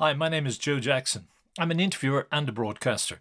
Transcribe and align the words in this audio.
Hi, 0.00 0.12
my 0.12 0.28
name 0.28 0.46
is 0.46 0.58
Joe 0.58 0.78
Jackson. 0.78 1.26
I'm 1.58 1.72
an 1.72 1.80
interviewer 1.80 2.28
and 2.30 2.48
a 2.48 2.52
broadcaster. 2.52 3.20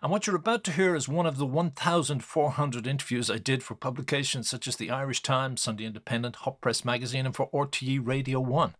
And 0.00 0.10
what 0.10 0.26
you're 0.26 0.36
about 0.36 0.64
to 0.64 0.72
hear 0.72 0.94
is 0.94 1.06
one 1.06 1.26
of 1.26 1.36
the 1.36 1.44
1,400 1.44 2.86
interviews 2.86 3.30
I 3.30 3.36
did 3.36 3.62
for 3.62 3.74
publications 3.74 4.48
such 4.48 4.66
as 4.66 4.76
the 4.76 4.90
Irish 4.90 5.20
Times, 5.20 5.60
Sunday 5.60 5.84
Independent, 5.84 6.36
Hot 6.36 6.62
Press 6.62 6.82
Magazine, 6.82 7.26
and 7.26 7.36
for 7.36 7.50
RTE 7.50 8.06
Radio 8.06 8.40
1. 8.40 8.74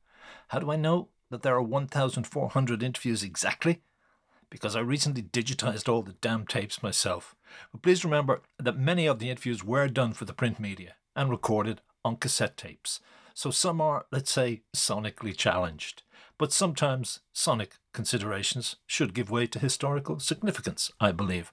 How 0.48 0.58
do 0.58 0.72
I 0.72 0.76
know 0.76 1.08
that 1.28 1.42
there 1.42 1.54
are 1.54 1.62
1,400 1.62 2.82
interviews 2.82 3.22
exactly? 3.22 3.82
Because 4.48 4.74
I 4.74 4.80
recently 4.80 5.24
digitized 5.24 5.86
all 5.86 6.00
the 6.00 6.16
damn 6.22 6.46
tapes 6.46 6.82
myself. 6.82 7.36
But 7.72 7.82
please 7.82 8.06
remember 8.06 8.40
that 8.58 8.78
many 8.78 9.04
of 9.04 9.18
the 9.18 9.28
interviews 9.28 9.62
were 9.62 9.88
done 9.88 10.14
for 10.14 10.24
the 10.24 10.32
print 10.32 10.58
media 10.58 10.94
and 11.14 11.28
recorded 11.28 11.82
on 12.06 12.16
cassette 12.16 12.56
tapes. 12.56 13.00
So 13.34 13.50
some 13.50 13.82
are, 13.82 14.06
let's 14.10 14.30
say, 14.30 14.62
sonically 14.74 15.36
challenged 15.36 16.03
but 16.38 16.52
sometimes 16.52 17.20
sonic 17.32 17.76
considerations 17.92 18.76
should 18.86 19.14
give 19.14 19.30
way 19.30 19.46
to 19.46 19.58
historical 19.58 20.18
significance, 20.18 20.90
I 21.00 21.12
believe. 21.12 21.52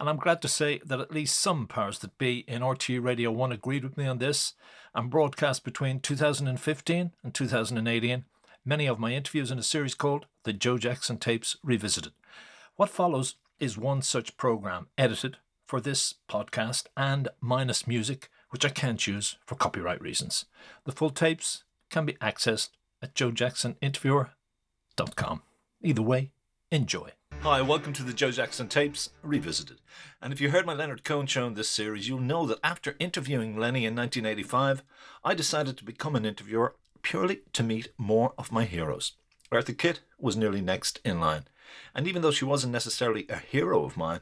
And 0.00 0.08
I'm 0.08 0.18
glad 0.18 0.40
to 0.42 0.48
say 0.48 0.80
that 0.84 1.00
at 1.00 1.12
least 1.12 1.40
some 1.40 1.66
powers 1.66 1.98
that 2.00 2.18
be 2.18 2.44
in 2.46 2.62
RTE 2.62 3.02
Radio 3.02 3.32
1 3.32 3.52
agreed 3.52 3.82
with 3.82 3.96
me 3.96 4.06
on 4.06 4.18
this 4.18 4.54
and 4.94 5.10
broadcast 5.10 5.64
between 5.64 6.00
2015 6.00 7.12
and 7.22 7.34
2018 7.34 8.24
many 8.68 8.86
of 8.86 8.98
my 8.98 9.12
interviews 9.14 9.50
in 9.50 9.58
a 9.58 9.62
series 9.62 9.94
called 9.94 10.26
The 10.42 10.52
Joe 10.52 10.76
Jackson 10.76 11.16
Tapes 11.16 11.56
Revisited. 11.64 12.12
What 12.76 12.90
follows 12.90 13.36
is 13.58 13.78
one 13.78 14.02
such 14.02 14.36
program 14.36 14.88
edited 14.98 15.38
for 15.64 15.80
this 15.80 16.14
podcast 16.28 16.84
and 16.94 17.28
minus 17.40 17.86
music, 17.86 18.30
which 18.50 18.66
I 18.66 18.68
can't 18.68 19.06
use 19.06 19.36
for 19.46 19.54
copyright 19.54 20.02
reasons. 20.02 20.44
The 20.84 20.92
full 20.92 21.08
tapes 21.08 21.64
can 21.88 22.04
be 22.04 22.12
accessed 22.14 22.68
at 23.02 23.14
joejacksoninterviewer.com. 23.14 25.42
Either 25.82 26.02
way, 26.02 26.30
enjoy. 26.70 27.10
Hi, 27.42 27.60
welcome 27.62 27.92
to 27.92 28.02
the 28.02 28.12
Joe 28.12 28.32
Jackson 28.32 28.68
Tapes 28.68 29.10
Revisited. 29.22 29.80
And 30.20 30.32
if 30.32 30.40
you 30.40 30.50
heard 30.50 30.66
my 30.66 30.74
Leonard 30.74 31.04
Cohen 31.04 31.28
show 31.28 31.46
in 31.46 31.54
this 31.54 31.70
series, 31.70 32.08
you'll 32.08 32.18
know 32.18 32.44
that 32.46 32.58
after 32.64 32.96
interviewing 32.98 33.56
Lenny 33.56 33.86
in 33.86 33.94
1985, 33.94 34.82
I 35.22 35.34
decided 35.34 35.76
to 35.76 35.84
become 35.84 36.16
an 36.16 36.26
interviewer 36.26 36.74
purely 37.02 37.42
to 37.52 37.62
meet 37.62 37.92
more 37.96 38.34
of 38.36 38.50
my 38.50 38.64
heroes. 38.64 39.12
Eartha 39.52 39.78
Kitt 39.78 40.00
was 40.18 40.36
nearly 40.36 40.60
next 40.60 40.98
in 41.04 41.20
line. 41.20 41.44
And 41.94 42.08
even 42.08 42.22
though 42.22 42.32
she 42.32 42.44
wasn't 42.44 42.72
necessarily 42.72 43.24
a 43.28 43.36
hero 43.36 43.84
of 43.84 43.96
mine, 43.96 44.20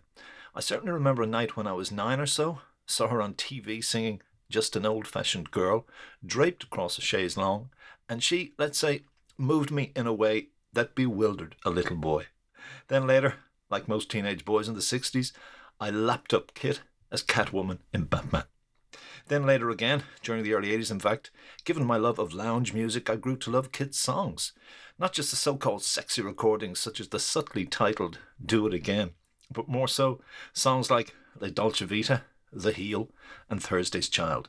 I 0.54 0.60
certainly 0.60 0.92
remember 0.92 1.22
a 1.22 1.27
night 1.27 1.56
when 1.56 1.66
I 1.66 1.72
was 1.72 1.91
nine 1.91 2.20
or 2.20 2.27
so, 2.27 2.58
saw 2.86 3.08
her 3.08 3.22
on 3.22 3.34
TV 3.34 3.82
singing 3.82 4.20
Just 4.50 4.77
an 4.77 4.86
Old 4.86 5.06
Fashioned 5.06 5.50
Girl, 5.50 5.86
draped 6.24 6.64
across 6.64 6.98
a 6.98 7.00
chaise 7.00 7.36
longue, 7.36 7.70
and 8.09 8.23
she, 8.23 8.55
let's 8.59 8.79
say, 8.79 9.03
moved 9.39 9.71
me 9.71 9.93
in 9.95 10.07
a 10.07 10.12
way 10.12 10.49
that 10.73 10.95
bewildered 10.95 11.57
a 11.65 11.71
little 11.71 11.97
boy. 11.97 12.27
Then 12.89 13.07
later, 13.07 13.35
like 13.71 13.89
most 13.89 14.11
teenage 14.11 14.45
boys 14.45 14.69
in 14.69 14.75
the 14.75 14.81
60s, 14.81 15.33
I 15.81 15.91
lapped 15.91 16.33
up 16.33 16.55
Kitt 16.55 16.81
as 17.11 17.23
Catwoman 17.23 17.79
in 17.93 18.05
Batman. 18.05 18.45
Then 19.29 19.45
later 19.45 19.71
again, 19.71 20.05
during 20.23 20.45
the 20.45 20.55
early 20.55 20.69
80s, 20.69 20.91
in 20.91 21.01
fact, 21.01 21.31
given 21.65 21.84
my 21.84 21.97
love 21.97 22.19
of 22.19 22.33
lounge 22.33 22.73
music, 22.73 23.11
I 23.11 23.17
grew 23.17 23.37
to 23.39 23.51
love 23.51 23.73
Kitt's 23.73 23.99
songs. 23.99 24.53
Not 24.99 25.12
just 25.12 25.31
the 25.31 25.37
so 25.37 25.57
called 25.57 25.83
sexy 25.83 26.23
recordings 26.23 26.79
such 26.79 27.01
as 27.01 27.09
the 27.09 27.19
subtly 27.19 27.67
titled 27.67 28.19
Do 28.45 28.67
It 28.67 28.75
Again, 28.75 29.11
but 29.51 29.69
more 29.69 29.89
so 29.89 30.21
songs 30.53 30.91
like 30.91 31.15
La 31.41 31.49
Dolce 31.49 31.84
Vita, 31.84 32.23
The 32.53 32.73
Heel, 32.73 33.11
and 33.51 33.62
Thursday's 33.62 34.09
Child. 34.09 34.49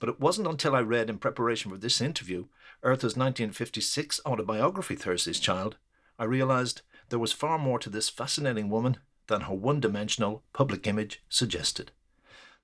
But 0.00 0.08
it 0.08 0.20
wasn't 0.20 0.48
until 0.48 0.74
I 0.74 0.80
read 0.80 1.08
in 1.08 1.18
preparation 1.18 1.70
for 1.70 1.78
this 1.78 2.00
interview 2.00 2.46
Eartha's 2.82 3.16
1956 3.16 4.20
autobiography, 4.24 4.94
Thursday's 4.94 5.40
Child, 5.40 5.76
I 6.18 6.24
realised 6.24 6.82
there 7.08 7.18
was 7.18 7.32
far 7.32 7.58
more 7.58 7.78
to 7.80 7.90
this 7.90 8.08
fascinating 8.08 8.70
woman 8.70 8.98
than 9.26 9.42
her 9.42 9.54
one 9.54 9.80
dimensional 9.80 10.44
public 10.52 10.86
image 10.86 11.22
suggested. 11.28 11.90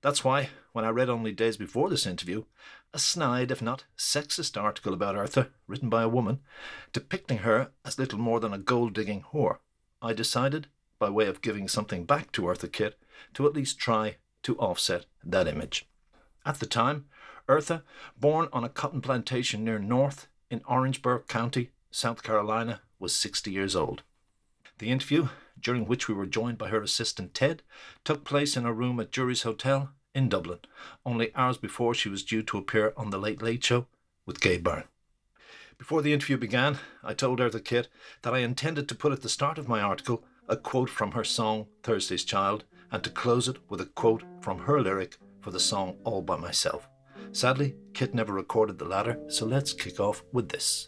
That's 0.01 0.23
why, 0.23 0.49
when 0.71 0.85
I 0.85 0.89
read 0.89 1.09
only 1.09 1.33
days 1.33 1.57
before 1.57 1.89
this 1.89 2.05
interview, 2.05 2.45
a 2.93 2.99
snide, 2.99 3.51
if 3.51 3.61
not 3.61 3.85
sexist 3.97 4.61
article 4.61 4.93
about 4.93 5.15
Eartha, 5.15 5.49
written 5.67 5.89
by 5.89 6.03
a 6.03 6.09
woman, 6.09 6.39
depicting 6.93 7.39
her 7.39 7.71
as 7.83 7.99
little 7.99 8.19
more 8.19 8.39
than 8.39 8.53
a 8.53 8.57
gold 8.57 8.93
digging 8.93 9.25
whore, 9.33 9.57
I 10.01 10.13
decided, 10.13 10.67
by 10.97 11.09
way 11.09 11.27
of 11.27 11.41
giving 11.41 11.67
something 11.67 12.05
back 12.05 12.31
to 12.33 12.43
Eartha 12.43 12.71
Kitt, 12.71 12.97
to 13.33 13.45
at 13.47 13.53
least 13.53 13.79
try 13.79 14.15
to 14.43 14.57
offset 14.59 15.07
that 15.23 15.47
image. 15.47 15.89
At 16.45 16.59
the 16.59 16.67
time, 16.67 17.05
Eartha, 17.47 17.83
born 18.19 18.49
on 18.51 18.63
a 18.63 18.69
cotton 18.69 19.01
plantation 19.01 19.63
near 19.63 19.79
North 19.79 20.27
in 20.49 20.61
Orangeburg 20.67 21.27
County, 21.27 21.71
South 21.91 22.23
Carolina, 22.23 22.81
was 22.99 23.15
60 23.15 23.51
years 23.51 23.75
old. 23.75 24.03
The 24.79 24.89
interview, 24.89 25.29
during 25.59 25.85
which 25.85 26.07
we 26.07 26.15
were 26.15 26.25
joined 26.25 26.57
by 26.57 26.69
her 26.69 26.81
assistant 26.81 27.33
Ted, 27.33 27.61
took 28.03 28.23
place 28.23 28.57
in 28.57 28.65
a 28.65 28.73
room 28.73 28.99
at 28.99 29.11
Jury's 29.11 29.43
Hotel 29.43 29.91
in 30.13 30.27
Dublin, 30.27 30.59
only 31.05 31.33
hours 31.35 31.57
before 31.57 31.93
she 31.93 32.09
was 32.09 32.23
due 32.23 32.41
to 32.43 32.57
appear 32.57 32.93
on 32.97 33.09
The 33.09 33.19
Late 33.19 33.41
Late 33.41 33.63
Show 33.63 33.85
with 34.25 34.41
Gay 34.41 34.57
Byrne. 34.57 34.85
Before 35.77 36.01
the 36.01 36.13
interview 36.13 36.37
began, 36.37 36.79
I 37.03 37.13
told 37.13 37.39
Eartha 37.39 37.63
Kitt 37.63 37.89
that 38.21 38.33
I 38.33 38.39
intended 38.39 38.89
to 38.89 38.95
put 38.95 39.11
at 39.11 39.21
the 39.21 39.29
start 39.29 39.57
of 39.57 39.67
my 39.67 39.81
article 39.81 40.23
a 40.47 40.55
quote 40.55 40.89
from 40.89 41.11
her 41.11 41.23
song 41.23 41.67
Thursday's 41.83 42.23
Child 42.23 42.63
and 42.91 43.03
to 43.03 43.09
close 43.09 43.47
it 43.47 43.57
with 43.69 43.81
a 43.81 43.85
quote 43.85 44.23
from 44.39 44.59
her 44.59 44.81
lyric 44.81 45.17
for 45.41 45.51
the 45.51 45.59
song 45.59 45.97
All 46.03 46.21
By 46.21 46.37
Myself. 46.37 46.87
Sadly, 47.35 47.75
Kitt 47.93 48.15
never 48.15 48.31
recorded 48.31 48.79
the 48.79 48.85
latter, 48.85 49.19
so 49.27 49.45
let's 49.45 49.73
kick 49.73 49.99
off 49.99 50.23
with 50.31 50.47
this. 50.47 50.87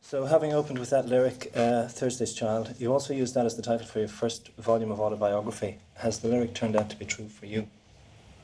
So, 0.00 0.24
having 0.24 0.54
opened 0.54 0.78
with 0.78 0.88
that 0.88 1.06
lyric, 1.06 1.52
uh, 1.54 1.88
Thursday's 1.88 2.32
Child, 2.32 2.74
you 2.78 2.90
also 2.90 3.12
used 3.12 3.34
that 3.34 3.44
as 3.44 3.54
the 3.54 3.60
title 3.60 3.86
for 3.86 3.98
your 3.98 4.08
first 4.08 4.48
volume 4.56 4.90
of 4.90 4.98
autobiography. 4.98 5.76
Has 5.96 6.20
the 6.20 6.28
lyric 6.28 6.54
turned 6.54 6.74
out 6.74 6.88
to 6.88 6.96
be 6.96 7.04
true 7.04 7.28
for 7.28 7.44
you? 7.44 7.68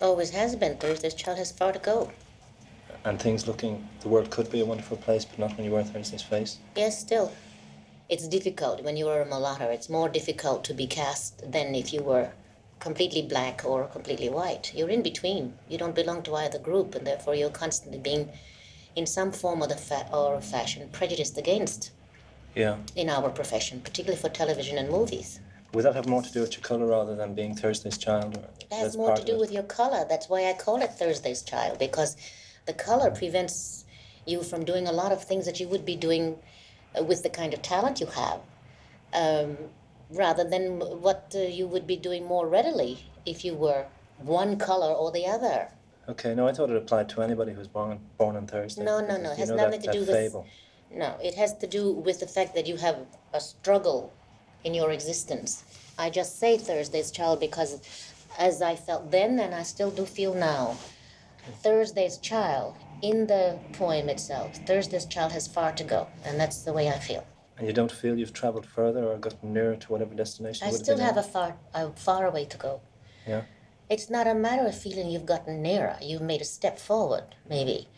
Always 0.02 0.32
has 0.32 0.54
been. 0.54 0.76
Thursday's 0.76 1.14
Child 1.14 1.38
has 1.38 1.50
far 1.50 1.72
to 1.72 1.78
go. 1.78 2.12
And 3.06 3.18
things 3.18 3.48
looking, 3.48 3.88
the 4.00 4.10
world 4.10 4.28
could 4.28 4.50
be 4.50 4.60
a 4.60 4.66
wonderful 4.66 4.98
place, 4.98 5.24
but 5.24 5.38
not 5.38 5.56
when 5.56 5.64
you 5.64 5.72
wear 5.72 5.82
Thursday's 5.82 6.20
face? 6.20 6.58
Yes, 6.76 7.00
still. 7.00 7.32
It's 8.10 8.28
difficult 8.28 8.84
when 8.84 8.98
you 8.98 9.08
are 9.08 9.22
a 9.22 9.26
mulatto. 9.26 9.70
It's 9.70 9.88
more 9.88 10.10
difficult 10.10 10.62
to 10.64 10.74
be 10.74 10.86
cast 10.86 11.50
than 11.50 11.74
if 11.74 11.90
you 11.90 12.02
were 12.02 12.32
completely 12.84 13.22
black 13.22 13.64
or 13.64 13.86
completely 13.86 14.28
white. 14.28 14.72
You're 14.74 14.90
in 14.90 15.02
between. 15.02 15.54
You 15.70 15.78
don't 15.78 15.94
belong 15.94 16.22
to 16.24 16.34
either 16.34 16.58
group, 16.58 16.94
and 16.94 17.06
therefore 17.06 17.34
you're 17.34 17.58
constantly 17.64 17.98
being, 17.98 18.28
in 18.94 19.06
some 19.06 19.32
form 19.32 19.62
or, 19.62 19.66
the 19.66 19.80
fa- 19.88 20.06
or 20.12 20.38
fashion, 20.42 20.88
prejudiced 20.92 21.38
against. 21.38 21.90
Yeah. 22.54 22.76
In 22.94 23.08
our 23.08 23.30
profession, 23.30 23.80
particularly 23.80 24.20
for 24.20 24.28
television 24.28 24.76
and 24.76 24.90
movies. 24.90 25.40
Would 25.72 25.86
that 25.86 25.94
have 25.96 26.06
more 26.06 26.22
to 26.22 26.30
do 26.30 26.40
with 26.42 26.52
your 26.52 26.60
colour 26.60 26.86
rather 26.86 27.16
than 27.16 27.34
being 27.34 27.56
Thursday's 27.56 27.98
child? 27.98 28.36
it 28.60 28.72
has 28.72 28.96
more 28.96 29.16
to 29.16 29.24
do 29.24 29.38
with 29.38 29.50
your 29.50 29.64
colour. 29.64 30.04
That's 30.08 30.28
why 30.28 30.40
I 30.50 30.52
call 30.52 30.82
it 30.82 30.92
Thursday's 30.92 31.42
child, 31.42 31.78
because 31.78 32.16
the 32.66 32.74
colour 32.74 33.10
prevents 33.10 33.86
you 34.26 34.42
from 34.42 34.64
doing 34.64 34.86
a 34.86 34.92
lot 34.92 35.10
of 35.10 35.24
things 35.24 35.46
that 35.46 35.58
you 35.58 35.68
would 35.68 35.86
be 35.86 35.96
doing 35.96 36.36
uh, 36.98 37.02
with 37.02 37.22
the 37.22 37.30
kind 37.30 37.54
of 37.54 37.62
talent 37.62 37.98
you 37.98 38.06
have. 38.06 38.40
Um, 39.22 39.56
rather 40.10 40.44
than 40.44 40.80
what 40.80 41.34
uh, 41.34 41.40
you 41.40 41.66
would 41.66 41.86
be 41.86 41.96
doing 41.96 42.24
more 42.24 42.46
readily 42.48 43.06
if 43.26 43.44
you 43.44 43.54
were 43.54 43.86
one 44.18 44.56
color 44.56 44.92
or 44.92 45.10
the 45.10 45.26
other. 45.26 45.68
Okay, 46.08 46.34
no, 46.34 46.46
I 46.46 46.52
thought 46.52 46.70
it 46.70 46.76
applied 46.76 47.08
to 47.10 47.22
anybody 47.22 47.52
who's 47.52 47.68
born 47.68 47.98
born 48.18 48.36
on 48.36 48.46
Thursday. 48.46 48.84
No, 48.84 49.00
no, 49.00 49.16
no. 49.16 49.32
It 49.32 49.38
has 49.38 49.50
nothing 49.50 49.80
that, 49.80 49.92
to 49.92 50.04
do 50.04 50.12
with. 50.12 50.36
No, 50.90 51.16
it 51.22 51.34
has 51.34 51.56
to 51.58 51.66
do 51.66 51.92
with 51.92 52.20
the 52.20 52.26
fact 52.26 52.54
that 52.54 52.66
you 52.66 52.76
have 52.76 52.98
a 53.32 53.40
struggle 53.40 54.12
in 54.64 54.74
your 54.74 54.90
existence. 54.92 55.64
I 55.98 56.10
just 56.10 56.38
say 56.38 56.58
Thursday's 56.58 57.10
child 57.10 57.40
because, 57.40 57.80
as 58.38 58.62
I 58.62 58.76
felt 58.76 59.10
then 59.10 59.38
and 59.38 59.54
I 59.54 59.62
still 59.62 59.90
do 59.90 60.04
feel 60.04 60.34
now, 60.34 60.76
Thursday's 61.62 62.18
child 62.18 62.76
in 63.02 63.26
the 63.26 63.58
poem 63.72 64.08
itself, 64.08 64.56
Thursday's 64.66 65.06
child 65.06 65.32
has 65.32 65.48
far 65.48 65.72
to 65.72 65.84
go, 65.84 66.06
and 66.24 66.38
that's 66.38 66.62
the 66.62 66.72
way 66.72 66.88
I 66.88 66.98
feel. 66.98 67.24
And 67.56 67.66
you 67.66 67.72
don't 67.72 67.92
feel 67.92 68.18
you've 68.18 68.32
travelled 68.32 68.66
further 68.66 69.04
or 69.04 69.16
gotten 69.16 69.52
nearer 69.52 69.76
to 69.76 69.92
whatever 69.92 70.14
destination? 70.14 70.66
I 70.66 70.70
still 70.72 70.98
have, 70.98 71.14
have 71.14 71.24
a 71.24 71.28
far, 71.28 71.56
a 71.72 71.90
far 71.92 72.26
away 72.26 72.46
to 72.46 72.56
go. 72.56 72.80
Yeah. 73.26 73.42
It's 73.88 74.10
not 74.10 74.26
a 74.26 74.34
matter 74.34 74.66
of 74.66 74.76
feeling 74.76 75.10
you've 75.10 75.26
gotten 75.26 75.62
nearer. 75.62 75.96
You've 76.02 76.22
made 76.22 76.40
a 76.40 76.44
step 76.44 76.78
forward, 76.78 77.36
maybe. 77.48 77.88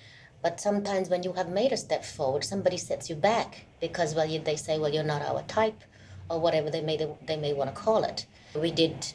But 0.43 0.61
sometimes 0.61 1.09
when 1.09 1.23
you 1.23 1.33
have 1.33 1.49
made 1.49 1.73
a 1.73 1.77
step 1.77 2.05
forward, 2.05 2.45
somebody 2.45 2.77
sets 2.77 3.09
you 3.09 3.17
back 3.17 3.67
because, 3.81 4.15
well, 4.15 4.27
you, 4.27 4.39
they 4.41 4.57
say, 4.57 4.79
well, 4.79 4.93
you're 4.93 5.03
not 5.03 5.23
our 5.23 5.43
type, 5.43 5.83
or 6.29 6.39
whatever 6.39 6.71
they 6.71 6.83
may, 6.83 6.97
they 7.27 7.37
may 7.37 7.53
want 7.53 7.75
to 7.75 7.81
call 7.81 8.05
it. 8.05 8.27
We 8.55 8.71
did 8.71 9.15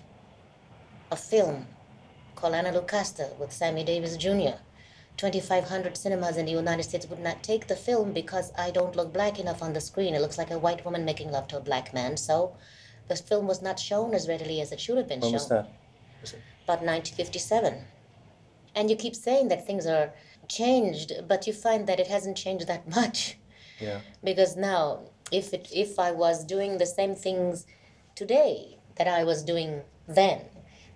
a 1.12 1.16
film 1.16 1.68
called 2.36 2.56
Anna 2.56 2.72
Lucasta 2.72 3.38
with 3.38 3.52
Sammy 3.52 3.84
Davis 3.84 4.18
Jr. 4.18 4.58
2,500 5.18 5.96
cinemas 5.98 6.38
in 6.38 6.46
the 6.46 6.52
United 6.52 6.84
States 6.84 7.06
would 7.08 7.20
not 7.20 7.44
take 7.44 7.68
the 7.68 7.76
film 7.76 8.12
because 8.12 8.52
I 8.58 8.72
don't 8.72 8.96
look 8.96 9.14
black 9.14 9.40
enough 9.40 9.62
on 9.62 9.74
the 9.74 9.82
screen. 9.82 10.16
It 10.16 10.22
looks 10.22 10.38
like 10.38 10.52
a 10.52 10.58
white 10.58 10.84
woman 10.84 11.06
making 11.06 11.32
love 11.32 11.48
to 11.50 11.58
a 11.58 11.62
black 11.62 11.94
man. 11.94 12.18
So 12.18 12.56
the 13.08 13.16
film 13.16 13.48
was 13.48 13.62
not 13.62 13.80
shown 13.80 14.14
as 14.14 14.28
readily 14.28 14.62
as 14.62 14.72
it 14.72 14.80
should 14.80 14.98
have 14.98 15.08
been 15.08 15.20
when 15.20 15.30
shown. 15.30 15.34
was 15.34 15.50
that? 15.50 15.70
Was 16.22 16.34
About 16.64 16.82
1957. 16.82 17.86
And 18.76 18.90
you 18.90 18.96
keep 18.96 19.16
saying 19.16 19.50
that 19.50 19.68
things 19.68 19.86
are 19.86 20.14
changed, 20.48 21.14
but 21.28 21.46
you 21.46 21.54
find 21.54 21.88
that 21.88 22.00
it 22.00 22.08
hasn't 22.08 22.38
changed 22.38 22.68
that 22.68 22.88
much. 22.96 23.38
Yeah. 23.80 24.00
Because 24.24 24.56
now 24.56 25.00
if 25.32 25.54
it 25.54 25.70
if 25.74 25.98
I 25.98 26.12
was 26.12 26.46
doing 26.46 26.78
the 26.78 26.86
same 26.86 27.16
things 27.16 27.66
today 28.16 28.78
that 28.98 29.08
I 29.08 29.24
was 29.24 29.44
doing 29.44 29.82
then, 30.08 30.42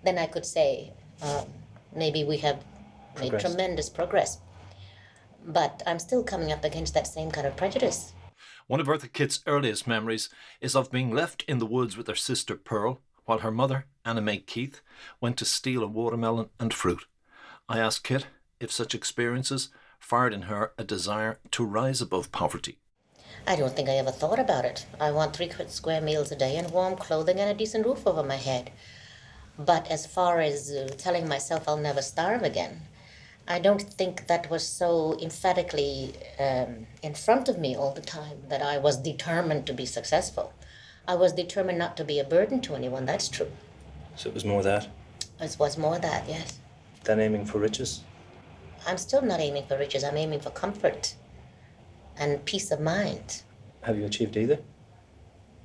then 0.04 0.18
I 0.18 0.26
could 0.26 0.46
say 0.46 0.92
um, 1.22 1.46
maybe 1.94 2.24
we 2.24 2.36
have 2.38 2.62
made 3.18 3.30
Progressed. 3.30 3.46
tremendous 3.46 3.88
progress. 3.88 4.38
But 5.46 5.82
I'm 5.86 5.98
still 5.98 6.22
coming 6.24 6.52
up 6.52 6.64
against 6.64 6.94
that 6.94 7.06
same 7.06 7.30
kind 7.30 7.46
of 7.46 7.56
prejudice. 7.56 8.12
One 8.66 8.80
of 8.80 8.88
Eartha 8.88 9.12
Kitt's 9.12 9.40
earliest 9.46 9.86
memories 9.86 10.28
is 10.60 10.74
of 10.74 10.90
being 10.90 11.12
left 11.12 11.44
in 11.46 11.58
the 11.58 11.66
woods 11.66 11.96
with 11.96 12.08
her 12.08 12.16
sister 12.16 12.56
Pearl 12.56 13.00
while 13.24 13.38
her 13.38 13.50
mother, 13.50 13.86
Anna 14.04 14.20
Mae 14.20 14.38
Keith, 14.38 14.80
went 15.20 15.36
to 15.38 15.44
steal 15.44 15.82
a 15.82 15.86
watermelon 15.86 16.48
and 16.58 16.72
fruit. 16.74 17.06
I 17.68 17.78
asked 17.78 18.04
Kitt 18.04 18.26
if 18.60 18.72
such 18.72 18.94
experiences 18.94 19.68
fired 19.98 20.32
in 20.32 20.42
her 20.42 20.72
a 20.78 20.84
desire 20.84 21.38
to 21.52 21.64
rise 21.64 22.00
above 22.00 22.32
poverty. 22.32 22.78
I 23.46 23.56
don't 23.56 23.74
think 23.74 23.88
I 23.88 23.96
ever 23.96 24.10
thought 24.10 24.38
about 24.38 24.64
it. 24.64 24.86
I 25.00 25.10
want 25.10 25.34
three 25.34 25.48
qu- 25.48 25.68
square 25.68 26.00
meals 26.00 26.32
a 26.32 26.36
day 26.36 26.56
and 26.56 26.70
warm 26.70 26.96
clothing 26.96 27.38
and 27.38 27.50
a 27.50 27.54
decent 27.54 27.86
roof 27.86 28.06
over 28.06 28.22
my 28.22 28.36
head. 28.36 28.72
But 29.58 29.90
as 29.90 30.06
far 30.06 30.40
as 30.40 30.70
uh, 30.70 30.88
telling 30.98 31.28
myself 31.28 31.68
I'll 31.68 31.76
never 31.76 32.02
starve 32.02 32.42
again, 32.42 32.82
I 33.48 33.58
don't 33.60 33.82
think 33.82 34.26
that 34.26 34.50
was 34.50 34.66
so 34.66 35.16
emphatically 35.22 36.14
um, 36.38 36.86
in 37.02 37.14
front 37.14 37.48
of 37.48 37.58
me 37.58 37.76
all 37.76 37.92
the 37.92 38.00
time 38.00 38.38
that 38.48 38.60
I 38.62 38.78
was 38.78 38.96
determined 38.96 39.66
to 39.66 39.72
be 39.72 39.86
successful. 39.86 40.52
I 41.06 41.14
was 41.14 41.32
determined 41.32 41.78
not 41.78 41.96
to 41.98 42.04
be 42.04 42.18
a 42.18 42.24
burden 42.24 42.60
to 42.62 42.74
anyone, 42.74 43.06
that's 43.06 43.28
true. 43.28 43.50
So 44.16 44.28
it 44.30 44.34
was 44.34 44.44
more 44.44 44.62
that 44.62 44.88
It 45.40 45.56
was 45.58 45.78
more 45.78 45.98
that, 45.98 46.28
yes. 46.28 46.58
than 47.04 47.20
aiming 47.20 47.44
for 47.46 47.58
riches. 47.58 48.00
I'm 48.86 48.98
still 48.98 49.22
not 49.22 49.38
aiming 49.40 49.66
for 49.66 49.78
riches, 49.78 50.02
I'm 50.02 50.16
aiming 50.16 50.40
for 50.40 50.50
comfort 50.50 51.14
and 52.18 52.44
peace 52.44 52.70
of 52.72 52.80
mind. 52.80 53.42
Have 53.82 53.96
you 53.98 54.06
achieved 54.06 54.36
either? 54.36 54.58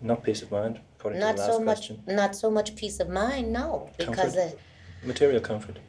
Not 0.01 0.23
peace 0.23 0.41
of 0.43 0.51
mind, 0.51 0.79
according 0.99 1.19
Not 1.19 1.31
to 1.31 1.41
the 1.41 1.47
last 1.47 1.51
so 1.57 1.59
much, 1.59 1.77
question. 1.77 2.03
not 2.07 2.35
so 2.35 2.51
much 2.51 2.75
peace 2.75 2.99
of 2.99 3.09
mind, 3.09 3.51
no, 3.51 3.89
because 3.97 4.35
uh, 4.37 4.51
Material 5.03 5.39
comfort. 5.41 5.79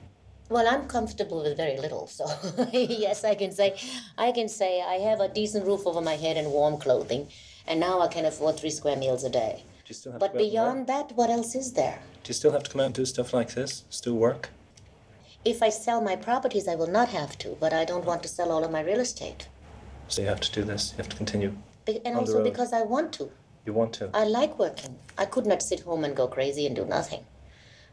Well, 0.48 0.66
I'm 0.68 0.86
comfortable 0.86 1.42
with 1.42 1.56
very 1.56 1.78
little. 1.78 2.06
So 2.06 2.26
yes, 2.72 3.24
I 3.24 3.34
can 3.34 3.52
say, 3.52 3.76
I 4.18 4.32
can 4.32 4.48
say 4.48 4.82
I 4.82 4.94
have 5.08 5.20
a 5.20 5.28
decent 5.28 5.66
roof 5.66 5.86
over 5.86 6.00
my 6.00 6.16
head 6.16 6.36
and 6.36 6.50
warm 6.50 6.78
clothing, 6.78 7.28
and 7.66 7.80
now 7.80 8.00
I 8.00 8.08
can 8.08 8.24
afford 8.24 8.58
three 8.58 8.70
square 8.70 8.96
meals 8.96 9.24
a 9.24 9.30
day. 9.30 9.62
Do 9.84 9.88
you 9.88 9.94
still 9.94 10.12
have 10.12 10.20
But 10.20 10.28
to 10.28 10.32
go 10.34 10.38
work? 10.44 10.50
beyond 10.52 10.86
that, 10.88 11.12
what 11.16 11.30
else 11.30 11.54
is 11.54 11.72
there? 11.72 12.00
Do 12.22 12.28
you 12.28 12.34
still 12.34 12.52
have 12.52 12.62
to 12.64 12.70
come 12.70 12.80
out 12.80 12.86
and 12.86 12.94
do 12.94 13.04
stuff 13.04 13.32
like 13.32 13.54
this? 13.54 13.84
Still 13.90 14.14
work? 14.14 14.50
If 15.44 15.60
I 15.62 15.70
sell 15.70 16.00
my 16.00 16.14
properties, 16.14 16.68
I 16.68 16.76
will 16.76 16.86
not 16.86 17.08
have 17.08 17.36
to, 17.38 17.56
but 17.58 17.72
I 17.72 17.84
don't 17.84 18.04
want 18.04 18.22
to 18.22 18.28
sell 18.28 18.52
all 18.52 18.62
of 18.62 18.70
my 18.70 18.80
real 18.80 19.00
estate, 19.00 19.48
So 20.06 20.22
you 20.22 20.28
have 20.28 20.40
to 20.40 20.52
do 20.52 20.62
this. 20.62 20.92
You 20.92 20.98
have 20.98 21.08
to 21.08 21.16
continue. 21.16 21.56
Be- 21.84 22.00
and 22.06 22.14
also 22.16 22.44
because 22.44 22.72
I 22.72 22.82
want 22.82 23.12
to. 23.14 23.30
You 23.66 23.72
want 23.72 23.92
to. 23.94 24.10
I 24.14 24.24
like 24.24 24.56
working. 24.58 24.98
I 25.18 25.24
could 25.24 25.46
not 25.46 25.62
sit 25.62 25.80
home 25.80 26.04
and 26.04 26.14
go 26.14 26.28
crazy 26.28 26.64
and 26.66 26.76
do 26.76 26.84
nothing. 26.84 27.24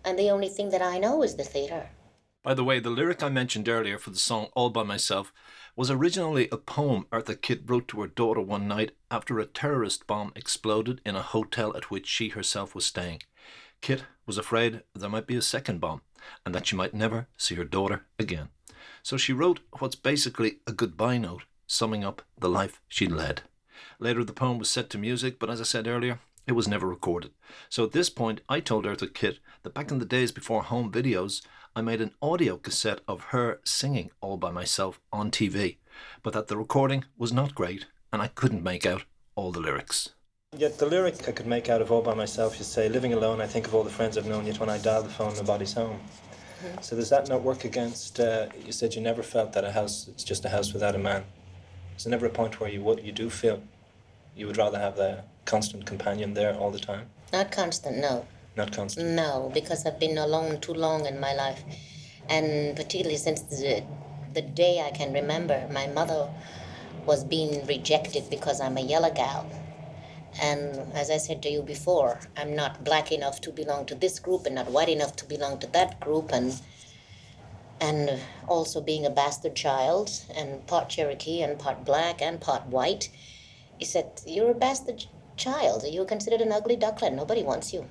And 0.06 0.18
the 0.19 0.30
only 0.30 0.50
thing 0.50 0.69
that 0.69 0.81
I 0.84 1.00
know 1.00 1.24
is 1.24 1.36
the 1.38 1.44
theater. 1.44 1.90
By 2.42 2.54
the 2.54 2.64
way, 2.64 2.80
the 2.80 2.90
lyric 2.90 3.22
I 3.22 3.28
mentioned 3.28 3.68
earlier 3.68 3.98
for 3.98 4.12
the 4.12 4.18
song 4.18 4.48
All 4.54 4.70
By 4.70 4.84
Myself 4.84 5.34
was 5.76 5.92
originally 5.92 6.48
a 6.52 6.58
poem 6.58 7.06
Eartha 7.12 7.40
Kitt 7.40 7.64
wrote 7.66 7.90
to 7.90 8.00
her 8.00 8.08
daughter 8.08 8.40
one 8.40 8.66
night 8.66 8.92
after 9.12 9.40
a 9.40 9.46
terrorist 9.46 10.08
bomb 10.08 10.32
exploded 10.38 11.02
in 11.06 11.18
a 11.18 11.22
hotel 11.22 11.76
at 11.76 11.92
which 11.92 12.08
she 12.08 12.30
herself 12.30 12.74
was 12.74 12.86
staying. 12.86 13.24
Kitt 13.82 14.06
was 14.26 14.38
afraid 14.38 14.84
there 14.96 15.10
might 15.10 15.28
be 15.28 15.36
a 15.36 15.42
second 15.42 15.82
bomb 15.82 16.02
and 16.46 16.56
that 16.56 16.66
she 16.66 16.78
might 16.78 16.94
never 16.94 17.28
see 17.36 17.56
her 17.56 17.66
daughter 17.66 18.06
again. 18.18 18.48
So 19.04 19.18
she 19.18 19.34
wrote 19.34 19.60
what's 19.80 19.96
basically 19.96 20.60
a 20.66 20.72
goodbye 20.72 21.18
note 21.18 21.44
summing 21.68 22.06
up 22.06 22.22
the 22.40 22.50
life 22.50 22.80
she'd 22.88 23.12
led. 23.12 23.42
Later, 24.00 24.24
the 24.24 24.32
poem 24.32 24.60
was 24.60 24.70
set 24.70 24.90
to 24.92 24.98
music, 24.98 25.40
but 25.40 25.50
as 25.50 25.60
I 25.60 25.66
said 25.66 25.88
earlier, 25.88 26.20
it 26.48 26.54
was 26.54 26.68
never 26.68 26.88
recorded. 26.88 27.32
So 27.70 27.84
at 27.84 27.92
this 27.92 28.10
point, 28.10 28.42
I 28.48 28.60
told 28.60 28.86
Eartha 28.86 29.14
Kitt 29.14 29.40
that 29.64 29.74
back 29.74 29.92
in 29.92 30.00
the 30.00 30.06
days 30.06 30.32
before 30.32 30.64
home 30.64 30.92
videos, 30.92 31.42
I 31.75 31.81
made 31.81 32.01
an 32.01 32.13
audio 32.21 32.57
cassette 32.57 33.01
of 33.07 33.25
her 33.25 33.60
singing 33.63 34.12
all 34.21 34.38
by 34.38 34.51
myself 34.51 35.00
on 35.13 35.30
TV, 35.30 35.77
but 36.24 36.33
that 36.33 36.48
the 36.48 36.57
recording 36.57 37.06
was 37.18 37.31
not 37.31 37.54
great 37.56 37.86
and 38.12 38.21
I 38.21 38.27
couldn't 38.27 38.63
make 38.63 38.86
out 38.86 39.04
all 39.36 39.51
the 39.51 39.60
lyrics. 39.60 40.10
Yet 40.57 40.80
the 40.80 40.88
lyric 40.88 41.30
I 41.30 41.31
could 41.31 41.45
make 41.45 41.69
out 41.69 41.81
of 41.81 41.92
all 41.92 42.01
by 42.01 42.16
myself, 42.16 42.57
you 42.57 42.66
say, 42.66 42.89
living 42.89 43.13
alone, 43.13 43.39
I 43.39 43.45
think 43.45 43.68
of 43.68 43.75
all 43.75 43.83
the 43.83 43.92
friends 43.92 44.18
I've 44.18 44.25
known, 44.25 44.48
yet 44.48 44.60
when 44.60 44.69
I 44.69 44.80
dial 44.80 45.04
the 45.04 45.10
phone, 45.10 45.36
nobody's 45.36 45.74
home. 45.74 46.00
So 46.81 46.95
does 46.95 47.10
that 47.12 47.30
not 47.30 47.44
work 47.44 47.63
against, 47.66 48.19
uh, 48.19 48.48
you 48.66 48.71
said 48.71 48.95
you 48.95 49.01
never 49.01 49.21
felt 49.21 49.54
that 49.54 49.63
a 49.63 49.71
house, 49.71 50.07
it's 50.07 50.24
just 50.24 50.44
a 50.45 50.50
house 50.50 50.74
without 50.74 50.95
a 50.95 51.00
man. 51.00 51.24
Is 51.95 52.04
there 52.04 52.12
never 52.12 52.25
a 52.25 52.30
point 52.31 52.60
where 52.60 52.69
you 52.69 52.81
would, 52.81 53.04
you 53.06 53.12
do 53.12 53.30
feel 53.30 53.62
you 54.36 54.48
would 54.48 54.57
rather 54.57 54.80
have 54.80 54.95
the 54.95 55.24
constant 55.45 55.86
companion 55.86 56.33
there 56.33 56.56
all 56.56 56.71
the 56.71 56.80
time? 56.80 57.10
Not 57.31 57.51
constant, 57.51 57.98
no. 57.98 58.25
Not. 58.60 58.98
No, 58.98 59.52
because 59.54 59.86
I've 59.86 60.00
been 60.00 60.18
alone 60.18 60.60
too 60.60 60.74
long 60.74 61.06
in 61.06 61.20
my 61.20 61.34
life. 61.34 61.64
And 62.28 62.76
particularly 62.76 63.18
since 63.18 63.42
the, 63.42 63.84
the 64.34 64.42
day 64.42 64.82
I 64.86 64.92
can 64.92 65.14
remember, 65.14 65.68
my 65.72 65.88
mother 65.88 66.30
was 67.06 67.24
being 67.24 67.66
rejected 67.66 68.30
because 68.30 68.60
I'm 68.60 68.78
a 68.78 68.82
yellow 68.82 69.12
gal. 69.12 69.50
And 70.42 70.94
as 70.94 71.10
I 71.10 71.18
said 71.18 71.42
to 71.44 71.50
you 71.50 71.62
before, 71.62 72.20
I'm 72.38 72.56
not 72.56 72.84
black 72.84 73.12
enough 73.12 73.42
to 73.42 73.52
belong 73.52 73.86
to 73.88 73.96
this 73.96 74.20
group 74.20 74.46
and 74.46 74.56
not 74.56 74.70
white 74.70 74.90
enough 74.90 75.16
to 75.18 75.26
belong 75.26 75.60
to 75.60 75.68
that 75.68 76.00
group. 76.00 76.32
And 76.34 76.60
and 77.82 78.20
also 78.48 78.82
being 78.82 79.06
a 79.06 79.10
bastard 79.10 79.56
child 79.56 80.12
and 80.36 80.68
part 80.68 80.90
Cherokee 80.90 81.42
and 81.42 81.58
part 81.58 81.86
black 81.86 82.22
and 82.22 82.42
part 82.42 82.66
white, 82.68 83.10
he 83.78 83.86
said, 83.86 84.22
You're 84.28 84.52
a 84.52 84.54
bastard 84.54 85.06
child. 85.38 85.86
You're 85.88 86.06
considered 86.06 86.42
an 86.42 86.52
ugly 86.52 86.76
duckling. 86.76 87.16
Nobody 87.16 87.42
wants 87.42 87.74
you. 87.74 87.88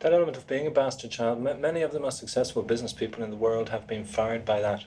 That 0.00 0.12
element 0.12 0.36
of 0.36 0.46
being 0.46 0.66
a 0.66 0.70
bastard 0.70 1.10
child, 1.10 1.42
ma- 1.42 1.54
many 1.54 1.82
of 1.82 1.92
the 1.92 2.00
most 2.00 2.18
successful 2.18 2.62
business 2.62 2.92
people 2.92 3.22
in 3.22 3.30
the 3.30 3.36
world 3.36 3.70
have 3.70 3.86
been 3.86 4.04
fired 4.04 4.44
by 4.44 4.60
that. 4.60 4.84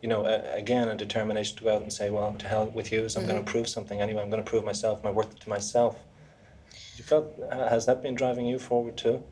You 0.00 0.08
know, 0.08 0.24
uh, 0.26 0.42
again, 0.54 0.88
a 0.88 0.94
determination 0.94 1.56
to 1.56 1.64
go 1.64 1.74
out 1.74 1.82
and 1.82 1.92
say, 1.92 2.08
well, 2.10 2.32
to 2.34 2.46
hell 2.46 2.66
with 2.66 2.92
you, 2.92 3.08
so 3.08 3.20
I'm 3.20 3.26
going 3.26 3.44
to 3.44 3.50
prove 3.50 3.68
something 3.68 4.00
anyway. 4.00 4.22
I'm 4.22 4.30
going 4.30 4.42
to 4.42 4.48
prove 4.48 4.64
myself, 4.64 5.02
my 5.02 5.10
worth 5.10 5.38
to 5.40 5.48
myself. 5.48 5.96
You 6.96 7.02
felt, 7.02 7.36
has 7.50 7.86
that 7.86 8.00
been 8.00 8.14
driving 8.14 8.46
you 8.46 8.60
forward 8.60 8.96
too? 8.96 9.24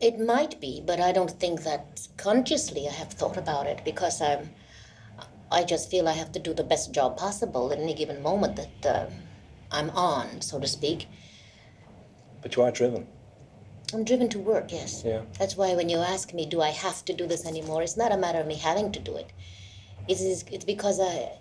It 0.00 0.18
might 0.18 0.60
be, 0.60 0.82
but 0.84 1.00
I 1.00 1.12
don't 1.12 1.30
think 1.30 1.64
that 1.64 2.06
consciously 2.16 2.86
I 2.88 2.92
have 2.92 3.12
thought 3.12 3.36
about 3.36 3.66
it 3.66 3.84
because 3.84 4.22
I'm. 4.22 4.50
I 5.50 5.64
just 5.64 5.90
feel 5.90 6.06
I 6.06 6.12
have 6.12 6.30
to 6.32 6.38
do 6.38 6.52
the 6.52 6.62
best 6.62 6.92
job 6.92 7.16
possible 7.16 7.72
at 7.72 7.78
any 7.78 7.94
given 7.94 8.22
moment 8.22 8.56
that 8.56 8.86
uh, 8.86 9.06
I'm 9.72 9.90
on, 9.90 10.42
so 10.42 10.60
to 10.60 10.66
speak. 10.68 11.06
But 12.42 12.54
you 12.54 12.62
are 12.62 12.70
driven. 12.70 13.06
I'm 13.92 14.04
driven 14.04 14.28
to 14.30 14.38
work, 14.38 14.70
yes. 14.70 15.02
Yeah. 15.04 15.22
That's 15.38 15.56
why 15.56 15.74
when 15.74 15.88
you 15.88 15.98
ask 15.98 16.34
me, 16.34 16.44
do 16.44 16.60
I 16.60 16.70
have 16.70 17.04
to 17.06 17.14
do 17.14 17.26
this 17.26 17.46
anymore? 17.46 17.82
It's 17.82 17.96
not 17.96 18.12
a 18.12 18.18
matter 18.18 18.40
of 18.40 18.46
me 18.46 18.56
having 18.56 18.92
to 18.92 19.00
do 19.00 19.16
it. 19.16 19.32
It 20.06 20.20
is. 20.20 20.44
It's 20.50 20.64
because 20.64 21.00
I, 21.00 21.38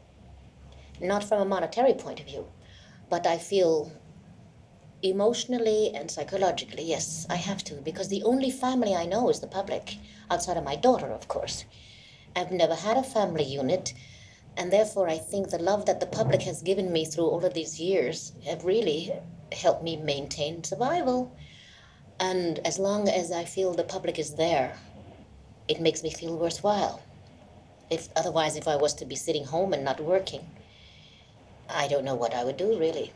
not 1.02 1.24
from 1.24 1.42
a 1.42 1.46
monetary 1.46 1.94
point 1.94 2.20
of 2.20 2.26
view, 2.26 2.48
but 3.10 3.28
I 3.28 3.38
feel 3.38 3.92
emotionally 5.04 5.92
and 5.94 6.10
psychologically, 6.10 6.84
yes, 6.84 7.28
I 7.30 7.36
have 7.36 7.64
to, 7.66 7.76
because 7.76 8.08
the 8.08 8.24
only 8.24 8.50
family 8.50 8.96
I 8.96 9.06
know 9.06 9.30
is 9.30 9.40
the 9.40 9.48
public, 9.48 9.98
outside 10.32 10.58
of 10.58 10.64
my 10.64 10.76
daughter, 10.76 11.08
of 11.08 11.28
course. 11.28 11.66
I've 12.36 12.52
never 12.52 12.76
had 12.76 12.98
a 12.98 13.04
family 13.04 13.44
unit, 13.44 13.94
and 14.56 14.72
therefore 14.72 15.08
I 15.08 15.18
think 15.18 15.50
the 15.50 15.60
love 15.60 15.86
that 15.86 16.00
the 16.00 16.08
public 16.08 16.42
has 16.44 16.62
given 16.62 16.92
me 16.92 17.06
through 17.06 17.28
all 17.28 17.46
of 17.46 17.54
these 17.54 17.80
years 17.80 18.32
have 18.46 18.66
really 18.66 19.14
helped 19.52 19.84
me 19.84 19.98
maintain 19.98 20.64
survival. 20.64 21.36
And 22.20 22.60
as 22.66 22.80
long 22.80 23.08
as 23.08 23.32
I 23.32 23.46
feel 23.46 23.74
the 23.74 23.84
public 23.84 24.18
is 24.18 24.36
there, 24.36 24.78
it 25.68 25.80
makes 25.80 26.04
me 26.04 26.12
feel 26.12 26.36
worthwhile. 26.38 27.02
If 27.90 28.10
otherwise, 28.16 28.56
if 28.56 28.68
I 28.68 28.76
was 28.76 28.94
to 28.96 29.06
be 29.06 29.16
sitting 29.16 29.46
home 29.46 29.74
and 29.74 29.84
not 29.84 30.00
working, 30.00 30.46
I 31.70 31.88
don't 31.88 32.04
know 32.04 32.16
what 32.16 32.34
I 32.34 32.44
would 32.44 32.58
do 32.58 32.78
really. 32.78 33.14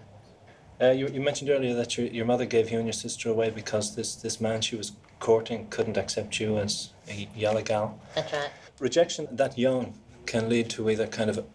Uh, 0.82 0.92
you, 0.92 1.08
you 1.08 1.22
mentioned 1.22 1.50
earlier 1.50 1.76
that 1.76 1.98
your, 1.98 2.08
your 2.08 2.26
mother 2.26 2.46
gave 2.46 2.72
you 2.72 2.78
and 2.78 2.88
your 2.88 2.94
sister 2.94 3.30
away 3.30 3.50
because 3.50 3.96
this, 3.96 4.16
this 4.16 4.42
man 4.42 4.62
she 4.62 4.76
was 4.76 4.94
courting 5.20 5.68
couldn't 5.70 5.98
accept 5.98 6.40
you 6.40 6.58
as 6.58 6.90
a 7.08 7.30
yellow 7.36 7.62
gal. 7.62 8.00
That's 8.16 8.34
right. 8.34 8.50
Rejection 8.80 9.28
that 9.32 9.58
young 9.58 9.94
can 10.26 10.50
lead 10.50 10.70
to 10.72 10.90
either 10.90 11.06
kind 11.08 11.30
of 11.30 11.38
a, 11.38 11.46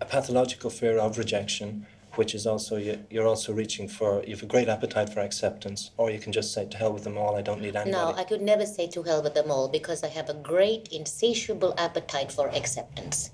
a 0.00 0.04
pathological 0.04 0.70
fear 0.70 0.98
of 0.98 1.18
rejection, 1.18 1.86
which 2.20 2.34
is 2.34 2.46
also 2.46 2.76
you, 2.76 3.02
you're 3.08 3.26
also 3.26 3.50
reaching 3.50 3.88
for 3.88 4.22
you 4.24 4.34
have 4.36 4.42
a 4.42 4.52
great 4.54 4.68
appetite 4.68 5.08
for 5.08 5.20
acceptance, 5.20 5.90
or 5.96 6.10
you 6.10 6.18
can 6.18 6.32
just 6.32 6.52
say 6.52 6.66
to 6.66 6.76
hell 6.76 6.92
with 6.92 7.04
them 7.04 7.16
all. 7.16 7.34
I 7.34 7.40
don't 7.40 7.62
need 7.62 7.74
anybody. 7.74 7.92
No, 7.92 8.12
I 8.22 8.24
could 8.24 8.42
never 8.42 8.66
say 8.66 8.86
to 8.88 9.02
hell 9.02 9.22
with 9.22 9.32
them 9.32 9.50
all 9.50 9.68
because 9.68 10.04
I 10.04 10.08
have 10.08 10.28
a 10.28 10.34
great, 10.34 10.88
insatiable 10.88 11.72
appetite 11.78 12.30
for 12.30 12.46
acceptance. 12.50 13.30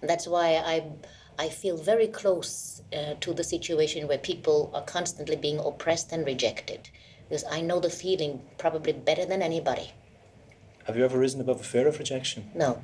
And 0.00 0.10
That's 0.10 0.26
why 0.26 0.48
I, 0.74 0.76
I 1.38 1.48
feel 1.48 1.76
very 1.76 2.08
close 2.08 2.82
uh, 2.92 3.14
to 3.20 3.32
the 3.32 3.44
situation 3.44 4.08
where 4.08 4.18
people 4.18 4.72
are 4.74 4.82
constantly 4.82 5.36
being 5.36 5.60
oppressed 5.60 6.10
and 6.10 6.26
rejected. 6.26 6.80
Because 7.28 7.44
I 7.48 7.60
know 7.60 7.78
the 7.78 7.90
feeling 7.90 8.42
probably 8.58 8.92
better 8.92 9.24
than 9.24 9.40
anybody. 9.40 9.92
Have 10.88 10.96
you 10.96 11.04
ever 11.04 11.16
risen 11.26 11.40
above 11.40 11.60
a 11.60 11.68
fear 11.74 11.86
of 11.86 12.00
rejection? 12.00 12.50
No, 12.56 12.82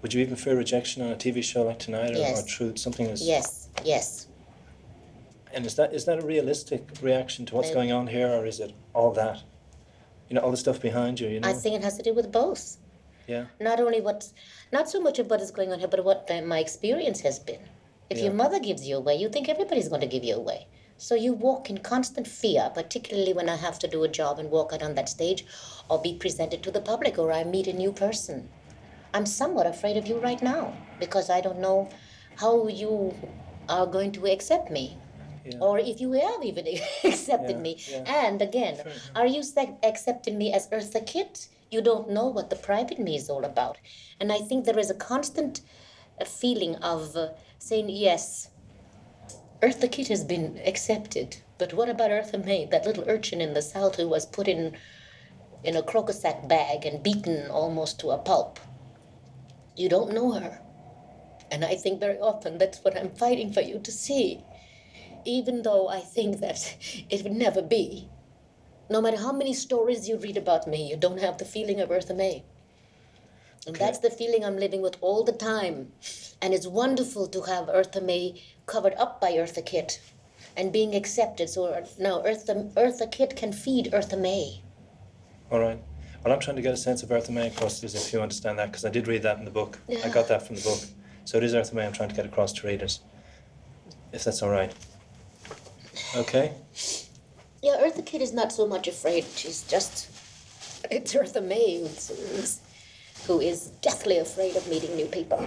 Would 0.00 0.14
you 0.14 0.22
even 0.22 0.36
fear 0.36 0.56
rejection 0.56 1.02
on 1.02 1.12
a 1.12 1.16
TV 1.16 1.44
show 1.44 1.62
like 1.64 1.78
tonight, 1.78 2.12
or, 2.12 2.20
or 2.20 2.30
Yes. 2.32 2.50
through 2.50 2.76
something 2.76 3.06
as 3.06 3.20
yes, 3.34 3.68
yes. 3.84 4.26
And 5.52 5.66
is 5.66 5.74
that 5.76 5.92
is 5.92 6.04
that 6.04 6.22
a 6.22 6.26
realistic 6.26 6.82
reaction 7.02 7.44
to 7.46 7.54
what's 7.56 7.70
Uh, 7.70 7.74
going 7.74 7.92
on 7.92 8.06
here, 8.06 8.28
or 8.28 8.46
is 8.46 8.60
it 8.60 8.72
all 8.94 9.12
that? 9.12 9.42
You 10.28 10.34
know, 10.36 10.42
all 10.42 10.50
the 10.52 10.56
stuff 10.56 10.80
behind 10.80 11.18
you. 11.20 11.28
You 11.28 11.40
know. 11.40 11.48
I 11.48 11.52
think 11.52 11.74
it 11.74 11.82
has 11.82 11.96
to 11.96 12.02
do 12.02 12.14
with 12.14 12.30
both. 12.30 12.76
yeah. 13.26 13.46
Not 13.60 13.78
only 13.80 14.00
what's, 14.00 14.32
not 14.72 14.88
so 14.88 15.00
much 15.00 15.18
of 15.20 15.30
what 15.30 15.40
is 15.40 15.50
going 15.52 15.72
on 15.72 15.78
here, 15.78 15.88
but 15.88 16.04
what 16.04 16.26
the, 16.26 16.42
my 16.42 16.58
experience 16.58 17.20
has 17.20 17.38
been. 17.38 17.60
If 18.08 18.18
your 18.18 18.32
mother 18.32 18.58
gives 18.58 18.88
you 18.88 18.96
away, 18.96 19.14
you 19.22 19.28
think 19.28 19.48
everybody's 19.48 19.88
going 19.88 20.00
to 20.00 20.06
give 20.14 20.24
you 20.24 20.34
away. 20.34 20.66
So 20.96 21.14
you 21.14 21.32
walk 21.32 21.70
in 21.70 21.78
constant 21.78 22.26
fear, 22.26 22.70
particularly 22.74 23.32
when 23.32 23.48
I 23.48 23.54
have 23.56 23.78
to 23.80 23.88
do 23.88 24.02
a 24.02 24.08
job 24.08 24.40
and 24.40 24.50
walk 24.50 24.72
out 24.72 24.82
on 24.82 24.94
that 24.96 25.08
stage 25.08 25.46
or 25.88 26.02
be 26.02 26.14
presented 26.14 26.62
to 26.64 26.70
the 26.72 26.80
public 26.80 27.18
or 27.18 27.32
I 27.32 27.44
meet 27.44 27.68
a 27.68 27.72
new 27.72 27.92
person. 27.92 28.48
I'm 29.14 29.26
somewhat 29.26 29.66
afraid 29.66 29.96
of 29.96 30.06
you 30.08 30.18
right 30.18 30.42
now 30.42 30.74
because 30.98 31.30
I 31.30 31.40
don't 31.40 31.60
know 31.60 31.88
how 32.36 32.66
you 32.66 33.14
are 33.68 33.86
going 33.86 34.10
to 34.12 34.26
accept 34.26 34.70
me. 34.72 34.98
Yeah. 35.44 35.58
Or 35.60 35.78
if 35.78 36.00
you 36.00 36.12
have 36.12 36.44
even 36.44 36.66
accepted 37.04 37.56
Yeah, 37.56 37.62
me. 37.62 37.82
yeah. 37.88 38.26
And 38.26 38.42
again, 38.42 38.78
are 39.14 39.26
you 39.26 39.42
accepting 39.82 40.38
me 40.38 40.52
as 40.52 40.68
Eartha 40.68 41.06
Kitt? 41.06 41.48
You 41.70 41.80
don't 41.82 42.10
know 42.10 42.26
what 42.26 42.50
the 42.50 42.56
private 42.56 42.98
me 42.98 43.16
is 43.16 43.30
all 43.30 43.44
about. 43.44 43.78
And 44.20 44.32
I 44.32 44.38
think 44.38 44.64
there 44.64 44.78
is 44.78 44.90
a 44.90 44.94
constant 44.94 45.60
uh, 46.20 46.24
feeling 46.24 46.76
of 46.76 47.16
uh, 47.16 47.28
saying, 47.58 47.88
yes, 47.88 48.50
Eartha 49.62 49.90
Kitt 49.90 50.08
has 50.08 50.24
been 50.24 50.60
accepted. 50.66 51.36
But 51.58 51.74
what 51.74 51.88
about 51.88 52.10
Eartha 52.10 52.44
May, 52.44 52.66
that 52.66 52.86
little 52.86 53.04
urchin 53.06 53.40
in 53.40 53.54
the 53.54 53.62
South 53.62 53.96
who 53.96 54.08
was 54.08 54.26
put 54.26 54.48
in, 54.48 54.76
in 55.62 55.76
a 55.76 55.82
crocosack 55.82 56.48
bag 56.48 56.86
and 56.86 57.02
beaten 57.02 57.50
almost 57.50 58.00
to 58.00 58.10
a 58.10 58.18
pulp? 58.18 58.58
You 59.76 59.88
don't 59.88 60.12
know 60.12 60.32
her. 60.32 60.60
And 61.50 61.64
I 61.64 61.74
think 61.76 62.00
very 62.00 62.18
often 62.18 62.58
that's 62.58 62.82
what 62.84 62.96
I'm 62.96 63.10
fighting 63.10 63.52
for 63.52 63.60
you 63.60 63.78
to 63.80 63.92
see. 63.92 64.42
Even 65.24 65.62
though 65.62 65.88
I 65.88 66.00
think 66.00 66.40
that 66.40 66.76
it 67.10 67.22
would 67.22 67.32
never 67.32 67.62
be. 67.62 68.08
No 68.88 69.00
matter 69.00 69.18
how 69.18 69.32
many 69.32 69.54
stories 69.54 70.08
you 70.08 70.16
read 70.18 70.36
about 70.36 70.66
me, 70.66 70.88
you 70.90 70.96
don't 70.96 71.20
have 71.20 71.38
the 71.38 71.44
feeling 71.44 71.80
of 71.80 71.90
Eartha 71.90 72.16
May. 72.16 72.42
And 73.66 73.76
Okay. 73.76 73.84
that's 73.84 73.98
the 73.98 74.10
feeling 74.10 74.44
I'm 74.44 74.56
living 74.56 74.82
with 74.82 74.96
all 75.00 75.22
the 75.22 75.32
time. 75.32 75.92
And 76.42 76.54
it's 76.54 76.66
wonderful 76.66 77.28
to 77.28 77.42
have 77.42 77.66
Eartha 77.66 78.02
May 78.02 78.42
covered 78.66 78.94
up 78.94 79.20
by 79.20 79.32
Eartha 79.32 79.64
Kitt 79.64 80.00
and 80.56 80.72
being 80.72 80.94
accepted. 80.94 81.48
So 81.50 81.66
uh, 81.66 81.86
now 81.98 82.22
Eartha, 82.22 82.72
Eartha 82.74 83.10
Kitt 83.10 83.36
can 83.36 83.52
feed 83.52 83.92
Eartha 83.92 84.18
May. 84.18 84.62
All 85.50 85.60
right. 85.60 85.78
Well, 86.24 86.32
I'm 86.34 86.40
trying 86.40 86.56
to 86.56 86.62
get 86.62 86.74
a 86.74 86.76
sense 86.76 87.02
of 87.02 87.10
Eartha 87.10 87.30
May 87.30 87.48
across 87.48 87.80
this, 87.80 87.94
if 87.94 88.12
you 88.12 88.20
understand 88.20 88.58
that, 88.58 88.66
because 88.66 88.84
I 88.84 88.90
did 88.90 89.06
read 89.06 89.22
that 89.22 89.38
in 89.38 89.44
the 89.44 89.50
book. 89.50 89.78
I 90.04 90.08
got 90.08 90.28
that 90.28 90.46
from 90.46 90.56
the 90.56 90.62
book. 90.62 90.80
So 91.24 91.38
it 91.38 91.44
is 91.44 91.54
Eartha 91.54 91.74
May 91.74 91.86
I'm 91.86 91.92
trying 91.92 92.08
to 92.08 92.14
get 92.14 92.26
across 92.26 92.52
to 92.54 92.66
readers. 92.66 93.00
If 94.12 94.24
that's 94.24 94.42
all 94.42 94.50
right. 94.50 94.72
Okay? 96.16 96.54
Yeah, 97.62 97.76
Eartha 97.80 98.04
Kitt 98.04 98.22
is 98.22 98.32
not 98.32 98.52
so 98.52 98.66
much 98.66 98.88
afraid. 98.88 99.24
She's 99.36 99.62
just. 99.62 100.10
It's 100.90 101.14
Eartha 101.14 101.44
May 101.44 101.80
who's, 101.80 102.08
who's, 102.08 102.60
who 103.26 103.40
is 103.40 103.66
deathly 103.82 104.18
afraid 104.18 104.56
of 104.56 104.66
meeting 104.68 104.96
new 104.96 105.06
people. 105.06 105.46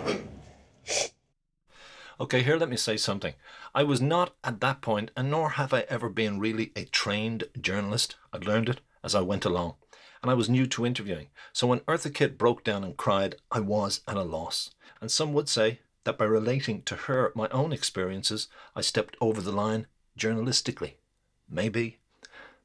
Okay, 2.20 2.44
here 2.44 2.58
let 2.58 2.70
me 2.70 2.78
say 2.78 2.96
something. 2.96 3.34
I 3.74 3.84
was 3.84 4.00
not 4.00 4.36
at 4.44 4.62
that 4.62 4.82
point, 4.82 5.10
and 5.18 5.32
nor 5.32 5.50
have 5.52 5.74
I 5.74 5.82
ever 5.90 6.10
been 6.10 6.40
really 6.40 6.72
a 6.76 6.86
trained 6.86 7.46
journalist. 7.60 8.16
I 8.32 8.38
learned 8.38 8.70
it 8.70 8.82
as 9.04 9.16
I 9.16 9.22
went 9.22 9.46
along, 9.46 9.76
and 10.22 10.30
I 10.30 10.36
was 10.36 10.50
new 10.50 10.68
to 10.68 10.86
interviewing. 10.86 11.30
So 11.52 11.66
when 11.66 11.80
Eartha 11.82 12.14
Kitt 12.14 12.38
broke 12.38 12.64
down 12.64 12.84
and 12.84 12.96
cried, 12.96 13.38
I 13.52 13.60
was 13.60 14.02
at 14.08 14.16
a 14.16 14.22
loss. 14.22 14.70
And 15.02 15.10
some 15.10 15.34
would 15.34 15.50
say 15.50 15.80
that 16.04 16.18
by 16.18 16.26
relating 16.26 16.84
to 16.84 16.96
her 16.96 17.32
my 17.36 17.50
own 17.50 17.74
experiences, 17.74 18.48
I 18.76 18.82
stepped 18.82 19.18
over 19.20 19.42
the 19.42 19.52
line 19.52 19.88
journalistically. 20.18 20.94
Maybe, 21.50 22.00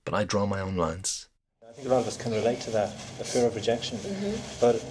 but 0.04 0.14
I 0.14 0.24
draw 0.24 0.46
my 0.46 0.60
own 0.60 0.76
lines. 0.76 1.28
I 1.68 1.72
think 1.72 1.88
a 1.88 1.90
lot 1.90 2.00
of 2.00 2.08
us 2.08 2.16
can 2.16 2.32
relate 2.32 2.60
to 2.62 2.70
that, 2.70 2.90
the 3.18 3.24
fear 3.24 3.46
of 3.46 3.54
rejection. 3.54 3.98
Mm-hmm. 3.98 4.60
But 4.60 4.82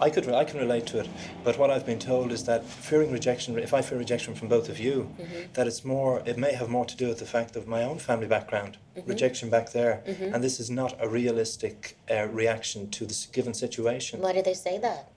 I 0.00 0.08
could, 0.08 0.26
I 0.30 0.44
can 0.44 0.58
relate 0.58 0.86
to 0.86 1.00
it. 1.00 1.08
But 1.44 1.58
what 1.58 1.70
I've 1.70 1.84
been 1.84 1.98
told 1.98 2.32
is 2.32 2.44
that 2.44 2.64
fearing 2.64 3.12
rejection, 3.12 3.58
if 3.58 3.74
I 3.74 3.82
fear 3.82 3.98
rejection 3.98 4.34
from 4.34 4.48
both 4.48 4.70
of 4.70 4.78
you, 4.78 5.14
mm-hmm. 5.20 5.52
that 5.52 5.66
it's 5.66 5.84
more, 5.84 6.22
it 6.24 6.38
may 6.38 6.54
have 6.54 6.70
more 6.70 6.86
to 6.86 6.96
do 6.96 7.08
with 7.08 7.18
the 7.18 7.26
fact 7.26 7.54
of 7.54 7.66
my 7.66 7.82
own 7.84 7.98
family 7.98 8.26
background, 8.26 8.78
mm-hmm. 8.96 9.08
rejection 9.08 9.50
back 9.50 9.72
there, 9.72 10.02
and 10.06 10.42
this 10.42 10.58
is 10.58 10.70
not 10.70 10.96
a 11.00 11.08
realistic 11.08 11.98
uh, 12.10 12.26
reaction 12.28 12.88
to 12.90 13.04
this 13.04 13.26
given 13.26 13.52
situation. 13.52 14.20
Why 14.20 14.32
do 14.32 14.42
they 14.42 14.54
say 14.54 14.78
that? 14.78 15.10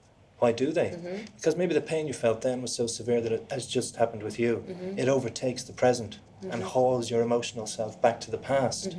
Why 0.44 0.52
do 0.52 0.72
they? 0.72 0.90
Mm-hmm. 0.90 1.24
Because 1.36 1.56
maybe 1.56 1.72
the 1.72 1.80
pain 1.80 2.06
you 2.06 2.12
felt 2.12 2.42
then 2.42 2.60
was 2.60 2.74
so 2.74 2.86
severe 2.86 3.22
that 3.22 3.32
it 3.32 3.46
has 3.50 3.66
just 3.66 3.96
happened 3.96 4.22
with 4.22 4.38
you. 4.38 4.62
Mm-hmm. 4.68 4.98
It 4.98 5.08
overtakes 5.08 5.62
the 5.62 5.72
present 5.72 6.18
and 6.42 6.52
mm-hmm. 6.52 6.62
hauls 6.74 7.10
your 7.10 7.22
emotional 7.22 7.66
self 7.66 7.98
back 8.02 8.20
to 8.20 8.30
the 8.30 8.36
past. 8.36 8.94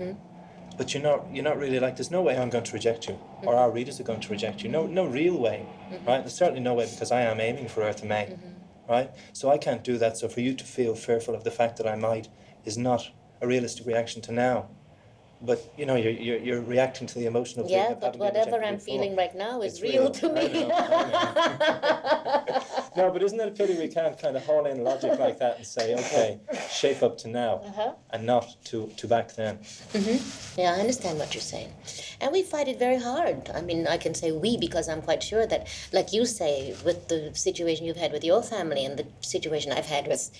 But 0.76 0.96
you're 0.96 1.04
not 1.04 1.20
you're 1.32 1.44
not 1.44 1.60
really 1.60 1.80
like 1.80 1.98
there's 1.98 2.10
no 2.10 2.24
way 2.24 2.36
I'm 2.36 2.50
going 2.50 2.64
to 2.64 2.74
reject 2.74 3.08
you 3.08 3.20
or 3.44 3.54
our 3.54 3.70
readers 3.70 4.00
are 4.00 4.04
going 4.12 4.22
to 4.22 4.30
reject 4.30 4.64
you. 4.64 4.70
No 4.70 4.88
no 4.88 5.06
real 5.06 5.38
way. 5.38 5.68
Right? 6.08 6.22
There's 6.24 6.34
certainly 6.34 6.62
no 6.62 6.74
way 6.74 6.88
because 6.90 7.12
I 7.12 7.22
am 7.22 7.40
aiming 7.40 7.68
for 7.68 7.82
Eartha 7.82 8.08
May. 8.08 8.36
Right? 8.90 9.12
So 9.34 9.52
I 9.52 9.60
can't 9.60 9.84
do 9.84 10.00
that. 10.00 10.18
So 10.18 10.28
for 10.28 10.42
you 10.42 10.56
to 10.56 10.64
feel 10.64 10.96
fearful 10.96 11.36
of 11.36 11.44
the 11.44 11.52
fact 11.52 11.78
that 11.78 11.88
I 11.88 11.96
might 11.96 12.28
is 12.64 12.76
not 12.76 13.12
a 13.40 13.46
realistic 13.46 13.86
reaction 13.86 14.20
to 14.24 14.32
now. 14.32 14.70
But 15.46 15.72
you 15.78 15.86
know, 15.86 15.96
you're 15.96 16.12
you're, 16.12 16.38
you're 16.40 16.62
reacting 16.62 17.08
to 17.08 17.16
the 17.20 17.26
emotional 17.26 17.70
Yeah, 17.70 17.94
but 17.94 18.18
whatever 18.18 18.64
I'm 18.64 18.76
before. 18.76 18.86
feeling 18.86 19.16
right 19.16 19.36
now 19.36 19.62
is 19.62 19.82
real, 19.82 20.04
real. 20.04 20.12
to 20.12 20.30
me. 20.34 20.68
know, 20.68 20.70
No, 22.98 23.12
but 23.12 23.22
isn't 23.22 23.40
it 23.40 23.48
a 23.50 23.52
pity 23.52 23.78
we 23.78 23.90
can't 23.90 24.18
kind 24.18 24.38
of 24.38 24.46
haul 24.46 24.66
in 24.66 24.84
logic 24.84 25.20
like 25.20 25.38
that 25.40 25.58
and 25.58 25.68
say, 25.68 25.94
okay, 25.96 26.40
shape 26.72 27.04
up 27.04 27.18
to 27.20 27.28
now 27.28 27.56
Uh-huh. 27.66 27.94
and 28.12 28.26
not 28.26 28.56
to, 28.66 28.88
to 28.96 29.08
back 29.08 29.36
then? 29.36 29.58
Mm-hmm. 29.94 30.62
Yeah, 30.62 30.74
I 30.76 30.80
understand 30.80 31.20
what 31.20 31.34
you're 31.34 31.42
saying. 31.42 31.74
And 32.22 32.32
we 32.32 32.42
fight 32.42 32.70
it 32.70 32.80
very 32.80 32.98
hard. 33.00 33.50
I 33.54 33.62
mean, 33.62 33.86
I 33.88 33.98
can 33.98 34.14
say 34.14 34.32
we 34.32 34.56
because 34.58 34.88
I'm 34.88 35.02
quite 35.02 35.22
sure 35.22 35.46
that, 35.46 35.68
like 35.92 36.14
you 36.14 36.26
say, 36.26 36.74
with 36.86 37.10
the 37.10 37.32
situation 37.36 37.86
you've 37.86 37.98
had 38.06 38.14
with 38.14 38.24
your 38.24 38.42
family 38.42 38.86
and 38.86 38.98
the 38.98 39.08
situation 39.20 39.74
I've 39.74 39.88
had 39.88 40.08
with, 40.08 40.32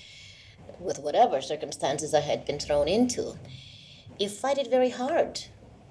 with 0.80 0.98
whatever 0.98 1.42
circumstances 1.42 2.14
I 2.14 2.20
had 2.20 2.46
been 2.46 2.58
thrown 2.58 2.88
into, 2.88 3.34
you 4.18 4.28
fight 4.28 4.58
it 4.58 4.68
very 4.70 4.90
hard. 4.90 5.40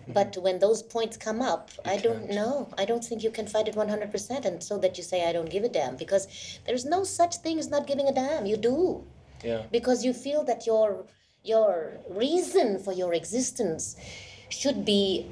But 0.08 0.38
when 0.38 0.60
those 0.60 0.84
points 0.84 1.18
come 1.18 1.42
up, 1.42 1.72
I 1.84 1.98
don't 1.98 2.28
can't. 2.28 2.36
know. 2.36 2.70
I 2.78 2.86
don't 2.86 3.04
think 3.04 3.24
you 3.24 3.32
can 3.32 3.48
fight 3.48 3.68
it 3.68 3.74
100%. 3.76 4.46
And 4.46 4.64
so 4.64 4.78
that 4.78 4.98
you 5.00 5.04
say, 5.04 5.28
I 5.28 5.34
don't 5.34 5.50
give 5.50 5.64
a 5.64 5.70
damn. 5.70 5.96
Because 5.96 6.28
there's 6.68 6.86
no 6.86 7.04
such 7.04 7.38
thing 7.38 7.58
as 7.58 7.70
not 7.70 7.88
giving 7.88 8.08
a 8.08 8.14
damn. 8.14 8.46
You 8.46 8.58
do 8.58 9.04
Yeah. 9.44 9.64
because 9.72 10.06
you 10.06 10.14
feel 10.14 10.44
that 10.46 10.66
your 10.68 11.06
your 11.44 11.98
reason 12.10 12.80
for 12.80 12.94
your 12.94 13.14
existence 13.14 13.96
should 14.50 14.86
be 14.86 15.28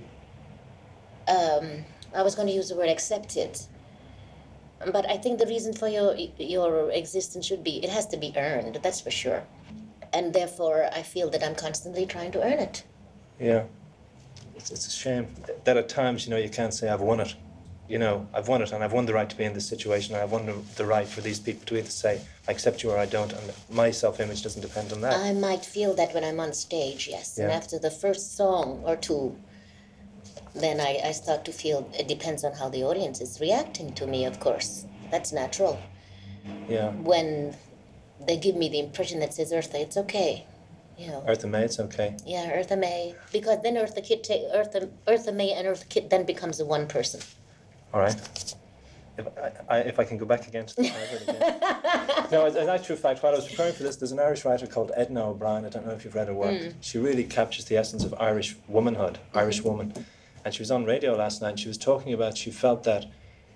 um, 1.28 1.86
I 2.14 2.22
was 2.22 2.36
going 2.36 2.48
to 2.48 2.54
use 2.54 2.70
the 2.70 2.76
word 2.76 2.90
accepted 2.90 3.52
but 4.92 5.10
I 5.10 5.18
think 5.18 5.40
the 5.40 5.48
reason 5.48 5.74
for 5.74 5.88
your 5.88 6.14
your 6.38 6.92
existence 6.92 7.46
should 7.46 7.64
be 7.64 7.84
it 7.84 7.90
has 7.90 8.06
to 8.08 8.18
be 8.18 8.30
earned 8.36 8.80
that's 8.84 9.02
for 9.02 9.12
sure 9.12 9.42
and 10.13 10.34
therefore 10.34 10.89
I 10.93 11.01
feel 11.01 11.29
that 11.32 11.43
I'm 11.43 11.55
constantly 11.55 12.05
trying 12.05 12.32
to 12.34 12.43
earn 12.43 12.60
it 12.60 12.84
Yeah. 13.39 13.63
It's, 14.55 14.72
it's 14.72 14.88
a 14.88 14.91
shame 14.91 15.27
that 15.63 15.77
at 15.77 15.89
times, 15.89 16.25
you 16.25 16.32
know, 16.32 16.38
you 16.38 16.50
can't 16.50 16.74
say, 16.74 16.88
I've 16.88 17.01
won 17.01 17.20
it. 17.20 17.36
You 17.89 18.00
know, 18.00 18.27
I've 18.34 18.48
won 18.48 18.62
it 18.62 18.72
and 18.72 18.84
I've 18.84 18.93
won 18.93 19.05
the 19.05 19.13
right 19.13 19.29
to 19.29 19.36
be 19.36 19.43
in 19.43 19.53
this 19.53 19.67
situation. 19.67 20.15
and 20.15 20.24
I've 20.24 20.32
won 20.32 20.63
the, 20.75 20.86
right 20.86 21.08
for 21.08 21.22
these 21.22 21.39
people 21.39 21.65
to 21.65 21.77
either 21.77 21.89
say, 21.89 22.22
I 22.48 22.51
accept 22.51 22.82
you 22.82 22.91
or 22.91 22.98
I 22.98 23.05
don't. 23.05 23.34
And 23.34 23.51
my 23.70 23.91
self 23.91 24.20
image 24.20 24.41
doesn't 24.41 24.62
depend 24.62 24.93
on 24.93 25.01
that. 25.01 25.15
I 25.17 25.34
might 25.34 25.65
feel 25.65 25.93
that 25.96 26.13
when 26.13 26.24
I'm 26.24 26.39
on 26.39 26.53
stage 26.53 27.10
yes 27.10 27.38
and 27.38 27.51
after 27.51 27.77
the 27.77 27.91
first 27.91 28.38
song 28.38 28.82
or 28.86 28.96
two 28.96 29.36
then 30.55 30.79
I, 30.79 31.01
I 31.03 31.12
start 31.12 31.46
to 31.46 31.51
feel 31.51 31.89
it 31.98 32.08
depends 32.08 32.43
on 32.43 32.53
how 32.53 32.70
the 32.70 32.84
audience 32.84 33.22
is 33.22 33.41
reacting 33.41 33.93
to 33.96 34.05
me 34.05 34.25
of 34.25 34.39
course 34.39 34.86
that's 35.10 35.32
natural 35.32 35.79
yeah. 36.70 36.91
when 36.91 37.55
they 38.25 38.38
give 38.38 38.55
me 38.55 38.70
the 38.70 38.79
impression 38.79 39.20
that 39.20 39.34
says 39.34 39.51
Eartha, 39.51 39.75
it's 39.75 39.98
okay. 39.98 40.46
You 40.98 41.08
know, 41.08 41.24
Eartha 41.27 41.50
May, 41.50 41.63
it's 41.63 41.79
okay. 41.79 42.15
yeah, 42.25 42.51
Eartha 42.55 42.77
May, 42.77 43.15
because 43.32 43.62
then 43.63 43.75
Eartha 43.75 44.03
Kitt, 44.03 44.24
ta- 44.24 44.55
Eartha, 44.55 44.89
Eartha 45.08 45.34
May, 45.34 45.51
and 45.53 45.67
Eartha 45.67 45.89
Kitt 45.89 46.10
then 46.10 46.24
becomes 46.24 46.60
the 46.60 46.65
one 46.65 46.88
person. 46.88 47.20
All 47.93 48.00
right. 48.00 48.15
If 49.17 49.27
I, 49.38 49.51
I, 49.70 49.77
if 49.79 50.00
I 50.00 50.03
can 50.03 50.17
go 50.17 50.25
back 50.25 50.48
again 50.48 50.65
to 50.65 50.75
the 50.75 50.82
again. 50.82 52.27
no, 52.32 52.46
as, 52.46 52.55
as 52.55 52.67
a 52.67 52.84
true 52.84 52.96
fact, 52.96 53.22
while 53.22 53.34
I 53.34 53.36
was 53.36 53.48
preparing 53.48 53.74
for 53.74 53.84
this, 53.84 53.96
there's 53.96 54.12
an 54.12 54.20
Irish 54.20 54.43
writer 54.43 54.65
called 54.65 54.91
Edna 54.96 55.29
O'Brien. 55.29 55.65
I 55.65 55.70
don't 55.70 55.86
know 55.86 55.93
if 55.93 56.03
you've 56.03 56.15
read 56.15 56.27
her 56.27 56.34
work. 56.34 56.51
Mm. 56.51 56.74
She 56.82 56.98
really 56.98 57.24
captures 57.24 57.65
the 57.65 57.77
essence 57.77 58.03
of 58.03 58.13
Irish 58.20 58.55
womanhood, 58.67 59.15
mm-hmm. 59.15 59.38
Irish 59.38 59.62
woman. 59.62 59.93
And 60.43 60.53
she 60.53 60.62
was 60.62 60.72
on 60.72 60.86
radio 60.86 61.15
last 61.15 61.41
night 61.41 61.51
and 61.51 61.60
she 61.60 61.67
was 61.67 61.77
talking 61.77 62.13
about, 62.13 62.38
she 62.38 62.50
felt 62.50 62.84
that 62.84 63.05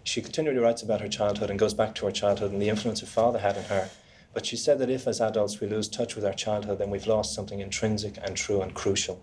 she 0.04 0.22
continually 0.22 0.60
writes 0.60 0.84
about 0.84 1.02
her 1.02 1.08
childhood 1.08 1.50
and 1.50 1.60
goes 1.60 1.74
back 1.74 1.96
to 1.96 2.06
her 2.06 2.12
childhood 2.12 2.52
and 2.52 2.62
the 2.62 2.70
influence 2.70 3.02
her 3.02 3.08
father 3.08 3.40
had 3.40 3.58
on 3.58 3.64
her. 3.64 3.90
But 4.38 4.46
she 4.46 4.56
said 4.56 4.78
that 4.78 4.92
if, 4.92 5.08
as 5.08 5.20
adults, 5.20 5.60
we 5.60 5.66
lose 5.68 5.88
touch 5.88 6.16
with 6.16 6.24
our 6.24 6.32
childhood, 6.32 6.78
then 6.78 6.92
we've 6.92 7.08
lost 7.08 7.34
something 7.34 7.60
intrinsic 7.60 8.20
and 8.22 8.38
true 8.38 8.62
and 8.62 8.72
crucial. 8.72 9.20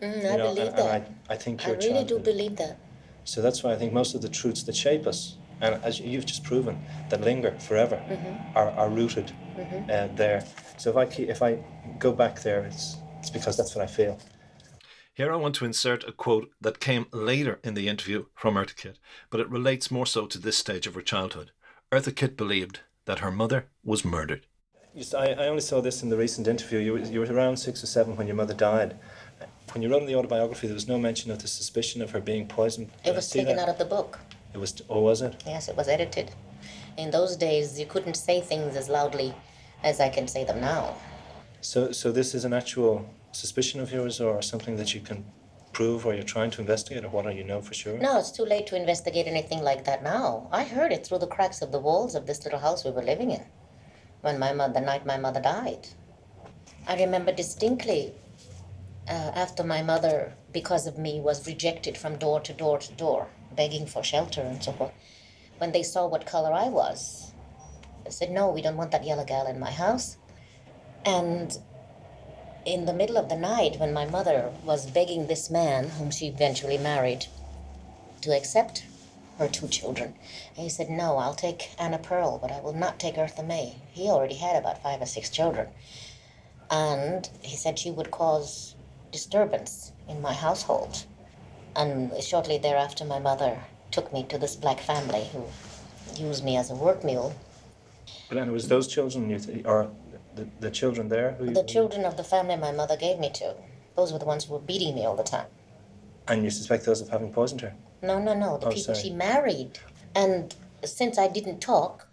Mm, 0.00 0.22
You 0.22 0.28
I 0.28 0.36
know, 0.36 0.54
believe 0.54 0.68
and, 0.68 0.76
that. 0.78 1.02
and 1.04 1.18
I, 1.28 1.34
I 1.34 1.36
think 1.36 1.66
I 1.66 1.70
your 1.70 1.78
really 1.78 2.04
do 2.04 2.20
believe 2.20 2.54
that. 2.58 2.78
so 3.24 3.42
that's 3.42 3.64
why 3.64 3.72
I 3.72 3.76
think 3.76 3.92
most 3.92 4.14
of 4.14 4.22
the 4.22 4.28
truths 4.28 4.62
that 4.62 4.76
shape 4.76 5.08
us 5.08 5.36
and 5.60 5.82
as 5.82 5.98
you've 5.98 6.26
just 6.26 6.44
proven, 6.44 6.78
that 7.10 7.22
linger 7.22 7.58
forever, 7.58 8.00
are, 8.54 8.70
are 8.70 8.88
rooted 8.88 9.32
uh, 9.90 10.06
there. 10.14 10.44
So 10.76 10.90
if 10.90 10.96
I 10.96 11.06
keep, 11.06 11.28
if 11.28 11.42
I 11.42 11.58
go 11.98 12.12
back 12.12 12.42
there, 12.42 12.60
it's 12.64 12.98
it's 13.18 13.30
because 13.30 13.56
that's 13.56 13.74
what 13.74 13.82
I 13.82 13.88
feel. 13.88 14.16
Here 15.12 15.32
I 15.32 15.36
want 15.42 15.56
to 15.56 15.64
insert 15.64 16.04
a 16.08 16.12
quote 16.12 16.50
that 16.60 16.78
came 16.78 17.06
later 17.12 17.58
in 17.64 17.74
the 17.74 17.88
interview 17.88 18.26
from 18.36 18.54
Eartha 18.54 18.76
Kitt, 18.76 18.98
but 19.28 19.40
it 19.40 19.50
relates 19.50 19.90
more 19.90 20.06
so 20.06 20.26
to 20.26 20.38
this 20.38 20.56
stage 20.56 20.86
of 20.86 20.94
her 20.94 21.02
childhood. 21.02 21.50
Eartha 21.90 22.14
Kitt 22.14 22.36
believed 22.36 22.78
that 23.06 23.18
her 23.18 23.32
mother 23.32 23.66
was 23.82 24.04
murdered. 24.04 24.46
I, 25.16 25.28
I 25.28 25.46
only 25.48 25.62
saw 25.62 25.80
this 25.80 26.02
in 26.02 26.10
the 26.10 26.16
recent 26.16 26.46
interview. 26.46 26.78
You 26.78 26.92
were, 26.92 26.98
you 27.00 27.20
were 27.20 27.26
around 27.32 27.56
six 27.56 27.82
or 27.82 27.86
seven 27.86 28.16
when 28.16 28.26
your 28.26 28.36
mother 28.36 28.52
died. 28.54 28.96
When 29.72 29.80
you 29.82 29.90
wrote 29.90 30.02
in 30.02 30.06
the 30.06 30.16
autobiography, 30.16 30.66
there 30.66 30.74
was 30.74 30.86
no 30.86 30.98
mention 30.98 31.30
of 31.30 31.38
the 31.40 31.48
suspicion 31.48 32.02
of 32.02 32.10
her 32.10 32.20
being 32.20 32.46
poisoned. 32.46 32.90
Did 33.02 33.10
It 33.10 33.16
was 33.16 33.30
taken 33.30 33.56
that? 33.56 33.62
out 33.62 33.68
of 33.70 33.78
the 33.78 33.86
book. 33.86 34.18
It 34.52 34.58
was, 34.58 34.82
or 34.88 35.02
was 35.02 35.22
it? 35.22 35.42
Yes, 35.46 35.68
it 35.68 35.76
was 35.76 35.88
edited. 35.88 36.30
In 36.98 37.10
those 37.10 37.36
days, 37.36 37.80
you 37.80 37.86
couldn't 37.86 38.14
say 38.14 38.42
things 38.42 38.76
as 38.76 38.90
loudly 38.90 39.34
as 39.82 39.98
I 39.98 40.10
can 40.10 40.28
say 40.28 40.44
them 40.44 40.60
now. 40.60 40.94
So, 41.62 41.90
so 41.90 42.12
this 42.12 42.34
is 42.34 42.44
an 42.44 42.52
actual 42.52 43.08
suspicion 43.32 43.80
of 43.80 43.90
yours, 43.90 44.20
or 44.20 44.42
something 44.42 44.76
that 44.76 44.92
you 44.94 45.00
can 45.00 45.24
prove, 45.72 46.04
or 46.04 46.12
you're 46.12 46.22
trying 46.22 46.50
to 46.50 46.60
investigate, 46.60 47.02
or 47.02 47.08
what? 47.08 47.24
Or 47.24 47.30
you 47.30 47.44
know 47.44 47.62
for 47.62 47.72
sure? 47.72 47.98
No, 47.98 48.18
it's 48.18 48.30
too 48.30 48.44
late 48.44 48.66
to 48.66 48.76
investigate 48.76 49.26
anything 49.26 49.62
like 49.62 49.86
that 49.86 50.02
now. 50.02 50.48
I 50.52 50.64
heard 50.64 50.92
it 50.92 51.06
through 51.06 51.20
the 51.20 51.26
cracks 51.26 51.62
of 51.62 51.72
the 51.72 51.78
walls 51.78 52.14
of 52.14 52.26
this 52.26 52.44
little 52.44 52.58
house 52.58 52.84
we 52.84 52.90
were 52.90 53.02
living 53.02 53.30
in 53.30 53.42
when 54.22 54.38
my 54.38 54.52
mother, 54.52 54.74
the 54.74 54.80
night 54.80 55.04
my 55.04 55.18
mother 55.18 55.40
died. 55.40 55.88
I 56.86 56.96
remember 56.96 57.32
distinctly 57.32 58.14
uh, 59.08 59.32
after 59.34 59.62
my 59.62 59.82
mother, 59.82 60.32
because 60.52 60.86
of 60.86 60.96
me, 60.96 61.20
was 61.20 61.46
rejected 61.46 61.98
from 61.98 62.16
door 62.16 62.40
to 62.40 62.52
door 62.52 62.78
to 62.78 62.92
door, 62.92 63.28
begging 63.54 63.86
for 63.86 64.02
shelter 64.02 64.40
and 64.40 64.62
so 64.62 64.72
forth. 64.72 64.92
When 65.58 65.72
they 65.72 65.82
saw 65.82 66.06
what 66.06 66.24
color 66.24 66.52
I 66.52 66.68
was, 66.68 67.32
they 68.04 68.10
said, 68.10 68.30
No, 68.30 68.50
we 68.50 68.62
don't 68.62 68.76
want 68.76 68.92
that 68.92 69.04
yellow 69.04 69.24
gal 69.24 69.46
in 69.46 69.58
my 69.58 69.70
house. 69.70 70.16
And 71.04 71.56
in 72.64 72.84
the 72.84 72.94
middle 72.94 73.16
of 73.16 73.28
the 73.28 73.36
night, 73.36 73.78
when 73.80 73.92
my 73.92 74.06
mother 74.06 74.52
was 74.64 74.90
begging 74.90 75.26
this 75.26 75.50
man, 75.50 75.88
whom 75.88 76.10
she 76.10 76.28
eventually 76.28 76.78
married, 76.78 77.26
to 78.20 78.36
accept 78.36 78.84
her 79.38 79.48
two 79.48 79.68
children. 79.68 80.14
And 80.56 80.64
he 80.64 80.68
said, 80.68 80.90
No, 80.90 81.16
I'll 81.16 81.34
take 81.34 81.70
Anna 81.78 81.98
Pearl, 81.98 82.38
but 82.38 82.50
I 82.52 82.60
will 82.60 82.72
not 82.74 82.98
take 82.98 83.16
Eartha 83.16 83.46
May. 83.46 83.76
He 83.92 84.08
already 84.08 84.34
had 84.36 84.56
about 84.56 84.82
five 84.82 85.00
or 85.00 85.06
six 85.06 85.30
children. 85.30 85.68
And 86.70 87.28
he 87.42 87.56
said 87.56 87.78
she 87.78 87.90
would 87.90 88.10
cause 88.10 88.74
disturbance 89.10 89.92
in 90.08 90.20
my 90.22 90.32
household. 90.32 91.04
And 91.76 92.12
shortly 92.22 92.58
thereafter, 92.58 93.04
my 93.04 93.18
mother 93.18 93.58
took 93.90 94.12
me 94.12 94.24
to 94.24 94.38
this 94.38 94.56
black 94.56 94.80
family 94.80 95.28
who 95.32 95.44
used 96.16 96.44
me 96.44 96.56
as 96.56 96.70
a 96.70 96.74
work 96.74 97.04
mule. 97.04 97.34
But 98.28 98.38
and 98.38 98.48
it 98.48 98.52
was 98.52 98.68
those 98.68 98.88
children, 98.88 99.28
you 99.28 99.38
th- 99.38 99.64
or 99.66 99.90
the, 100.34 100.46
the 100.60 100.70
children 100.70 101.08
there, 101.08 101.32
who 101.32 101.46
you, 101.46 101.54
The 101.54 101.64
children 101.64 102.04
of 102.04 102.16
the 102.16 102.24
family 102.24 102.56
my 102.56 102.72
mother 102.72 102.96
gave 102.96 103.18
me 103.18 103.30
to, 103.34 103.54
those 103.96 104.12
were 104.12 104.18
the 104.18 104.24
ones 104.24 104.44
who 104.44 104.54
were 104.54 104.60
beating 104.60 104.94
me 104.94 105.04
all 105.04 105.16
the 105.16 105.22
time. 105.22 105.46
and 106.28 106.42
you 106.44 106.50
suspect 106.50 106.86
those 106.86 107.00
of 107.02 107.08
having 107.10 107.32
poisoned 107.32 107.60
her. 107.60 107.74
No, 108.02 108.18
no, 108.18 108.34
no. 108.34 108.58
The 108.58 108.66
Oh, 108.66 108.70
people 108.70 108.94
sorry. 108.94 108.98
she 108.98 109.10
married. 109.10 109.78
And 110.14 110.54
since 110.84 111.16
I 111.18 111.28
didn't 111.28 111.60
talk, 111.60 112.08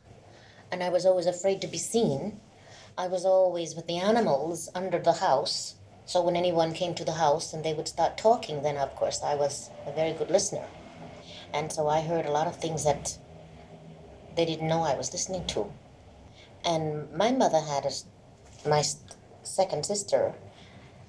and 0.71 0.83
I 0.83 0.89
was 0.89 1.05
always 1.05 1.25
afraid 1.25 1.61
to 1.61 1.67
be 1.67 1.79
seen, 1.79 2.39
I 2.97 3.07
was 3.07 3.25
always 3.25 3.75
with 3.75 3.87
the 3.87 3.97
animals 3.97 4.69
under 4.75 4.99
the 4.99 5.13
house. 5.13 5.75
So 6.05 6.21
when 6.21 6.35
anyone 6.35 6.73
came 6.73 6.93
to 6.95 7.03
the 7.05 7.13
house 7.13 7.53
and 7.53 7.63
they 7.63 7.73
would 7.73 7.87
start 7.87 8.17
talking, 8.17 8.61
then 8.61 8.77
of 8.77 8.95
course 8.95 9.21
I 9.23 9.35
was 9.35 9.69
a 9.87 9.91
very 9.91 10.13
good 10.13 10.29
listener. 10.29 10.65
And 11.53 11.71
so 11.71 11.87
I 11.87 12.01
heard 12.01 12.25
a 12.25 12.31
lot 12.31 12.47
of 12.47 12.55
things 12.55 12.83
that 12.83 13.17
they 14.35 14.45
didn't 14.45 14.67
know 14.67 14.83
I 14.83 14.95
was 14.95 15.11
listening 15.11 15.45
to. 15.47 15.71
And 16.63 17.11
my 17.13 17.31
mother 17.31 17.61
had 17.61 17.85
a, 17.85 18.69
my 18.69 18.83
second 19.43 19.85
sister, 19.85 20.33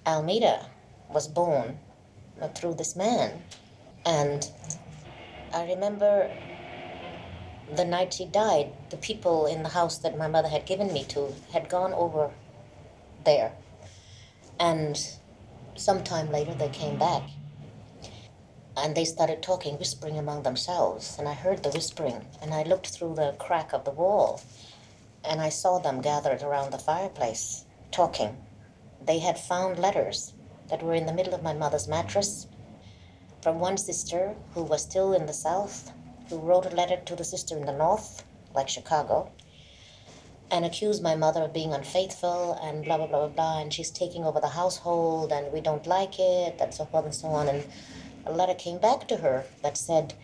Almeda, 0.06 0.66
was 1.10 1.28
born 1.28 1.78
uh, 2.40 2.48
through 2.48 2.74
this 2.74 2.96
man. 2.96 3.42
And 4.04 4.50
I 5.52 5.64
remember 5.64 6.30
the 7.74 7.84
night 7.84 8.14
she 8.14 8.24
died, 8.24 8.72
the 8.90 8.96
people 8.96 9.46
in 9.46 9.62
the 9.62 9.68
house 9.68 9.98
that 9.98 10.18
my 10.18 10.26
mother 10.26 10.48
had 10.48 10.66
given 10.66 10.92
me 10.92 11.04
to 11.04 11.34
had 11.52 11.68
gone 11.68 11.92
over 11.92 12.30
there. 13.24 13.52
And 14.58 14.98
sometime 15.76 16.30
later 16.30 16.54
they 16.54 16.68
came 16.68 16.98
back. 16.98 17.22
And 18.76 18.94
they 18.94 19.04
started 19.04 19.42
talking, 19.42 19.76
whispering 19.78 20.18
among 20.18 20.42
themselves. 20.42 21.16
And 21.18 21.28
I 21.28 21.34
heard 21.34 21.62
the 21.62 21.70
whispering. 21.70 22.26
And 22.40 22.54
I 22.54 22.62
looked 22.62 22.88
through 22.88 23.14
the 23.14 23.34
crack 23.38 23.72
of 23.72 23.84
the 23.84 23.90
wall. 23.90 24.40
And 25.24 25.40
I 25.40 25.50
saw 25.50 25.78
them 25.78 26.00
gathered 26.00 26.42
around 26.42 26.72
the 26.72 26.78
fireplace, 26.78 27.66
talking. 27.90 28.38
They 29.04 29.18
had 29.18 29.38
found 29.38 29.78
letters 29.78 30.32
that 30.68 30.82
were 30.82 30.94
in 30.94 31.06
the 31.06 31.12
middle 31.12 31.34
of 31.34 31.42
my 31.42 31.52
mother's 31.52 31.88
mattress 31.88 32.46
from 33.42 33.58
one 33.58 33.76
sister 33.76 34.34
who 34.54 34.62
was 34.62 34.82
still 34.82 35.12
in 35.12 35.26
the 35.26 35.32
South, 35.32 35.92
who 36.28 36.38
wrote 36.38 36.66
a 36.66 36.76
letter 36.76 36.96
to 37.06 37.16
the 37.16 37.24
sister 37.24 37.56
in 37.56 37.64
the 37.64 37.72
North, 37.72 38.24
like 38.54 38.68
Chicago, 38.68 39.30
and 40.50 40.64
accused 40.64 41.02
my 41.02 41.14
mother 41.14 41.42
of 41.42 41.52
being 41.52 41.72
unfaithful 41.72 42.58
and 42.62 42.84
blah, 42.84 42.96
blah, 42.96 43.06
blah, 43.06 43.26
blah, 43.26 43.28
blah, 43.28 43.60
and 43.60 43.72
she's 43.72 43.90
taking 43.90 44.24
over 44.24 44.40
the 44.40 44.48
household 44.48 45.32
and 45.32 45.52
we 45.52 45.60
don't 45.60 45.86
like 45.86 46.18
it, 46.18 46.56
and 46.60 46.74
so 46.74 46.84
forth 46.84 47.04
and 47.04 47.14
so 47.14 47.28
on. 47.28 47.48
And 47.48 47.64
a 48.26 48.32
letter 48.32 48.54
came 48.54 48.78
back 48.78 49.08
to 49.08 49.16
her 49.16 49.44
that 49.62 49.76
said, 49.76 50.14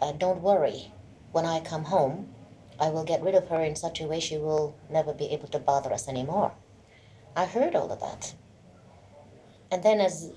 uh, 0.00 0.12
Don't 0.12 0.42
worry, 0.42 0.92
when 1.30 1.46
I 1.46 1.60
come 1.60 1.84
home, 1.84 2.34
I 2.78 2.90
will 2.90 3.04
get 3.04 3.22
rid 3.22 3.34
of 3.34 3.48
her 3.48 3.62
in 3.62 3.76
such 3.76 4.00
a 4.00 4.06
way 4.06 4.20
she 4.20 4.36
will 4.36 4.74
never 4.90 5.12
be 5.14 5.26
able 5.26 5.48
to 5.48 5.58
bother 5.58 5.92
us 5.92 6.08
anymore. 6.08 6.52
I 7.36 7.46
heard 7.46 7.74
all 7.74 7.90
of 7.90 8.00
that. 8.00 8.34
And 9.70 9.82
then, 9.82 10.00
as 10.00 10.32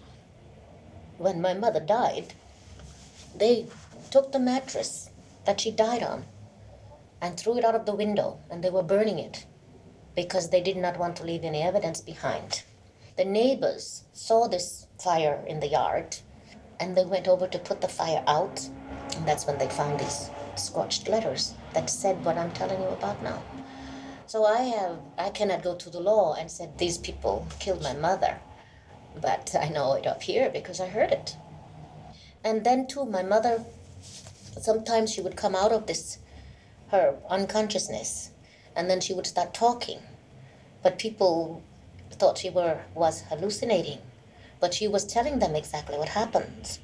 when 1.18 1.42
my 1.42 1.54
mother 1.54 1.80
died, 1.80 2.34
they 3.36 3.68
took 4.12 4.32
the 4.32 4.40
mattress 4.40 5.10
that 5.46 5.62
she 5.62 5.72
died 5.72 6.04
on 6.04 6.26
and 7.22 7.38
threw 7.38 7.58
it 7.58 7.66
out 7.66 7.76
of 7.76 7.86
the 7.86 7.96
window, 7.96 8.40
and 8.50 8.64
they 8.64 8.70
were 8.70 8.84
burning 8.84 9.20
it 9.20 9.46
because 10.16 10.50
they 10.50 10.62
did 10.62 10.78
not 10.78 10.98
want 10.98 11.16
to 11.18 11.24
leave 11.24 11.44
any 11.44 11.62
evidence 11.62 12.02
behind. 12.02 12.64
The 13.18 13.26
neighbors 13.26 14.04
saw 14.14 14.48
this 14.48 14.88
fire 15.00 15.44
in 15.48 15.60
the 15.60 15.68
yard 15.68 16.18
and 16.80 16.96
they 16.96 17.06
went 17.06 17.28
over 17.28 17.48
to 17.48 17.60
put 17.60 17.82
the 17.82 17.88
fire 17.88 18.24
out, 18.28 18.70
and 19.16 19.26
that's 19.26 19.48
when 19.48 19.58
they 19.58 19.70
found 19.70 20.00
these 20.00 20.30
scorched 20.56 21.08
letters 21.08 21.54
that 21.74 21.90
said 21.90 22.24
what 22.26 22.38
I'm 22.38 22.52
telling 22.52 22.82
you 22.82 22.90
about 22.90 23.22
now. 23.24 23.42
So 24.28 24.46
I 24.46 24.62
have 24.64 24.98
I 25.18 25.30
cannot 25.30 25.64
go 25.64 25.76
to 25.76 25.90
the 25.90 26.00
law 26.00 26.36
and 26.36 26.50
said 26.50 26.78
these 26.78 26.98
people 26.98 27.48
killed 27.60 27.82
my 27.82 27.94
mother. 27.94 28.40
But 29.22 29.56
I 29.60 29.70
know 29.70 29.94
it 29.94 30.08
up 30.08 30.24
here 30.24 30.50
because 30.50 30.80
I 30.80 30.88
heard 30.88 31.12
it. 31.12 31.36
And 32.44 32.64
then 32.64 32.88
too 32.88 33.06
my 33.06 33.24
mother 33.24 33.64
sometimes 34.60 35.12
she 35.12 35.22
would 35.22 35.36
come 35.36 35.56
out 35.56 35.72
of 35.72 35.88
this 35.88 36.20
her 36.88 37.18
unconsciousness 37.30 38.32
and 38.76 38.90
then 38.90 39.02
she 39.02 39.14
would 39.14 39.28
start 39.28 39.54
talking. 39.54 40.00
But 40.84 41.00
people 41.00 41.64
thought 42.12 42.38
she 42.38 42.50
were 42.50 42.82
was 42.94 43.22
hallucinating. 43.22 44.00
But 44.60 44.74
she 44.74 44.88
was 44.88 45.06
telling 45.06 45.40
them 45.40 45.56
exactly 45.56 45.98
what 45.98 46.10
happened. 46.10 46.80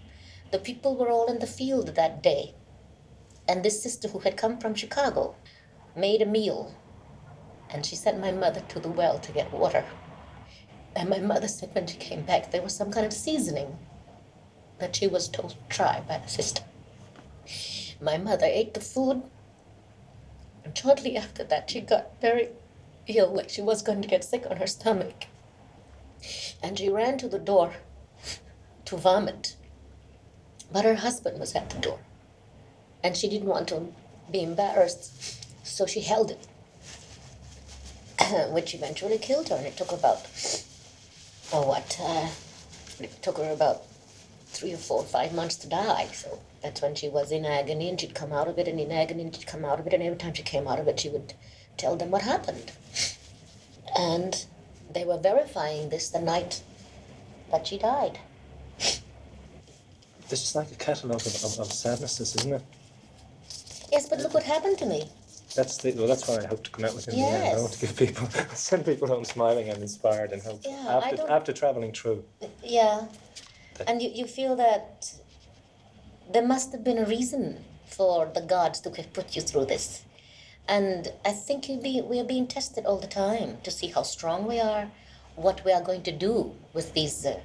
The 0.52 0.60
people 0.60 0.96
were 0.96 1.10
all 1.10 1.32
in 1.32 1.40
the 1.40 1.48
field 1.48 1.96
that 1.96 2.22
day. 2.22 2.54
And 3.48 3.64
this 3.64 3.82
sister 3.82 4.08
who 4.08 4.20
had 4.20 4.38
come 4.38 4.58
from 4.58 4.76
Chicago 4.76 5.36
made 5.96 6.22
a 6.22 6.26
meal 6.26 6.76
and 7.70 7.86
she 7.86 7.96
sent 7.96 8.20
my 8.20 8.32
mother 8.32 8.62
to 8.70 8.80
the 8.80 8.90
well 8.90 9.20
to 9.20 9.32
get 9.32 9.52
water. 9.52 9.86
And 10.96 11.10
my 11.10 11.20
mother 11.20 11.48
said 11.48 11.74
when 11.74 11.88
she 11.88 11.98
came 11.98 12.22
back 12.24 12.52
there 12.52 12.62
was 12.62 12.76
some 12.76 12.92
kind 12.92 13.06
of 13.06 13.14
seasoning 13.14 13.78
that 14.80 14.96
she 14.96 15.08
was 15.08 15.30
told 15.30 15.52
to 15.52 15.58
try 15.70 16.02
by 16.08 16.18
the 16.18 16.28
sister. 16.28 16.64
My 18.02 18.18
mother 18.18 18.46
ate 18.46 18.74
the 18.74 18.82
food, 18.82 19.22
and 20.64 20.78
shortly 20.78 21.16
after 21.16 21.44
that 21.44 21.70
she 21.70 21.82
got 21.82 22.20
very 22.20 22.50
ill, 23.08 23.34
like 23.34 23.50
she 23.50 23.62
was 23.62 23.82
going 23.82 24.02
to 24.02 24.08
get 24.08 24.24
sick 24.24 24.46
on 24.50 24.58
her 24.58 24.68
stomach. 24.68 25.26
And 26.64 26.78
she 26.78 26.90
ran 26.90 27.18
to 27.20 27.28
the 27.28 27.40
door 27.40 27.74
to 28.86 28.98
vomit. 28.98 29.56
But 30.72 30.86
her 30.86 30.96
husband 30.96 31.40
was 31.40 31.56
at 31.56 31.70
the 31.70 31.80
door. 31.80 32.00
And 33.04 33.18
she 33.18 33.30
didn't 33.30 33.48
want 33.48 33.68
to 33.70 33.88
be 34.32 34.42
embarrassed, 34.42 35.66
so 35.66 35.86
she 35.86 36.02
held 36.02 36.32
it 36.32 36.48
which 38.52 38.74
eventually 38.74 39.18
killed 39.18 39.50
her, 39.50 39.56
and 39.56 39.66
it 39.66 39.78
took 39.78 39.92
about, 39.92 40.28
oh, 41.54 41.68
what, 41.68 42.00
uh, 42.02 42.28
it 43.00 43.22
took 43.22 43.38
her 43.38 43.52
about 43.52 43.84
three 44.48 44.74
or 44.74 44.78
four 44.78 45.00
or 45.00 45.06
five 45.06 45.34
months 45.34 45.56
to 45.58 45.68
die. 45.68 46.08
So 46.14 46.40
that's 46.62 46.82
when 46.82 46.96
she 46.96 47.10
was 47.10 47.32
in 47.32 47.46
agony, 47.46 47.90
and 47.90 48.00
she'd 48.00 48.14
come 48.16 48.32
out 48.32 48.48
of 48.48 48.58
it, 48.60 48.68
and 48.68 48.80
in 48.80 48.92
agony, 48.92 49.24
and 49.24 49.36
she'd 49.36 49.48
come 49.48 49.66
out 49.66 49.80
of 49.80 49.88
it, 49.88 49.94
and 49.94 50.04
every 50.04 50.18
time 50.18 50.34
she 50.34 50.44
came 50.44 50.68
out 50.68 50.80
of 50.80 50.88
it, 50.88 51.00
she 51.00 51.10
would 51.10 51.34
tell 51.78 51.96
them 51.96 52.12
what 52.12 52.22
happened. 52.22 52.72
And 53.98 54.46
they 54.94 55.04
were 55.04 55.18
verifying 55.18 55.90
this 55.90 56.10
the 56.10 56.22
night 56.22 56.62
that 57.52 57.68
she 57.68 57.78
died. 57.78 58.20
This 60.30 60.44
is 60.44 60.56
like 60.56 60.72
a 60.72 60.76
catalogue 60.76 61.26
of, 61.26 61.44
of, 61.44 61.60
of 61.60 61.74
sadnesses, 61.74 62.36
isn't 62.38 62.54
it? 62.54 62.62
Yes, 63.92 64.08
but 64.08 64.20
look 64.20 64.34
what 64.34 64.44
happened 64.44 64.78
to 64.78 64.86
me. 64.86 65.10
That's 65.56 65.78
the 65.78 65.92
well. 65.94 66.08
That's 66.08 66.28
why 66.28 66.40
I 66.44 66.48
hope 66.48 66.64
to 66.64 66.72
come 66.72 66.86
out 66.86 66.96
with 66.96 67.08
it 67.08 67.14
in 67.14 67.20
the 67.20 67.26
end. 67.26 67.58
I 67.58 67.60
want 67.60 67.74
to 67.74 67.80
give 67.80 67.96
people, 67.96 68.28
send 68.54 68.86
people 68.86 69.08
home 69.08 69.26
smiling 69.26 69.70
and 69.70 69.82
inspired 69.82 70.32
and 70.32 70.42
hope 70.42 70.62
Yeah, 70.64 71.00
after 71.04 71.30
after 71.30 71.54
traveling 71.54 71.92
through. 71.92 72.24
Yeah. 72.64 73.08
And 73.88 74.02
you, 74.02 74.10
you 74.10 74.26
feel 74.26 74.56
that 74.58 75.14
there 76.32 76.46
must 76.46 76.72
have 76.72 76.84
been 76.84 76.98
a 76.98 77.06
reason 77.06 77.64
for 77.86 78.32
the 78.34 78.42
gods 78.42 78.80
to 78.82 78.90
have 78.92 79.12
put 79.14 79.36
you 79.36 79.42
through 79.42 79.66
this. 79.66 80.04
And 80.68 81.12
I 81.26 81.32
think 81.32 81.68
be, 81.68 82.02
we 82.02 82.20
are 82.20 82.24
being 82.24 82.48
tested 82.48 82.86
all 82.86 82.98
the 82.98 83.08
time 83.08 83.58
to 83.64 83.72
see 83.72 83.88
how 83.88 84.04
strong 84.04 84.48
we 84.48 84.60
are, 84.60 84.90
what 85.36 85.66
we 85.66 85.72
are 85.72 85.82
going 85.82 86.04
to 86.04 86.12
do 86.12 86.56
with 86.74 86.94
these 86.94 87.26
uh, 87.26 87.40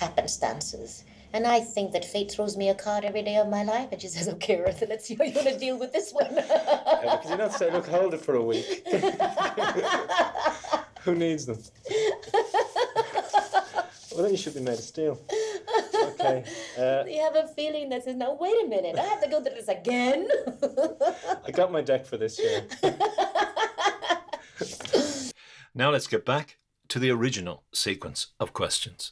happenstances. 0.00 1.04
And 1.34 1.48
I 1.48 1.60
think 1.60 1.92
that 1.92 2.04
fate 2.04 2.30
throws 2.30 2.56
me 2.56 2.68
a 2.68 2.74
card 2.74 3.04
every 3.04 3.22
day 3.22 3.36
of 3.36 3.48
my 3.48 3.64
life 3.64 3.88
and 3.90 4.00
she 4.00 4.06
says, 4.06 4.28
okay, 4.28 4.56
Eartha, 4.56 4.88
let's 4.88 5.04
see 5.04 5.16
how 5.16 5.24
you're 5.24 5.34
going 5.34 5.52
to 5.52 5.58
deal 5.58 5.76
with 5.76 5.92
this 5.92 6.12
one. 6.12 6.32
Yeah, 6.32 7.16
because 7.16 7.30
you 7.30 7.36
don't 7.36 7.52
say, 7.52 7.72
look, 7.72 7.88
hold 7.88 8.14
it 8.14 8.20
for 8.20 8.36
a 8.36 8.42
week. 8.42 8.86
Who 11.02 11.16
needs 11.16 11.44
them? 11.44 11.58
well, 14.12 14.22
then 14.22 14.30
you 14.30 14.36
should 14.36 14.54
be 14.54 14.60
made 14.60 14.74
of 14.74 14.78
steel. 14.78 15.20
Okay. 16.04 16.44
Uh, 16.78 17.04
you 17.06 17.20
have 17.20 17.34
a 17.34 17.48
feeling 17.48 17.88
that 17.88 18.04
says, 18.04 18.14
now, 18.14 18.38
wait 18.40 18.54
a 18.64 18.68
minute, 18.68 18.96
I 18.96 19.02
have 19.02 19.20
to 19.22 19.28
go 19.28 19.42
through 19.42 19.56
this 19.56 19.68
again? 19.68 20.28
I 21.46 21.50
got 21.50 21.72
my 21.72 21.82
deck 21.82 22.06
for 22.06 22.16
this 22.16 22.38
year. 22.38 22.64
Now 25.76 25.90
let's 25.90 26.06
get 26.06 26.24
back 26.24 26.58
to 26.86 27.00
the 27.00 27.10
original 27.10 27.64
sequence 27.72 28.28
of 28.38 28.52
questions. 28.52 29.10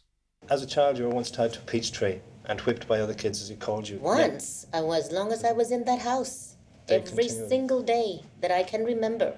As 0.51 0.61
a 0.61 0.67
child, 0.67 0.99
you 0.99 1.05
were 1.05 1.15
once 1.15 1.31
tied 1.31 1.53
to 1.53 1.61
a 1.61 1.63
peach 1.63 1.93
tree 1.93 2.21
and 2.47 2.61
whipped 2.63 2.89
by 2.89 2.99
other 2.99 3.15
kids 3.15 3.41
as 3.41 3.49
he 3.49 3.55
called 3.55 3.89
you. 3.89 3.99
Once, 3.99 4.67
I 4.73 4.81
was, 4.81 5.07
as 5.07 5.13
long 5.13 5.31
as 5.31 5.45
I 5.45 5.53
was 5.53 5.71
in 5.71 5.85
that 5.85 6.01
house, 6.01 6.57
They 6.89 6.97
every 6.97 7.29
single 7.29 7.81
day 7.81 8.25
that 8.41 8.51
I 8.51 8.65
can 8.65 8.85
remember. 8.85 9.37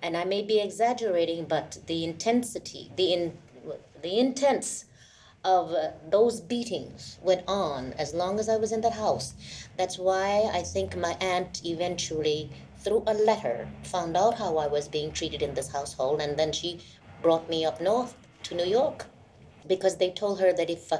And 0.00 0.16
I 0.16 0.24
may 0.24 0.42
be 0.42 0.60
exaggerating, 0.60 1.46
but 1.46 1.78
the 1.86 2.04
intensity, 2.04 2.92
the 2.96 3.12
in, 3.12 3.38
the 4.00 4.18
intense 4.20 4.84
of 5.44 5.72
uh, 5.72 5.90
those 6.08 6.40
beatings 6.40 7.18
went 7.20 7.42
on 7.48 7.92
as 7.94 8.14
long 8.14 8.38
as 8.38 8.48
I 8.48 8.56
was 8.56 8.70
in 8.70 8.80
that 8.82 8.92
house. 8.92 9.34
That's 9.76 9.98
why 9.98 10.48
I 10.52 10.62
think 10.62 10.96
my 10.96 11.16
aunt 11.20 11.62
eventually, 11.64 12.48
through 12.78 13.02
a 13.08 13.14
letter, 13.14 13.68
found 13.82 14.16
out 14.16 14.38
how 14.38 14.56
I 14.56 14.68
was 14.68 14.86
being 14.86 15.10
treated 15.10 15.42
in 15.42 15.54
this 15.54 15.72
household, 15.72 16.20
and 16.20 16.38
then 16.38 16.52
she 16.52 16.78
brought 17.22 17.50
me 17.50 17.64
up 17.64 17.80
north 17.80 18.16
to 18.44 18.54
New 18.54 18.66
York 18.66 19.06
because 19.66 19.96
they 19.96 20.10
told 20.10 20.40
her 20.40 20.52
that 20.52 20.70
if 20.70 20.92
uh, 20.92 20.98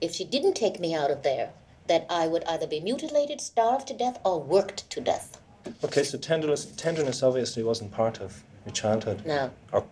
if 0.00 0.14
she 0.14 0.24
didn't 0.24 0.54
take 0.54 0.80
me 0.80 0.94
out 0.94 1.10
of 1.10 1.22
there, 1.22 1.50
that 1.86 2.06
I 2.08 2.26
would 2.26 2.44
either 2.44 2.66
be 2.66 2.80
mutilated, 2.80 3.40
starved 3.40 3.88
to 3.88 3.94
death, 3.94 4.18
or 4.24 4.40
worked 4.40 4.88
to 4.90 5.00
death. 5.00 5.40
Okay, 5.84 6.04
so 6.04 6.16
tenderness, 6.16 6.64
tenderness 6.64 7.22
obviously 7.22 7.62
wasn't 7.62 7.92
part 7.92 8.20
of 8.20 8.42
your 8.64 8.72
childhood. 8.72 9.26
No. 9.26 9.50
Or 9.72 9.84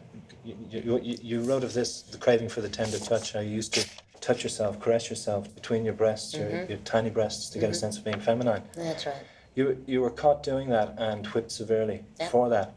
you, 0.44 0.56
you, 0.70 1.18
you, 1.22 1.40
wrote 1.42 1.64
of 1.64 1.74
this, 1.74 2.02
the 2.02 2.16
craving 2.16 2.48
for 2.48 2.60
the 2.62 2.68
tender 2.68 2.98
touch, 2.98 3.32
how 3.32 3.40
you 3.40 3.50
used 3.50 3.74
to 3.74 3.86
touch 4.20 4.42
yourself, 4.42 4.80
caress 4.80 5.10
yourself 5.10 5.54
between 5.54 5.84
your 5.84 5.94
breasts, 5.94 6.34
your, 6.34 6.64
your 6.64 6.78
tiny 6.78 7.10
breasts, 7.10 7.50
to 7.50 7.58
get 7.58 7.70
a 7.70 7.74
sense 7.74 7.98
of 7.98 8.04
being 8.04 8.20
feminine. 8.20 8.62
That's 8.74 9.06
right. 9.06 9.16
You, 9.54 9.82
you 9.86 10.00
were 10.00 10.10
caught 10.10 10.42
doing 10.42 10.68
that 10.70 10.94
and 10.98 11.26
whipped 11.26 11.50
severely 11.50 12.04
Yeah. 12.18 12.28
for 12.28 12.48
that. 12.48 12.74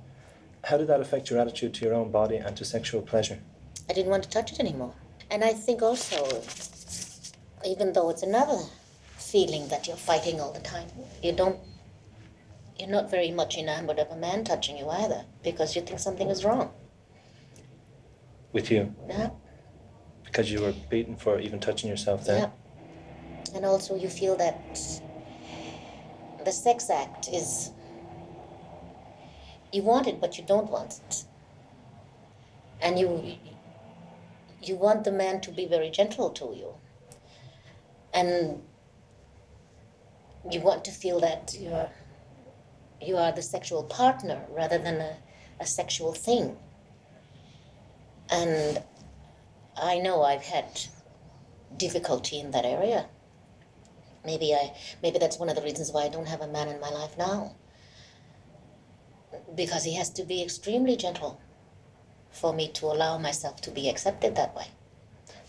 How 0.63 0.77
did 0.77 0.87
that 0.87 0.99
affect 0.99 1.29
your 1.29 1.39
attitude 1.39 1.73
to 1.75 1.85
your 1.85 1.93
own 1.93 2.11
body 2.11 2.37
and 2.37 2.55
to 2.57 2.65
sexual 2.65 3.01
pleasure? 3.01 3.39
I 3.89 3.93
didn't 3.93 4.11
want 4.11 4.23
to 4.23 4.29
touch 4.29 4.51
it 4.51 4.59
anymore. 4.59 4.93
And 5.31 5.45
I 5.45 5.53
think 5.53 5.81
also, 5.81 6.43
even 7.65 7.93
though 7.93 8.09
it's 8.09 8.21
another 8.21 8.59
feeling 9.17 9.69
that 9.69 9.87
you're 9.87 9.95
fighting 9.95 10.41
all 10.41 10.51
the 10.51 10.59
time, 10.59 10.87
you 11.23 11.31
don't, 11.31 11.57
you're 12.77 12.89
not 12.89 13.09
very 13.09 13.31
much 13.31 13.57
enamored 13.57 13.97
of 13.97 14.11
a 14.11 14.17
man 14.17 14.43
touching 14.43 14.77
you 14.77 14.89
either, 14.89 15.23
because 15.41 15.73
you 15.73 15.81
think 15.83 15.99
something 15.99 16.29
is 16.29 16.43
wrong. 16.43 16.71
With 18.51 18.69
you? 18.69 18.93
Yeah. 19.07 19.29
Because 20.25 20.51
you 20.51 20.61
were 20.61 20.73
beaten 20.89 21.15
for 21.15 21.39
even 21.39 21.61
touching 21.61 21.89
yourself 21.89 22.25
then? 22.25 22.41
Yeah. 22.41 23.55
And 23.55 23.65
also 23.65 23.95
you 23.95 24.09
feel 24.09 24.35
that 24.35 24.77
the 26.43 26.51
sex 26.51 26.89
act 26.89 27.29
is 27.29 27.71
you 29.71 29.83
want 29.83 30.07
it 30.07 30.19
but 30.19 30.37
you 30.37 30.43
don't 30.43 30.69
want 30.69 30.99
it. 31.07 31.23
And 32.81 32.99
you 32.99 33.37
you 34.63 34.75
want 34.75 35.03
the 35.03 35.11
man 35.11 35.41
to 35.41 35.51
be 35.51 35.65
very 35.65 35.89
gentle 35.89 36.29
to 36.31 36.53
you. 36.55 36.73
And 38.13 38.61
you 40.49 40.61
want 40.61 40.85
to 40.85 40.91
feel 40.91 41.19
that 41.19 41.55
you're 41.59 41.89
you 43.01 43.17
are 43.17 43.31
the 43.31 43.41
sexual 43.41 43.83
partner 43.83 44.45
rather 44.51 44.77
than 44.77 45.01
a, 45.01 45.17
a 45.59 45.65
sexual 45.65 46.13
thing. 46.13 46.55
And 48.29 48.83
I 49.75 49.97
know 49.97 50.21
I've 50.21 50.43
had 50.43 50.81
difficulty 51.77 52.39
in 52.39 52.51
that 52.51 52.65
area. 52.65 53.07
Maybe 54.23 54.53
I 54.53 54.73
maybe 55.01 55.17
that's 55.17 55.39
one 55.39 55.49
of 55.49 55.55
the 55.55 55.63
reasons 55.63 55.91
why 55.91 56.03
I 56.03 56.09
don't 56.09 56.27
have 56.27 56.41
a 56.41 56.47
man 56.47 56.67
in 56.67 56.79
my 56.79 56.89
life 56.89 57.17
now. 57.17 57.55
Because 59.55 59.83
he 59.83 59.95
has 59.95 60.09
to 60.11 60.23
be 60.23 60.43
extremely 60.43 60.95
gentle 60.95 61.39
for 62.31 62.53
me 62.53 62.67
to 62.69 62.85
allow 62.85 63.17
myself 63.17 63.61
to 63.61 63.71
be 63.71 63.89
accepted 63.89 64.35
that 64.35 64.55
way. 64.55 64.67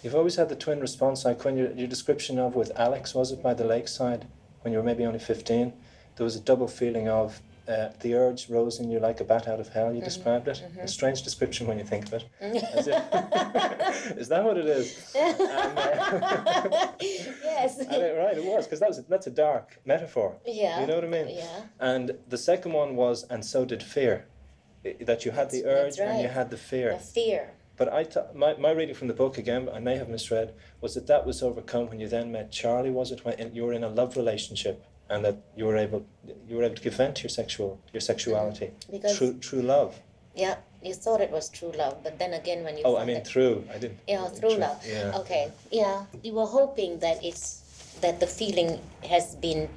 You've 0.03 0.15
always 0.17 0.37
had 0.37 0.49
the 0.49 0.57
twin 0.57 0.81
response, 0.81 1.25
like 1.25 1.45
when 1.45 1.57
your, 1.57 1.71
your 1.73 1.87
description 1.87 2.39
of 2.39 2.55
with 2.57 2.73
Alex, 2.77 3.15
was 3.15 3.31
it 3.31 3.43
by 3.43 3.55
the 3.55 3.65
lakeside, 3.65 4.27
when 4.63 4.73
you 4.73 4.79
were 4.79 4.85
maybe 4.85 5.05
only 5.05 5.21
15? 5.21 5.73
There 6.17 6.25
was 6.25 6.35
a 6.37 6.41
double 6.41 6.67
feeling 6.69 7.09
of 7.09 7.41
uh, 7.69 7.91
the 8.01 8.13
urge 8.17 8.49
rose 8.51 8.81
in 8.81 8.91
you 8.91 8.99
like 8.99 9.21
a 9.21 9.25
bat 9.25 9.47
out 9.47 9.61
of 9.61 9.69
hell, 9.69 9.95
you 9.95 10.03
described 10.03 10.49
it. 10.49 10.61
A 10.81 10.89
strange 10.89 11.23
description 11.23 11.69
when 11.69 11.79
you 11.79 11.85
think 11.85 12.07
of 12.07 12.15
it. 12.15 12.25
If- 12.41 14.17
is 14.19 14.29
that 14.29 14.43
what 14.43 14.59
it 14.59 14.67
is? 14.67 15.13
And, 15.15 15.41
uh, 15.41 16.89
yes. 17.01 17.79
it- 17.79 18.19
right, 18.19 18.37
it 18.37 18.45
was, 18.45 18.65
because 18.67 18.81
that 18.81 18.89
was, 18.89 19.05
that's 19.09 19.29
a 19.29 19.31
dark 19.31 19.79
metaphor. 19.85 20.35
yeah. 20.45 20.81
You 20.81 20.89
know 20.89 20.97
what 20.97 21.05
I 21.05 21.09
mean? 21.09 21.29
Yeah. 21.29 21.61
And 21.79 22.11
the 22.29 22.39
second 22.39 22.73
one 22.73 22.97
was, 22.97 23.23
and 23.31 23.45
so 23.45 23.65
did 23.65 23.83
fear. 23.85 24.27
That 25.01 25.25
you 25.25 25.31
had 25.31 25.51
the 25.51 25.65
urge 25.65 25.97
That's- 25.97 25.97
that's 25.97 26.11
and 26.11 26.23
you 26.23 26.29
had 26.29 26.51
the 26.51 26.57
fear. 26.57 26.93
The 26.95 26.99
fear. 26.99 27.51
But 27.77 27.93
I 27.93 28.07
my, 28.35 28.55
my 28.57 28.71
reading 28.71 28.95
from 28.95 29.09
the 29.09 29.15
book 29.15 29.39
again, 29.39 29.69
I 29.73 29.79
may 29.79 29.97
have 29.97 30.09
misread, 30.09 30.53
was 30.81 30.95
that 30.95 31.07
that 31.07 31.25
was 31.25 31.43
overcome 31.43 31.89
when 31.89 32.01
you 32.01 32.09
then 32.09 32.31
met 32.33 32.51
Charlie. 32.53 32.91
Was 32.91 33.11
it 33.13 33.25
when 33.25 33.55
you 33.55 33.65
were 33.65 33.73
in 33.73 33.85
a 33.85 33.89
love 33.89 34.17
relationship 34.17 34.85
and 35.09 35.25
that 35.25 35.37
you 35.57 35.65
were 35.67 35.77
able 35.77 36.05
you 36.49 36.57
were 36.57 36.65
able 36.65 36.77
to 36.77 36.83
give 36.83 36.95
vent 36.97 37.17
to 37.17 37.23
your 37.25 37.31
sexual 37.31 37.81
your 37.93 38.01
sexuality, 38.01 38.71
Because- 38.91 39.17
true 39.17 39.35
true 39.39 39.63
love. 39.63 40.01
Yeah. 40.35 40.57
You 40.83 40.95
thought 40.95 41.21
it 41.21 41.31
was 41.31 41.49
true 41.49 41.71
love, 41.73 42.03
but 42.03 42.19
then 42.19 42.33
again 42.35 42.65
when 42.65 42.77
you 42.77 42.83
Oh, 42.85 42.97
I 42.97 43.05
mean 43.05 43.23
through. 43.23 43.65
I 43.73 43.79
didn't. 43.79 44.01
Yeah, 44.09 44.27
through 44.29 44.51
true, 44.51 44.59
love. 44.59 44.85
Yeah. 44.87 45.21
Okay. 45.21 45.53
Yeah. 45.71 46.07
You 46.25 46.33
were 46.35 46.47
hoping 46.61 46.99
that 46.99 47.23
it's 47.25 47.61
that 48.01 48.19
the 48.19 48.27
feeling 48.27 48.81
has 49.09 49.37
been 49.37 49.69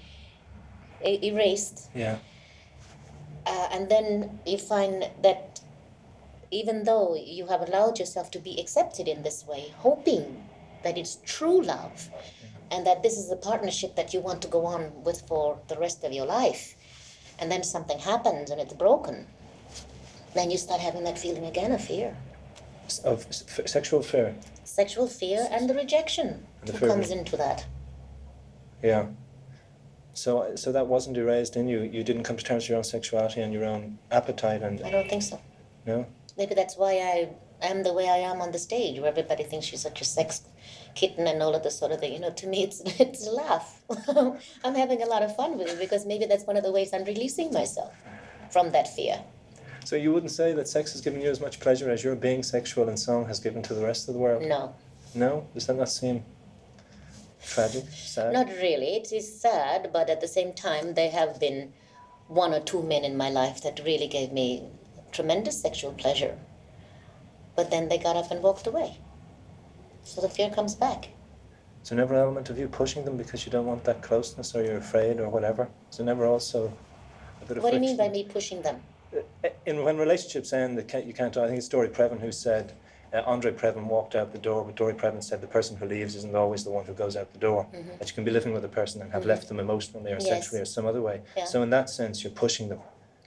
erased, 1.04 1.90
Yeah. 1.94 2.18
Uh, 3.46 3.68
and 3.72 3.90
then 3.90 4.40
you 4.46 4.58
find 4.58 5.10
that 5.22 5.62
even 6.52 6.84
though 6.84 7.16
you 7.16 7.48
have 7.48 7.62
allowed 7.62 8.00
yourself 8.00 8.32
to 8.32 8.40
be 8.40 8.60
accepted 8.60 9.08
in 9.08 9.24
this 9.24 9.46
way, 9.46 9.74
hoping 9.78 10.44
that 10.84 10.98
it's 10.98 11.18
true 11.26 11.62
love, 11.62 12.10
and 12.72 12.86
that 12.86 13.04
this 13.04 13.18
is 13.18 13.32
a 13.32 13.36
partnership 13.36 13.96
that 13.96 14.14
you 14.14 14.20
want 14.20 14.42
to 14.42 14.48
go 14.48 14.66
on 14.66 14.92
with 15.04 15.22
for 15.28 15.60
the 15.68 15.78
rest 15.78 16.04
of 16.04 16.12
your 16.12 16.26
life, 16.26 16.76
and 17.40 17.52
then 17.52 17.64
something 17.64 18.00
happens 18.00 18.50
and 18.50 18.62
it's 18.62 18.74
broken, 18.74 19.28
then 20.34 20.52
you 20.52 20.58
start 20.58 20.82
having 20.82 21.04
that 21.04 21.18
feeling 21.18 21.46
again 21.46 21.72
of 21.72 21.84
fear. 21.84 22.16
Of 23.04 23.26
sexual 23.32 24.02
fear. 24.02 24.36
Sexual 24.64 25.08
fear 25.08 25.48
and 25.50 25.70
the 25.70 25.74
rejection 25.74 26.46
the 26.66 26.74
comes 26.74 27.10
into 27.10 27.36
that. 27.38 27.66
Yeah. 28.84 29.08
So 30.16 30.56
so 30.56 30.72
that 30.72 30.88
wasn't 30.88 31.18
erased 31.18 31.56
in 31.56 31.68
you. 31.68 31.82
You 31.82 32.04
didn't 32.04 32.24
come 32.24 32.38
to 32.38 32.44
terms 32.44 32.64
with 32.64 32.70
your 32.70 32.78
own 32.78 32.84
sexuality 32.84 33.42
and 33.42 33.54
your 33.54 33.66
own 33.66 34.00
appetite 34.12 34.64
and 34.64 34.82
I 34.82 34.90
don't 34.90 35.10
think 35.10 35.24
so. 35.24 35.40
no. 35.86 36.08
Maybe 36.38 36.56
that's 36.56 36.76
why 36.76 36.94
I 36.94 37.30
am 37.62 37.84
the 37.84 37.94
way 37.94 38.10
I 38.10 38.18
am 38.18 38.42
on 38.42 38.52
the 38.52 38.60
stage, 38.60 39.00
where 39.00 39.10
everybody 39.10 39.44
thinks 39.44 39.66
she's 39.68 39.82
such 39.82 40.02
a 40.02 40.06
sex 40.06 40.42
kitten 40.96 41.28
and 41.28 41.42
all 41.42 41.56
of 41.56 41.64
this 41.64 41.78
sort 41.78 41.92
of 41.92 42.00
thing. 42.00 42.14
You 42.14 42.20
know, 42.20 42.32
to 42.32 42.48
me, 42.48 42.64
it's 42.64 42.82
it's 43.00 43.28
a 43.28 43.32
laugh. 43.32 43.82
I'm 44.64 44.76
having 44.76 45.02
a 45.02 45.06
lot 45.06 45.22
of 45.22 45.36
fun 45.36 45.58
with 45.58 45.68
it 45.70 45.80
because 45.80 46.06
maybe 46.06 46.26
that's 46.26 46.46
one 46.46 46.58
of 46.58 46.64
the 46.64 46.72
ways 46.72 46.94
I'm 46.94 47.04
releasing 47.06 47.52
myself 47.52 47.94
from 48.52 48.72
that 48.72 48.88
fear. 48.96 49.22
So 49.84 49.96
you 49.96 50.12
wouldn't 50.14 50.32
say 50.32 50.54
that 50.54 50.68
sex 50.68 50.94
has 50.94 51.02
given 51.02 51.22
you 51.22 51.30
as 51.30 51.40
much 51.40 51.60
pleasure 51.60 51.92
as 51.92 52.04
your 52.04 52.16
being 52.16 52.42
sexual 52.42 52.90
in 52.90 52.98
song 52.98 53.28
has 53.28 53.40
given 53.40 53.62
to 53.64 53.74
the 53.74 53.84
rest 53.84 54.08
of 54.08 54.16
the 54.16 54.20
world? 54.20 54.42
No, 54.44 54.74
No? 55.14 55.48
Does 55.54 55.68
that 55.68 55.76
not 55.76 55.90
seem 55.90 56.24
tragic? 57.46 57.86
Sad? 57.92 58.34
not 58.34 58.48
really. 58.48 58.96
It 58.96 59.12
is 59.12 59.40
sad, 59.40 59.92
but 59.94 60.10
at 60.10 60.22
the 60.22 60.28
same 60.28 60.54
time, 60.54 60.94
there 60.94 61.12
have 61.12 61.40
been 61.40 61.74
one 62.28 62.54
or 62.54 62.60
two 62.60 62.82
men 62.84 63.04
in 63.04 63.16
my 63.16 63.30
life 63.30 63.62
that 63.64 63.82
really 63.86 64.08
gave 64.08 64.32
me 64.32 64.68
tremendous 65.12 65.62
sexual 65.62 65.94
pleasure. 65.94 66.38
But 67.56 67.72
then 67.72 67.88
they 67.88 67.98
got 67.98 68.16
up 68.16 68.32
and 68.32 68.42
walked 68.42 68.68
away. 68.68 68.98
So 70.04 70.22
the 70.22 70.30
fear 70.30 70.50
comes 70.50 70.76
back. 70.76 71.10
Is 71.82 71.90
there 71.90 71.98
never 71.98 72.16
an 72.16 72.22
element 72.22 72.50
of 72.50 72.58
you 72.58 72.68
pushing 72.68 73.06
them 73.06 73.16
because 73.16 73.46
you 73.46 73.52
don't 73.52 73.66
want 73.66 73.84
that 73.84 74.02
closeness 74.02 74.56
or 74.56 74.64
you're 74.64 74.78
afraid 74.78 75.20
or 75.20 75.30
whatever? 75.30 75.70
Is 75.92 75.98
there 75.98 76.06
never 76.06 76.26
also 76.26 76.74
a 77.42 77.46
bit 77.46 77.58
of 77.58 77.64
What 77.64 77.72
do 77.72 77.78
you 77.78 77.82
mean 77.82 77.98
by 77.98 78.10
me 78.10 78.24
pushing 78.24 78.62
them? 78.62 78.82
Uh, 79.16 79.20
uh, 79.44 79.50
in 79.66 79.84
when 79.84 79.98
relationships 79.98 80.52
end, 80.52 80.78
you 80.78 81.14
can't. 81.14 81.38
I 81.38 81.48
think 81.48 81.60
it's 81.60 81.70
Dory 81.70 81.90
Previn 81.90 82.20
who 82.20 82.32
said. 82.32 82.74
Uh, 83.16 83.22
Andre 83.26 83.52
Previn 83.54 83.86
walked 83.86 84.14
out 84.16 84.34
the 84.34 84.38
door, 84.38 84.66
but 84.66 84.76
Dory 84.76 84.94
Previn 84.94 85.24
said 85.24 85.40
the 85.40 85.48
person 85.48 85.78
who 85.78 85.86
leaves 85.86 86.16
isn't 86.16 86.36
always 86.36 86.64
the 86.66 86.70
one 86.72 86.84
who 86.86 86.94
goes 86.94 87.16
out 87.16 87.32
the 87.32 87.40
door. 87.40 87.66
That 88.00 88.10
you 88.10 88.14
can 88.14 88.26
be 88.26 88.32
living 88.32 88.54
with 88.54 88.66
a 88.66 88.74
person 88.82 89.02
and 89.02 89.12
have 89.14 89.26
left 89.26 89.48
them 89.48 89.60
emotionally 89.60 90.12
or 90.12 90.16
Mm-hmm. 90.18 90.26
Yes. 90.28 90.36
sexually 90.36 90.62
or 90.62 90.66
some 90.66 90.86
other 90.86 91.02
way. 91.02 91.22
Yeah. 91.38 91.46
So 91.46 91.64
in 91.64 91.70
that 91.70 91.90
sense, 91.90 92.24
you're 92.24 92.34
pushing 92.46 92.68
them. 92.70 92.80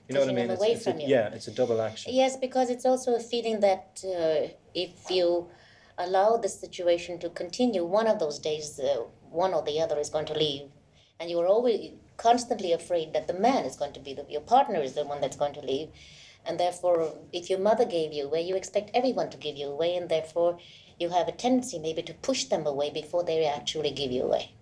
You 0.08 0.14
know 0.14 0.20
Pushing 0.20 0.34
what 0.34 0.40
I 0.40 0.42
mean? 0.42 0.50
It's- 0.50 0.58
away 0.58 0.72
it's 0.76 0.86
a- 0.86 0.92
you. 1.02 1.08
Yeah, 1.16 1.34
it's 1.36 1.48
a 1.48 1.54
double 1.60 1.80
action. 1.80 2.12
Yes, 2.14 2.36
because 2.36 2.68
it's 2.70 2.84
also 2.86 3.14
a 3.16 3.20
feeling 3.20 3.60
that 3.60 3.84
uh, 4.04 4.48
if 4.74 5.10
you 5.10 5.48
allow 5.96 6.36
the 6.36 6.48
situation 6.48 7.18
to 7.20 7.28
continue, 7.30 7.84
one 7.84 8.06
of 8.06 8.18
those 8.18 8.38
days, 8.38 8.78
uh, 8.80 9.04
one 9.30 9.52
or 9.54 9.62
the 9.62 9.80
other 9.80 9.98
is 9.98 10.10
going 10.10 10.26
to 10.26 10.34
leave, 10.34 10.64
and 11.18 11.30
you're 11.30 11.46
always 11.46 11.92
constantly 12.16 12.72
afraid 12.72 13.12
that 13.14 13.26
the 13.26 13.38
man 13.48 13.64
is 13.64 13.76
going 13.76 13.92
to 13.92 14.00
be 14.00 14.12
the 14.18 14.24
your 14.28 14.40
partner 14.56 14.80
is 14.80 14.92
the 14.94 15.04
one 15.12 15.20
that's 15.22 15.36
going 15.36 15.54
to 15.54 15.60
leave, 15.60 15.88
and 16.46 16.58
therefore, 16.58 17.12
if 17.32 17.48
your 17.50 17.58
mother 17.58 17.84
gave 17.84 18.12
you 18.12 18.24
away, 18.24 18.42
you 18.42 18.56
expect 18.56 18.90
everyone 18.94 19.30
to 19.30 19.36
give 19.36 19.56
you 19.56 19.66
away, 19.66 19.96
and 19.96 20.08
therefore, 20.08 20.58
you 20.98 21.10
have 21.10 21.28
a 21.28 21.32
tendency 21.32 21.78
maybe 21.78 22.02
to 22.02 22.14
push 22.14 22.44
them 22.44 22.66
away 22.66 22.90
before 22.90 23.22
they 23.24 23.44
actually 23.46 23.90
give 23.90 24.10
you 24.10 24.22
away. 24.24 24.52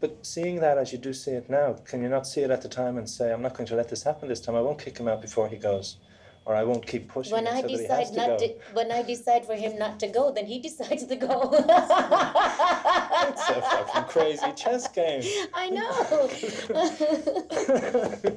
But 0.00 0.24
seeing 0.26 0.60
that 0.60 0.78
as 0.78 0.92
you 0.92 0.98
do 0.98 1.12
see 1.12 1.32
it 1.32 1.50
now, 1.50 1.74
can 1.84 2.02
you 2.02 2.08
not 2.08 2.26
see 2.26 2.40
it 2.40 2.50
at 2.50 2.62
the 2.62 2.68
time 2.68 2.96
and 2.96 3.08
say, 3.08 3.32
I'm 3.32 3.42
not 3.42 3.54
going 3.54 3.66
to 3.68 3.76
let 3.76 3.88
this 3.90 4.02
happen 4.02 4.28
this 4.28 4.40
time. 4.40 4.54
I 4.56 4.62
won't 4.62 4.78
kick 4.78 4.96
him 4.98 5.08
out 5.08 5.20
before 5.20 5.46
he 5.48 5.56
goes. 5.56 5.98
Or 6.46 6.54
I 6.56 6.64
won't 6.64 6.86
keep 6.86 7.06
pushing 7.08 7.34
When 7.34 7.46
him 7.46 7.52
I 7.54 7.60
so 7.60 7.66
that 7.68 7.70
he 7.70 7.76
has 7.76 7.82
decide 7.82 8.06
to 8.14 8.16
not 8.16 8.26
go. 8.28 8.38
to, 8.38 8.54
when 8.72 8.90
I 8.90 9.02
decide 9.02 9.44
for 9.44 9.54
him 9.54 9.78
not 9.78 10.00
to 10.00 10.08
go, 10.08 10.32
then 10.32 10.46
he 10.46 10.58
decides 10.68 11.04
to 11.04 11.16
go. 11.16 11.50
It's 11.52 13.48
a 13.50 13.60
fucking 13.60 14.04
crazy 14.04 14.52
chess 14.56 14.88
game. 15.00 15.22
I 15.54 15.68
know. 15.68 16.30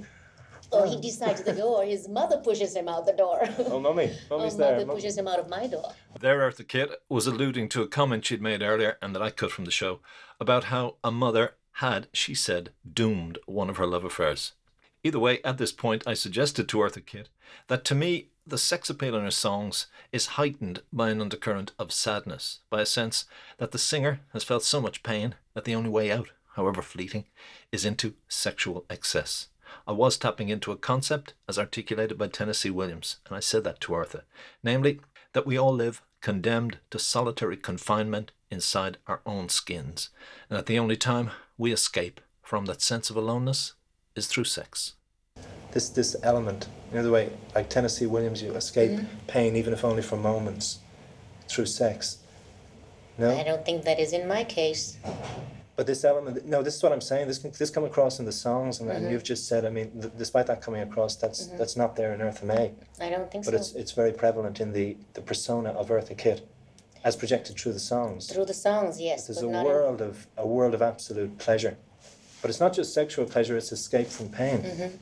or 0.74 0.86
he 0.88 0.96
um. 0.96 1.02
decides 1.02 1.42
to 1.44 1.54
go, 1.54 1.76
or 1.78 1.86
his 1.86 2.08
mother 2.10 2.38
pushes 2.38 2.76
him 2.76 2.88
out 2.88 3.06
the 3.06 3.14
door. 3.14 3.48
Oh, 3.60 3.80
mummy. 3.80 4.12
or 4.30 4.38
Mummy's 4.38 4.58
there. 4.58 4.74
mother 4.74 4.86
Mum- 4.86 4.96
pushes 4.96 5.18
him 5.18 5.28
out 5.28 5.40
of 5.40 5.50
my 5.50 5.68
door. 5.68 5.94
There, 6.20 6.40
Eartha 6.40 6.68
Kitt 6.68 6.92
was 7.10 7.28
alluding 7.28 7.70
to 7.70 7.82
a 7.82 7.88
comment 7.88 8.26
she'd 8.26 8.42
made 8.42 8.62
earlier 8.62 8.98
and 9.02 9.16
that 9.16 9.22
I 9.22 9.30
cut 9.30 9.52
from 9.52 9.66
the 9.66 9.72
show 9.72 10.00
about 10.40 10.66
how 10.66 10.96
a 11.04 11.12
mother 11.12 11.56
had, 11.78 12.08
she 12.14 12.36
said, 12.36 12.72
doomed 12.92 13.38
one 13.46 13.70
of 13.70 13.78
her 13.78 13.88
love 13.88 14.04
affairs. 14.04 14.54
Either 15.04 15.20
way, 15.20 15.40
at 15.44 15.58
this 15.58 15.72
point, 15.72 16.04
I 16.08 16.14
suggested 16.14 16.70
to 16.70 16.78
Eartha 16.78 17.06
Kitt 17.06 17.30
that 17.68 17.84
to 17.86 17.96
me, 17.96 18.30
the 18.46 18.58
sex 18.58 18.90
appeal 18.90 19.16
in 19.16 19.24
her 19.24 19.32
songs 19.32 19.88
is 20.12 20.36
heightened 20.38 20.82
by 20.92 21.10
an 21.10 21.22
undercurrent 21.22 21.72
of 21.80 21.92
sadness, 21.94 22.60
by 22.70 22.82
a 22.82 22.86
sense 22.86 23.26
that 23.58 23.72
the 23.72 23.78
singer 23.78 24.20
has 24.34 24.44
felt 24.44 24.64
so 24.64 24.82
much 24.82 25.02
pain 25.04 25.36
that 25.54 25.64
the 25.64 25.76
only 25.76 25.90
way 25.90 26.12
out, 26.12 26.32
however 26.56 26.82
fleeting, 26.82 27.26
is 27.72 27.86
into 27.86 28.14
sexual 28.28 28.86
excess. 28.90 29.48
I 29.88 29.92
was 29.92 30.18
tapping 30.18 30.50
into 30.50 30.72
a 30.72 30.78
concept 30.78 31.34
as 31.48 31.60
articulated 31.60 32.18
by 32.18 32.28
Tennessee 32.28 32.70
Williams, 32.70 33.18
and 33.28 33.36
I 33.36 33.40
said 33.40 33.64
that 33.64 33.80
to 33.82 33.94
Eartha, 33.94 34.22
namely 34.64 35.00
that 35.34 35.46
we 35.46 35.58
all 35.58 35.74
live 35.74 36.02
condemned 36.22 36.78
to 36.92 37.00
solitary 37.00 37.58
confinement 37.58 38.32
inside 38.50 38.98
our 39.08 39.22
own 39.26 39.50
skins, 39.50 40.10
and 40.50 40.58
that 40.58 40.68
the 40.68 40.80
only 40.80 40.96
time 40.96 41.32
we 41.58 41.72
escape 41.72 42.22
from 42.42 42.66
that 42.66 42.82
sense 42.82 43.10
of 43.10 43.16
aloneness 43.16 43.74
is 44.16 44.28
through 44.28 44.44
sex. 44.46 44.94
This 45.72 45.90
this 45.90 46.16
element, 46.22 46.68
you 46.92 46.98
know 46.98 47.04
the 47.04 47.12
way, 47.12 47.32
like 47.56 47.70
Tennessee 47.70 48.06
Williams, 48.06 48.42
you 48.44 48.54
escape 48.54 48.92
Mm-hmm. 48.92 49.28
pain 49.28 49.56
even 49.56 49.74
if 49.74 49.84
only 49.84 50.04
for 50.04 50.18
moments 50.18 50.80
through 51.50 51.66
sex. 51.66 52.20
No? 53.18 53.36
I 53.36 53.44
don't 53.44 53.66
think 53.66 53.84
that 53.84 54.00
is 54.00 54.14
in 54.14 54.28
my 54.28 54.44
case. 54.44 54.98
But 55.76 55.88
this 55.88 56.04
element, 56.04 56.46
no, 56.46 56.62
this 56.62 56.76
is 56.76 56.84
what 56.84 56.92
I'm 56.92 57.02
saying. 57.02 57.28
This 57.28 57.40
this 57.40 57.72
come 57.72 57.84
across 57.84 58.20
in 58.20 58.26
the 58.26 58.32
songs, 58.32 58.80
and, 58.80 58.88
Mm-hmm. 58.90 58.98
and 59.06 59.12
you've 59.12 59.24
just 59.24 59.48
said. 59.48 59.66
I 59.66 59.70
mean, 59.70 59.90
th- 60.00 60.14
despite 60.18 60.46
that 60.48 60.62
coming 60.62 60.82
across, 60.82 61.16
that's 61.16 61.48
that's 61.60 61.76
not 61.76 61.96
there 61.96 62.14
in 62.14 62.20
Eartha 62.20 62.44
May, 62.44 62.74
I 63.02 63.10
don't 63.10 63.32
think 63.32 63.46
but 63.46 63.46
so. 63.46 63.52
But 63.52 63.60
it's 63.60 63.72
it's 63.74 63.92
very 63.92 64.12
prevalent 64.14 64.60
in 64.60 64.72
the 64.72 64.98
the 65.16 65.22
persona 65.22 65.70
of 65.72 65.90
Eartha 65.90 66.16
Kitt, 66.16 66.48
as 67.04 67.16
projected 67.16 67.58
through 67.60 67.74
the 67.74 67.80
songs. 67.94 68.28
Through 68.32 68.46
the 68.46 68.54
songs, 68.54 69.02
yes, 69.02 69.26
There's 69.28 69.40
but 69.42 69.48
a 69.48 69.64
world 69.64 70.00
of 70.02 70.28
a 70.38 70.46
world 70.46 70.76
of 70.76 70.82
absolute 70.84 71.40
pleasure, 71.40 71.76
but 72.42 72.52
it's 72.52 72.60
not 72.60 72.74
just 72.74 72.94
sexual 72.94 73.26
pleasure; 73.26 73.58
it's 73.58 73.72
escape 73.72 74.08
from 74.08 74.30
pain. 74.30 74.60
In, 74.66 75.00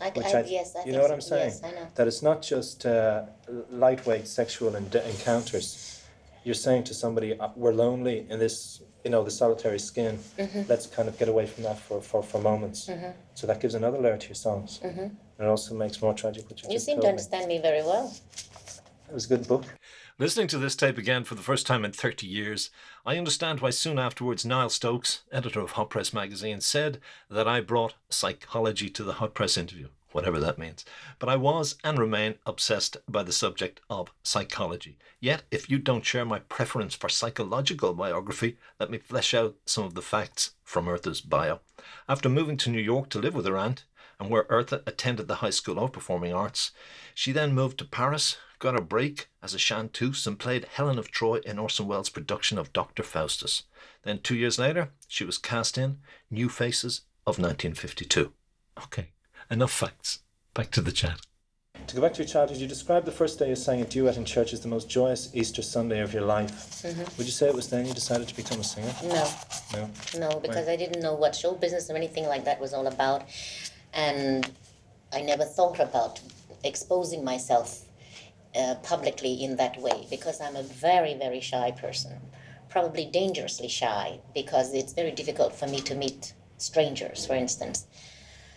I, 0.00 0.10
Which 0.10 0.26
I, 0.34 0.40
I, 0.40 0.44
yes, 0.44 0.74
I 0.76 0.84
you 0.86 0.92
know 0.92 1.02
what. 1.02 1.10
I'm 1.10 1.20
saying? 1.20 1.50
Yes, 1.50 1.64
I 1.64 1.70
know. 1.72 1.86
That 1.96 2.06
it's 2.06 2.22
not 2.22 2.42
just 2.42 2.86
uh, 2.86 3.24
lightweight 3.70 4.26
sexual 4.28 4.76
en- 4.76 4.90
encounters. 5.12 6.00
You're 6.44 6.54
saying 6.66 6.84
to 6.84 6.94
somebody, 6.94 7.38
uh, 7.38 7.48
"We're 7.56 7.74
lonely 7.74 8.26
in 8.30 8.38
this, 8.38 8.82
you 9.04 9.10
know, 9.10 9.22
the 9.24 9.30
solitary 9.30 9.78
skin. 9.78 10.18
Mm-hmm. 10.38 10.62
Let's 10.68 10.86
kind 10.86 11.08
of 11.08 11.18
get 11.18 11.28
away 11.28 11.46
from 11.46 11.64
that 11.64 11.78
for, 11.78 12.00
for, 12.00 12.22
for 12.22 12.40
moments." 12.40 12.88
So 13.34 13.46
that 13.46 13.60
gives 13.60 13.74
another 13.74 13.98
layer 13.98 14.16
to 14.16 14.28
your 14.28 14.34
songs. 14.34 14.80
And 14.82 15.16
it 15.38 15.46
also 15.46 15.74
makes 15.74 16.00
more 16.00 16.14
tragic 16.14 16.48
what 16.48 16.58
you, 16.58 16.64
Mm-hmm. 16.64 16.70
You 16.70 16.76
just 16.76 16.86
seem 16.86 16.96
to 16.96 17.02
told 17.02 17.04
me. 17.04 17.18
understand 17.18 17.48
me 17.48 17.58
very 17.60 17.82
well. 17.82 18.14
It 19.08 19.14
was 19.14 19.26
a 19.26 19.28
good 19.28 19.46
book. 19.48 19.64
Listening 20.18 20.46
to 20.48 20.58
this 20.58 20.76
tape 20.76 20.98
again 20.98 21.24
for 21.24 21.34
the 21.34 21.42
first 21.42 21.66
time 21.66 21.84
in 21.84 21.92
30 21.92 22.26
years, 22.26 22.70
I 23.04 23.18
understand 23.18 23.60
why 23.60 23.70
soon 23.70 23.98
afterwards 23.98 24.44
Niall 24.44 24.68
Stokes, 24.70 25.22
editor 25.32 25.60
of 25.60 25.72
Hot 25.72 25.90
Press 25.90 26.12
magazine, 26.12 26.60
said 26.60 27.00
that 27.28 27.48
I 27.48 27.60
brought 27.60 27.94
psychology 28.08 28.88
to 28.90 29.02
the 29.02 29.14
Hot 29.14 29.34
Press 29.34 29.56
interview, 29.56 29.88
whatever 30.12 30.38
that 30.40 30.58
means. 30.58 30.84
But 31.18 31.28
I 31.28 31.36
was 31.36 31.76
and 31.82 31.98
remain 31.98 32.36
obsessed 32.46 32.96
by 33.08 33.22
the 33.22 33.32
subject 33.32 33.80
of 33.90 34.12
psychology. 34.22 34.98
Yet, 35.20 35.42
if 35.50 35.70
you 35.70 35.78
don't 35.78 36.04
share 36.04 36.24
my 36.24 36.40
preference 36.40 36.94
for 36.94 37.08
psychological 37.08 37.94
biography, 37.94 38.58
let 38.78 38.90
me 38.90 38.98
flesh 38.98 39.34
out 39.34 39.56
some 39.66 39.84
of 39.84 39.94
the 39.94 40.02
facts 40.02 40.52
from 40.64 40.86
Eartha's 40.86 41.20
bio. 41.20 41.60
After 42.08 42.28
moving 42.28 42.56
to 42.58 42.70
New 42.70 42.80
York 42.80 43.08
to 43.10 43.18
live 43.18 43.34
with 43.34 43.46
her 43.46 43.56
aunt, 43.56 43.84
and 44.22 44.30
where 44.30 44.44
Eartha 44.44 44.82
attended 44.86 45.26
the 45.26 45.36
High 45.36 45.50
School 45.50 45.80
of 45.80 45.92
Performing 45.92 46.32
Arts. 46.32 46.70
She 47.12 47.32
then 47.32 47.54
moved 47.54 47.78
to 47.78 47.84
Paris, 47.84 48.36
got 48.60 48.78
a 48.78 48.80
break 48.80 49.28
as 49.42 49.52
a 49.52 49.58
chanteuse, 49.58 50.28
and 50.28 50.38
played 50.38 50.68
Helen 50.72 50.96
of 50.96 51.10
Troy 51.10 51.38
in 51.38 51.58
Orson 51.58 51.88
Welles' 51.88 52.08
production 52.08 52.56
of 52.56 52.72
Dr. 52.72 53.02
Faustus. 53.02 53.64
Then, 54.04 54.20
two 54.20 54.36
years 54.36 54.60
later, 54.60 54.90
she 55.08 55.24
was 55.24 55.38
cast 55.38 55.76
in 55.76 55.98
New 56.30 56.48
Faces 56.48 57.00
of 57.26 57.40
1952. 57.40 58.32
Okay, 58.84 59.10
enough 59.52 59.70
facts. 59.70 60.20
Back 60.54 60.70
to 60.72 60.80
the 60.80 60.92
chat. 60.92 61.20
To 61.88 61.96
go 61.96 62.02
back 62.02 62.14
to 62.14 62.22
your 62.22 62.28
childhood, 62.28 62.58
you 62.58 62.66
described 62.66 63.06
the 63.06 63.12
first 63.12 63.38
day 63.38 63.48
you 63.50 63.56
sang 63.56 63.80
a 63.82 63.84
duet 63.84 64.16
in 64.16 64.24
church 64.24 64.52
as 64.52 64.60
the 64.60 64.68
most 64.68 64.88
joyous 64.88 65.30
Easter 65.34 65.62
Sunday 65.62 66.00
of 66.00 66.14
your 66.14 66.22
life. 66.22 66.82
Would 67.18 67.26
you 67.26 67.32
say 67.32 67.48
it 67.48 67.54
was 67.54 67.68
then 67.68 67.84
you 67.86 67.92
decided 67.92 68.28
to 68.28 68.36
become 68.36 68.60
a 68.60 68.64
singer? 68.64 68.94
No, 69.04 69.30
No. 69.74 69.90
no, 70.18 70.40
because 70.40 70.68
I 70.68 70.76
didn't 70.76 71.02
know 71.02 71.14
what 71.14 71.34
show 71.34 71.52
business 71.52 71.90
or 71.90 71.96
anything 71.96 72.26
like 72.26 72.44
that 72.44 72.60
was 72.60 72.72
all 72.72 72.86
about, 72.86 73.24
and 73.92 74.50
I 75.12 75.20
never 75.20 75.44
thought 75.44 75.80
about 75.80 76.20
exposing 76.64 77.24
myself 77.24 77.84
uh, 78.54 78.76
publicly 78.82 79.42
in 79.42 79.56
that 79.56 79.78
way 79.80 80.06
because 80.08 80.40
I'm 80.40 80.56
a 80.56 80.62
very, 80.62 81.14
very 81.14 81.40
shy 81.40 81.72
person, 81.72 82.12
probably 82.70 83.04
dangerously 83.06 83.68
shy 83.68 84.20
because 84.34 84.72
it's 84.72 84.92
very 84.92 85.10
difficult 85.10 85.54
for 85.54 85.66
me 85.66 85.80
to 85.80 85.94
meet 85.94 86.32
strangers, 86.58 87.26
for 87.26 87.34
instance. 87.34 87.86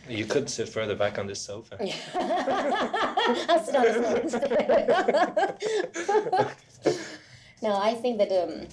You 0.07 0.25
could 0.25 0.49
sit 0.49 0.69
further 0.69 0.95
back 0.95 1.17
on 1.17 1.27
this 1.27 1.41
sofa. 1.41 1.77
I'll 1.79 3.63
sit 3.63 3.75
on 3.75 3.83
the 3.85 3.93
floor 3.93 4.17
instead. 4.19 5.55
no, 7.63 7.75
I 7.77 7.93
think 7.95 8.17
that 8.19 8.31
um, 8.31 8.67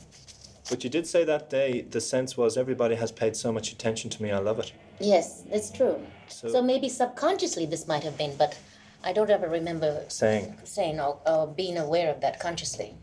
But 0.68 0.84
you 0.84 0.90
did 0.90 1.06
say 1.06 1.24
that 1.24 1.48
day 1.50 1.82
the 1.82 2.00
sense 2.00 2.36
was 2.36 2.56
everybody 2.56 2.94
has 2.96 3.10
paid 3.12 3.34
so 3.36 3.50
much 3.52 3.72
attention 3.72 4.10
to 4.10 4.22
me, 4.22 4.30
I 4.30 4.38
love 4.38 4.58
it. 4.58 4.72
yes, 5.00 5.44
it's 5.50 5.70
true. 5.70 6.00
So- 6.28 6.48
So, 6.48 6.62
maybe 6.62 6.88
subconsciously 6.88 7.66
this 7.66 7.86
might 7.88 8.02
have 8.04 8.16
been, 8.18 8.36
but 8.36 8.58
I 9.04 9.12
don't 9.12 9.30
ever 9.30 9.48
remember 9.48 10.04
Saying, 10.08 10.58
saying 10.64 11.00
or, 11.00 11.18
or 11.26 11.46
being 11.46 11.76
aware 11.78 12.10
of 12.10 12.20
that 12.20 12.38
consciously. 12.40 12.94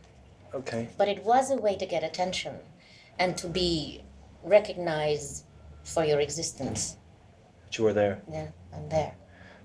okay, 0.53 0.87
But 0.97 1.07
it 1.07 1.23
was 1.25 1.51
a 1.51 1.55
way 1.57 1.75
to 1.77 1.85
get 1.85 2.03
attention 2.03 2.55
and 3.17 3.37
to 3.37 3.47
be 3.47 4.03
recognized 4.43 5.43
for 5.83 6.05
your 6.05 6.19
existence. 6.21 6.95
But 7.69 7.77
you 7.77 7.83
were 7.83 7.93
there. 7.93 8.21
Yeah, 8.31 8.47
I'm 8.73 8.89
there. 8.89 9.13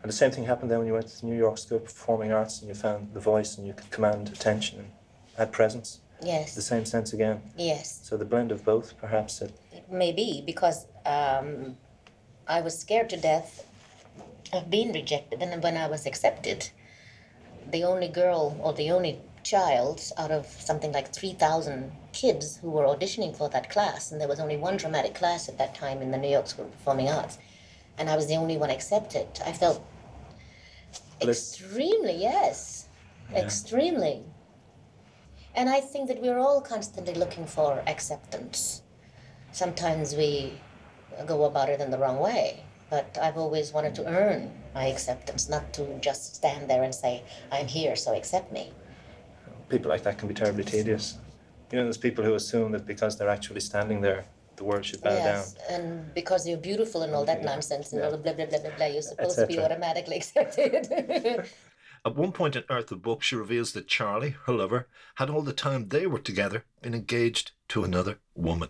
And 0.02 0.12
the 0.12 0.16
same 0.16 0.30
thing 0.30 0.44
happened 0.44 0.70
then 0.70 0.78
when 0.78 0.86
you 0.86 0.92
went 0.92 1.08
to 1.08 1.20
the 1.20 1.26
New 1.26 1.36
York 1.36 1.56
School 1.56 1.78
of 1.78 1.84
Performing 1.84 2.32
Arts 2.32 2.60
and 2.60 2.68
you 2.68 2.74
found 2.74 3.14
the 3.14 3.20
voice 3.20 3.56
and 3.56 3.66
you 3.66 3.72
could 3.72 3.90
command 3.90 4.28
attention 4.28 4.78
and 4.80 4.88
had 5.38 5.52
presence. 5.52 6.00
Yes. 6.22 6.54
The 6.54 6.62
same 6.62 6.84
sense 6.84 7.12
again. 7.14 7.40
yes. 7.56 8.00
So 8.02 8.16
the 8.16 8.24
blend 8.26 8.52
of 8.52 8.64
both, 8.64 8.98
perhaps. 8.98 9.40
It, 9.40 9.58
Maybe 9.90 10.42
because 10.44 10.86
um, 11.06 11.76
I 12.46 12.60
was 12.60 12.78
scared 12.78 13.08
to 13.10 13.16
death 13.16 13.66
of 14.52 14.70
being 14.70 14.92
rejected, 14.92 15.42
and 15.42 15.62
when 15.62 15.76
I 15.76 15.86
was 15.88 16.06
accepted, 16.06 16.68
the 17.70 17.84
only 17.84 18.08
girl 18.08 18.58
or 18.62 18.72
the 18.74 18.90
only 18.90 19.20
child 19.42 20.00
out 20.16 20.30
of 20.30 20.46
something 20.46 20.92
like 20.92 21.12
3,000 21.12 21.92
kids 22.12 22.58
who 22.58 22.70
were 22.70 22.84
auditioning 22.84 23.36
for 23.36 23.48
that 23.50 23.70
class, 23.70 24.12
and 24.12 24.20
there 24.20 24.28
was 24.28 24.40
only 24.40 24.56
one 24.56 24.76
dramatic 24.76 25.14
class 25.14 25.48
at 25.48 25.58
that 25.58 25.74
time 25.74 26.00
in 26.02 26.10
the 26.10 26.18
New 26.18 26.28
York 26.30 26.46
School 26.46 26.66
of 26.66 26.72
Performing 26.72 27.08
Arts, 27.08 27.38
and 27.98 28.10
I 28.10 28.16
was 28.16 28.26
the 28.26 28.36
only 28.36 28.56
one 28.56 28.70
accepted. 28.70 29.26
I 29.44 29.52
felt 29.52 29.84
extremely, 31.20 32.16
yes, 32.16 32.88
extremely. 33.34 34.22
And 35.54 35.68
I 35.68 35.80
think 35.80 36.08
that 36.08 36.20
we're 36.20 36.38
all 36.38 36.60
constantly 36.60 37.14
looking 37.14 37.46
for 37.46 37.82
acceptance 37.86 38.82
sometimes 39.54 40.14
we 40.14 40.52
go 41.26 41.44
about 41.44 41.68
it 41.68 41.80
in 41.80 41.90
the 41.90 41.98
wrong 41.98 42.18
way. 42.18 42.60
but 42.90 43.18
I've 43.20 43.38
always 43.38 43.72
wanted 43.72 43.94
to 43.96 44.06
earn 44.06 44.52
my 44.74 44.86
acceptance, 44.86 45.48
not 45.48 45.72
to 45.72 45.98
just 45.98 46.36
stand 46.36 46.68
there 46.70 46.84
and 46.84 46.94
say, 46.94 47.24
I'm 47.50 47.66
here, 47.66 47.96
so 47.96 48.14
accept 48.14 48.52
me. 48.52 48.72
People 49.68 49.88
like 49.88 50.02
that 50.04 50.18
can 50.18 50.28
be 50.28 50.34
terribly 50.34 50.62
tedious. 50.62 51.18
You 51.72 51.78
know, 51.78 51.84
there's 51.84 51.96
people 51.96 52.22
who 52.22 52.34
assume 52.34 52.70
that 52.72 52.86
because 52.86 53.16
they're 53.16 53.34
actually 53.36 53.60
standing 53.60 54.00
there, 54.02 54.26
the 54.56 54.64
world 54.64 54.84
should 54.84 55.00
bow 55.02 55.10
yes, 55.10 55.54
down. 55.54 55.80
and 55.80 56.14
because 56.14 56.46
you're 56.46 56.58
beautiful 56.58 57.02
and 57.02 57.14
all 57.14 57.24
that 57.24 57.40
Yeah, 57.40 57.46
nonsense 57.46 57.92
and 57.92 58.00
yeah. 58.00 58.06
all 58.06 58.12
the 58.12 58.18
blah 58.18 58.32
blah 58.32 58.46
blah 58.46 58.58
blah 58.60 58.76
blah, 58.76 58.86
you're 58.86 59.02
supposed 59.02 59.38
to 59.38 59.46
be 59.46 59.58
automatically 59.58 60.16
accepted. 60.22 61.46
At 62.06 62.16
one 62.16 62.32
point 62.32 62.54
in 62.54 62.64
Earth 62.68 62.88
the 62.88 62.96
book, 62.96 63.22
she 63.22 63.34
reveals 63.34 63.72
that 63.72 63.88
Charlie, 63.88 64.36
her 64.44 64.52
lover, 64.52 64.88
had 65.16 65.30
all 65.30 65.40
the 65.42 65.54
time 65.54 65.88
they 65.88 66.06
were 66.06 66.18
together 66.18 66.64
been 66.82 66.94
engaged 66.94 67.52
to 67.68 67.82
another 67.82 68.18
woman. 68.34 68.68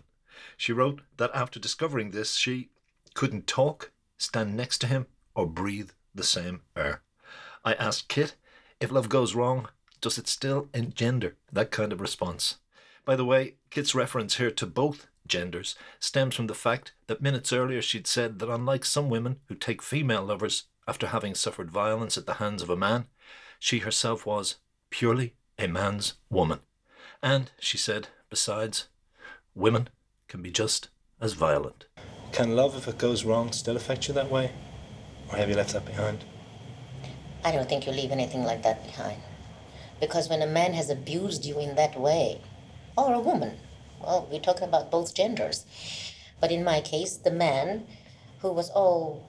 She 0.57 0.71
wrote 0.71 1.01
that 1.17 1.31
after 1.33 1.59
discovering 1.59 2.11
this, 2.11 2.35
she 2.35 2.69
couldn't 3.13 3.45
talk, 3.47 3.91
stand 4.17 4.55
next 4.55 4.77
to 4.79 4.87
him, 4.87 5.07
or 5.35 5.45
breathe 5.47 5.89
the 6.13 6.23
same 6.23 6.61
air. 6.77 7.01
I 7.65 7.73
asked 7.73 8.07
Kitt, 8.07 8.35
if 8.79 8.91
love 8.91 9.09
goes 9.09 9.35
wrong, 9.35 9.67
does 9.99 10.17
it 10.17 10.27
still 10.27 10.69
engender 10.73 11.35
that 11.51 11.71
kind 11.71 11.91
of 11.91 11.99
response? 11.99 12.57
By 13.03 13.15
the 13.17 13.25
way, 13.25 13.55
Kitt's 13.69 13.95
reference 13.95 14.37
here 14.37 14.51
to 14.51 14.65
both 14.65 15.07
genders 15.27 15.75
stems 15.99 16.35
from 16.35 16.47
the 16.47 16.53
fact 16.53 16.93
that 17.07 17.21
minutes 17.21 17.51
earlier 17.51 17.81
she'd 17.81 18.07
said 18.07 18.39
that 18.39 18.49
unlike 18.49 18.85
some 18.85 19.09
women 19.09 19.37
who 19.47 19.55
take 19.55 19.81
female 19.81 20.23
lovers 20.23 20.65
after 20.87 21.07
having 21.07 21.33
suffered 21.33 21.71
violence 21.71 22.17
at 22.17 22.25
the 22.25 22.35
hands 22.35 22.61
of 22.61 22.69
a 22.69 22.75
man, 22.75 23.05
she 23.59 23.79
herself 23.79 24.25
was 24.25 24.57
purely 24.89 25.33
a 25.57 25.67
man's 25.67 26.13
woman. 26.29 26.59
And, 27.23 27.51
she 27.59 27.77
said, 27.77 28.09
besides, 28.29 28.87
women 29.55 29.89
can 30.27 30.41
be 30.41 30.51
just 30.51 30.89
as 31.19 31.33
violent. 31.33 31.85
Can 32.31 32.55
love, 32.55 32.75
if 32.75 32.87
it 32.87 32.97
goes 32.97 33.23
wrong, 33.23 33.51
still 33.51 33.77
affect 33.77 34.07
you 34.07 34.13
that 34.13 34.29
way? 34.29 34.51
Or 35.31 35.37
have 35.37 35.49
you 35.49 35.55
left 35.55 35.73
that 35.73 35.85
behind? 35.85 36.23
I 37.43 37.51
don't 37.51 37.67
think 37.67 37.85
you 37.85 37.93
leave 37.93 38.11
anything 38.11 38.43
like 38.43 38.61
that 38.63 38.83
behind. 38.83 39.21
Because 39.99 40.29
when 40.29 40.41
a 40.41 40.47
man 40.47 40.73
has 40.73 40.89
abused 40.89 41.45
you 41.45 41.59
in 41.59 41.75
that 41.75 41.99
way, 41.99 42.41
or 42.97 43.13
a 43.13 43.19
woman, 43.19 43.57
well, 44.01 44.27
we're 44.31 44.39
talking 44.39 44.67
about 44.67 44.91
both 44.91 45.13
genders. 45.13 45.65
But 46.41 46.51
in 46.51 46.63
my 46.63 46.81
case, 46.81 47.15
the 47.17 47.31
man 47.31 47.87
who 48.39 48.51
was 48.51 48.69
all 48.71 49.23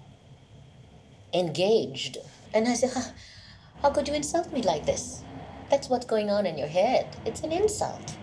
engaged. 1.32 2.18
And 2.54 2.66
I 2.68 2.74
said, 2.74 2.90
"How- 2.92 3.12
How 3.82 3.90
could 3.90 4.08
you 4.08 4.14
insult 4.14 4.52
me 4.52 4.62
like 4.62 4.86
this? 4.86 5.20
That's 5.70 5.88
what's 5.90 6.06
going 6.06 6.30
on 6.30 6.46
in 6.46 6.56
your 6.56 6.66
head. 6.68 7.06
It's 7.26 7.42
an 7.42 7.52
insult. 7.52 8.14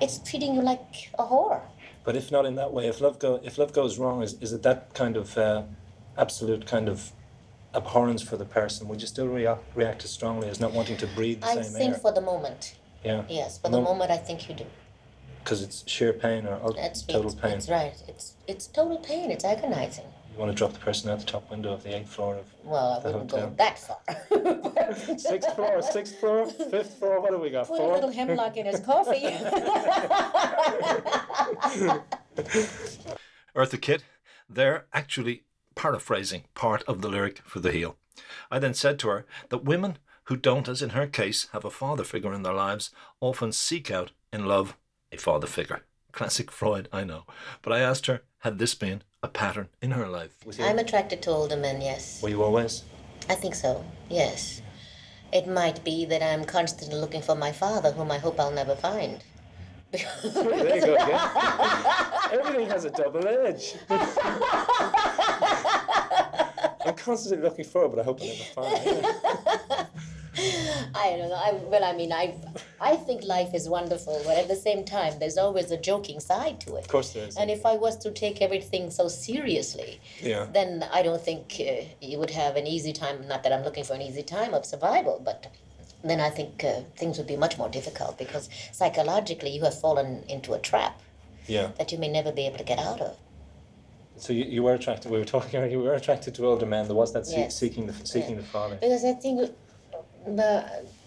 It's 0.00 0.18
treating 0.18 0.54
you 0.54 0.62
like 0.62 1.10
a 1.18 1.24
whore. 1.24 1.60
But 2.04 2.16
if 2.16 2.32
not 2.32 2.46
in 2.46 2.54
that 2.54 2.72
way, 2.72 2.86
if 2.88 3.00
love 3.02 3.18
go, 3.18 3.40
if 3.44 3.58
love 3.58 3.72
goes 3.74 3.98
wrong, 3.98 4.22
is, 4.22 4.34
is 4.40 4.52
it 4.54 4.62
that 4.62 4.94
kind 4.94 5.16
of 5.18 5.36
uh, 5.36 5.62
absolute 6.16 6.66
kind 6.66 6.88
of 6.88 7.12
abhorrence 7.74 8.22
for 8.22 8.38
the 8.38 8.46
person? 8.46 8.88
Would 8.88 9.02
you 9.02 9.06
still 9.06 9.26
rea- 9.28 9.58
react 9.74 10.02
as 10.04 10.10
strongly 10.10 10.48
as 10.48 10.58
not 10.60 10.72
wanting 10.72 10.96
to 10.96 11.06
breathe 11.08 11.42
the 11.42 11.48
I 11.48 11.60
same 11.60 11.72
think 11.72 11.96
for 12.00 12.10
the 12.12 12.22
moment, 12.22 12.74
yeah, 13.04 13.24
yes, 13.28 13.58
for 13.58 13.68
the 13.68 13.76
Mo- 13.78 13.84
moment, 13.84 14.10
I 14.10 14.16
think 14.16 14.48
you 14.48 14.54
do. 14.54 14.64
Because 15.48 15.62
it's 15.62 15.82
sheer 15.90 16.12
pain 16.12 16.46
or 16.46 16.60
ul- 16.62 16.74
That's 16.74 17.00
total 17.00 17.30
it's, 17.30 17.40
pain. 17.40 17.52
That's 17.52 17.70
right. 17.70 17.94
It's 18.06 18.34
it's 18.46 18.66
total 18.66 18.98
pain. 18.98 19.30
It's 19.30 19.46
agonizing. 19.46 20.04
You 20.30 20.38
want 20.38 20.52
to 20.52 20.54
drop 20.54 20.74
the 20.74 20.78
person 20.78 21.08
out 21.10 21.20
the 21.20 21.24
top 21.24 21.50
window 21.50 21.72
of 21.72 21.82
the 21.82 21.96
eighth 21.96 22.10
floor 22.10 22.36
of 22.36 22.44
Well, 22.62 22.92
I 22.92 23.00
The 23.00 23.12
wouldn't 23.12 23.30
hotel. 23.30 23.48
go 23.48 23.54
that 23.56 23.78
far. 23.78 25.16
sixth 25.18 25.54
floor, 25.54 25.80
sixth 25.80 26.20
floor, 26.20 26.46
fifth 26.46 26.98
floor. 26.98 27.20
What 27.22 27.30
do 27.30 27.38
we 27.38 27.48
got? 27.48 27.66
Put 27.66 27.80
a 27.80 27.86
little 27.86 28.12
hemlock 28.12 28.58
in 28.58 28.66
his 28.66 28.80
coffee. 28.80 29.22
Eartha 33.56 33.80
Kitt, 33.80 34.04
they're 34.50 34.84
actually 34.92 35.44
paraphrasing 35.74 36.44
part 36.54 36.82
of 36.82 37.00
the 37.00 37.08
lyric 37.08 37.38
for 37.38 37.60
The 37.60 37.72
Heel. 37.72 37.96
I 38.50 38.58
then 38.58 38.74
said 38.74 38.98
to 38.98 39.08
her 39.08 39.26
that 39.48 39.64
women 39.64 39.96
who 40.24 40.36
don't, 40.36 40.68
as 40.68 40.82
in 40.82 40.90
her 40.90 41.06
case, 41.06 41.48
have 41.52 41.64
a 41.64 41.70
father 41.70 42.04
figure 42.04 42.34
in 42.34 42.42
their 42.42 42.52
lives 42.52 42.90
often 43.20 43.50
seek 43.50 43.90
out 43.90 44.12
in 44.30 44.44
love 44.44 44.76
a 45.12 45.16
father 45.16 45.46
figure. 45.46 45.82
Classic 46.12 46.50
Freud, 46.50 46.88
I 46.92 47.04
know. 47.04 47.24
But 47.62 47.72
I 47.72 47.80
asked 47.80 48.06
her, 48.06 48.22
had 48.38 48.58
this 48.58 48.74
been 48.74 49.02
a 49.22 49.28
pattern 49.28 49.68
in 49.82 49.92
her 49.92 50.08
life? 50.08 50.36
I'm 50.60 50.78
attracted 50.78 51.22
to 51.22 51.30
older 51.30 51.56
men. 51.56 51.80
Yes, 51.80 52.22
Were 52.22 52.28
you 52.28 52.42
always? 52.42 52.84
I 53.28 53.34
think 53.34 53.54
so. 53.54 53.84
Yes. 54.08 54.62
It 55.32 55.46
might 55.46 55.84
be 55.84 56.04
that 56.06 56.22
I'm 56.22 56.44
constantly 56.44 56.98
looking 56.98 57.20
for 57.20 57.34
my 57.34 57.52
father, 57.52 57.92
whom 57.92 58.10
I 58.10 58.18
hope 58.18 58.40
I'll 58.40 58.50
never 58.50 58.74
find. 58.74 59.22
There 59.90 60.00
you 60.76 60.86
go 60.86 60.94
again. 60.94 61.20
Everything 62.32 62.68
has 62.68 62.84
a 62.84 62.90
double 62.90 63.26
edge. 63.26 63.74
I'm 66.84 66.94
constantly 66.94 67.42
looking 67.42 67.64
for 67.64 67.84
it, 67.86 67.88
but 67.90 67.98
I 68.00 68.02
hope 68.02 68.20
I 68.22 68.26
never 68.26 68.44
find 68.54 68.86
it. 68.86 69.04
I 71.14 71.16
don't 71.18 71.28
know. 71.30 71.34
I, 71.36 71.52
well, 71.72 71.84
I 71.84 71.92
mean, 71.96 72.12
I, 72.12 72.34
I 72.80 72.96
think 72.96 73.22
life 73.24 73.54
is 73.54 73.68
wonderful, 73.68 74.20
but 74.24 74.36
at 74.36 74.48
the 74.48 74.56
same 74.56 74.84
time, 74.84 75.18
there's 75.18 75.38
always 75.38 75.70
a 75.70 75.76
joking 75.76 76.20
side 76.20 76.60
to 76.62 76.76
it. 76.76 76.80
Of 76.80 76.88
course 76.88 77.12
there 77.12 77.26
is. 77.28 77.36
And 77.36 77.50
if 77.50 77.64
I 77.66 77.74
was 77.76 77.96
to 77.98 78.10
take 78.10 78.40
everything 78.42 78.90
so 78.90 79.08
seriously, 79.08 80.00
Yeah. 80.22 80.46
then 80.52 80.84
I 80.92 81.02
don't 81.02 81.20
think 81.20 81.56
uh, 81.60 81.84
you 82.00 82.18
would 82.18 82.30
have 82.30 82.56
an 82.56 82.66
easy 82.66 82.92
time. 82.92 83.26
Not 83.26 83.42
that 83.44 83.52
I'm 83.52 83.64
looking 83.64 83.84
for 83.84 83.94
an 83.94 84.02
easy 84.02 84.22
time 84.22 84.54
of 84.54 84.64
survival, 84.64 85.20
but 85.24 85.46
then 86.04 86.20
I 86.20 86.30
think 86.30 86.62
uh, 86.64 86.82
things 86.96 87.18
would 87.18 87.26
be 87.26 87.36
much 87.36 87.58
more 87.58 87.68
difficult 87.68 88.18
because 88.18 88.48
psychologically 88.72 89.50
you 89.50 89.62
have 89.64 89.78
fallen 89.80 90.22
into 90.28 90.52
a 90.54 90.58
trap 90.58 91.00
Yeah. 91.46 91.70
that 91.78 91.90
you 91.92 91.98
may 91.98 92.08
never 92.08 92.30
be 92.32 92.46
able 92.46 92.58
to 92.58 92.64
get 92.64 92.78
out 92.78 93.00
of. 93.00 93.16
So 94.16 94.32
you, 94.32 94.44
you 94.44 94.62
were 94.62 94.74
attracted. 94.74 95.10
We 95.10 95.18
were 95.18 95.24
talking 95.24 95.58
earlier. 95.60 95.70
You 95.70 95.80
were 95.80 95.94
attracted 95.94 96.34
to 96.36 96.46
older 96.46 96.66
men. 96.66 96.86
There 96.86 96.96
was 96.96 97.12
that 97.12 97.26
se- 97.26 97.38
Yes. 97.38 97.56
seeking 97.56 97.86
the 97.86 97.94
seeking 98.04 98.36
the 98.36 98.42
father. 98.42 98.74
Because 98.76 99.04
I 99.04 99.12
think 99.12 99.50
the, 100.26 100.50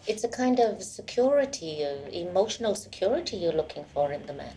it's 0.08 0.24
a 0.24 0.28
kind 0.28 0.60
of 0.60 0.82
security, 0.82 1.86
uh, 1.86 2.10
emotional 2.10 2.76
security 2.76 3.38
you're 3.38 3.54
looking 3.54 3.86
for 3.94 4.12
in 4.12 4.26
the 4.26 4.34
man. 4.34 4.56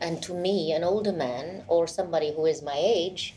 And 0.00 0.22
to 0.22 0.34
me, 0.34 0.72
an 0.72 0.84
older 0.84 1.12
man 1.12 1.64
or 1.66 1.86
somebody 1.86 2.32
who 2.32 2.46
is 2.46 2.62
my 2.62 2.76
age 2.76 3.34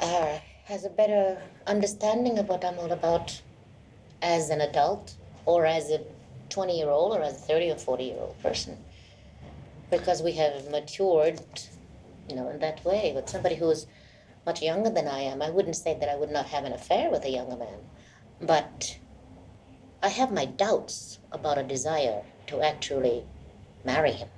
uh, 0.00 0.38
has 0.64 0.84
a 0.84 0.90
better 0.90 1.40
understanding 1.66 2.38
of 2.38 2.48
what 2.48 2.64
I'm 2.64 2.78
all 2.78 2.92
about 2.92 3.40
as 4.22 4.50
an 4.50 4.60
adult 4.60 5.14
or 5.46 5.64
as 5.64 5.90
a 5.90 6.00
20 6.50 6.76
year 6.76 6.90
old 6.90 7.16
or 7.16 7.22
as 7.22 7.34
a 7.34 7.46
30 7.46 7.70
or 7.72 7.76
40 7.76 8.04
year 8.04 8.18
old 8.18 8.38
person. 8.40 8.76
Because 9.90 10.22
we 10.22 10.32
have 10.32 10.70
matured, 10.70 11.40
you 12.28 12.36
know, 12.36 12.48
in 12.50 12.60
that 12.60 12.84
way. 12.84 13.12
But 13.14 13.30
somebody 13.30 13.56
who 13.56 13.70
is 13.70 13.86
much 14.44 14.62
younger 14.62 14.90
than 14.90 15.08
I 15.08 15.20
am, 15.20 15.40
I 15.40 15.50
wouldn't 15.50 15.76
say 15.76 15.96
that 15.98 16.08
I 16.08 16.16
would 16.16 16.30
not 16.30 16.46
have 16.46 16.64
an 16.64 16.72
affair 16.72 17.10
with 17.10 17.24
a 17.24 17.30
younger 17.30 17.56
man. 17.56 17.78
But 18.40 18.98
I 20.02 20.08
have 20.08 20.30
my 20.32 20.44
doubts 20.44 21.18
about 21.32 21.58
a 21.58 21.62
desire 21.62 22.22
to 22.46 22.62
actually 22.62 23.24
marry 23.84 24.12
him. 24.12 24.28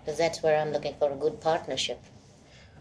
Because 0.00 0.18
that's 0.18 0.42
where 0.42 0.58
I'm 0.58 0.72
looking 0.72 0.94
for 0.98 1.10
a 1.10 1.16
good 1.16 1.40
partnership. 1.40 2.00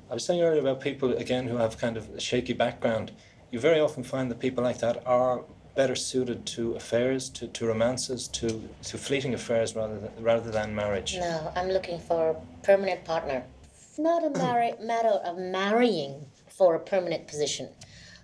I 0.10 0.14
was 0.14 0.24
saying 0.26 0.42
earlier 0.42 0.62
about 0.62 0.82
people 0.82 1.14
again 1.14 1.48
who 1.48 1.58
have 1.58 1.78
kind 1.78 1.98
of 1.98 2.10
a 2.10 2.20
shaky 2.20 2.54
background. 2.54 3.12
You 3.52 3.60
very 3.60 3.80
often 3.80 4.04
find 4.04 4.30
that 4.30 4.40
people 4.40 4.64
like 4.64 4.80
that 4.80 5.02
are 5.06 5.44
better 5.76 5.96
suited 5.96 6.46
to 6.46 6.74
affairs, 6.76 7.30
to, 7.30 7.48
to 7.48 7.66
romances, 7.66 8.28
to, 8.28 8.70
to 8.84 8.98
fleeting 8.98 9.34
affairs 9.34 9.76
rather 9.76 10.00
than, 10.00 10.12
rather 10.20 10.52
than 10.52 10.76
marriage. 10.76 11.16
No, 11.18 11.52
I'm 11.56 11.70
looking 11.70 12.00
for 12.00 12.32
a 12.32 12.36
permanent 12.64 13.04
partner. 13.06 13.44
It's 13.74 13.98
Not 13.98 14.24
a 14.24 14.30
marri- 14.38 14.76
matter 14.82 15.10
of 15.10 15.38
marrying 15.38 16.28
for 16.48 16.76
a 16.76 16.80
permanent 16.80 17.28
position, 17.28 17.70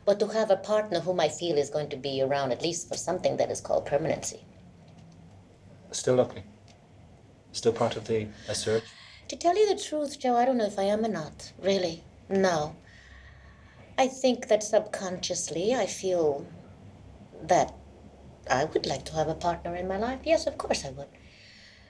but 0.06 0.20
to 0.20 0.28
have 0.28 0.52
a 0.52 0.56
partner 0.56 1.00
whom 1.00 1.20
I 1.20 1.30
feel 1.30 1.58
is 1.58 1.70
going 1.70 1.90
to 1.90 1.98
be 1.98 2.22
around 2.22 2.52
at 2.52 2.62
least 2.62 2.88
for 2.88 2.96
something 2.96 3.38
that 3.38 3.52
is 3.52 3.60
called 3.60 3.86
permanency. 3.86 4.46
Still 5.92 6.16
looking. 6.16 6.44
Still 7.52 7.74
part 7.74 7.96
of 7.96 8.06
the 8.06 8.28
search. 8.54 8.84
To 9.30 9.36
tell 9.36 9.58
you 9.58 9.74
the 9.74 9.82
truth, 9.82 10.20
Joe, 10.20 10.36
I 10.36 10.46
don't 10.46 10.58
know 10.58 10.66
if 10.66 10.78
I 10.78 10.84
am 10.84 11.04
or 11.04 11.10
not. 11.10 11.52
Really. 11.60 12.04
No. 12.30 12.76
I 13.98 14.08
think 14.08 14.48
that 14.50 14.62
subconsciously 14.62 15.74
I 15.74 15.86
feel 15.86 16.46
that 17.42 17.74
I 18.50 18.66
would 18.66 18.86
like 18.86 19.06
to 19.06 19.14
have 19.14 19.28
a 19.28 19.36
partner 19.36 19.76
in 19.76 19.88
my 19.88 19.98
life. 19.98 20.20
Yes, 20.24 20.46
of 20.46 20.58
course 20.58 20.86
I 20.86 20.92
would. 20.92 21.08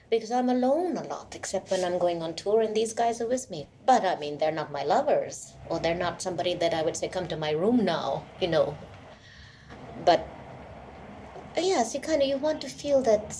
Because 0.10 0.32
I'm 0.32 0.49
alone 0.49 0.97
a 0.97 1.03
lot, 1.03 1.36
except 1.36 1.72
when 1.72 1.84
I'm 1.84 1.97
going 1.97 2.22
on 2.22 2.36
tour 2.36 2.62
and 2.62 2.76
these 2.76 2.93
guys 2.93 3.20
are 3.22 3.28
with 3.28 3.49
me. 3.49 3.68
But 3.86 4.06
I 4.06 4.16
mean, 4.18 4.38
they're 4.38 4.51
not 4.51 4.72
my 4.72 4.84
lovers, 4.84 5.53
or 5.70 5.80
they're 5.80 5.95
not 5.95 6.22
somebody 6.22 6.53
that 6.56 6.74
I 6.74 6.84
would 6.84 6.95
say, 6.95 7.08
come 7.08 7.28
to 7.28 7.38
my 7.38 7.51
room 7.51 7.84
now, 7.84 8.24
you 8.39 8.47
know. 8.47 8.78
But 10.06 10.28
yes, 11.58 11.93
you 11.93 11.99
kind 12.01 12.22
of 12.22 12.28
you 12.28 12.38
want 12.38 12.62
to 12.62 12.70
feel 12.70 13.01
that 13.01 13.36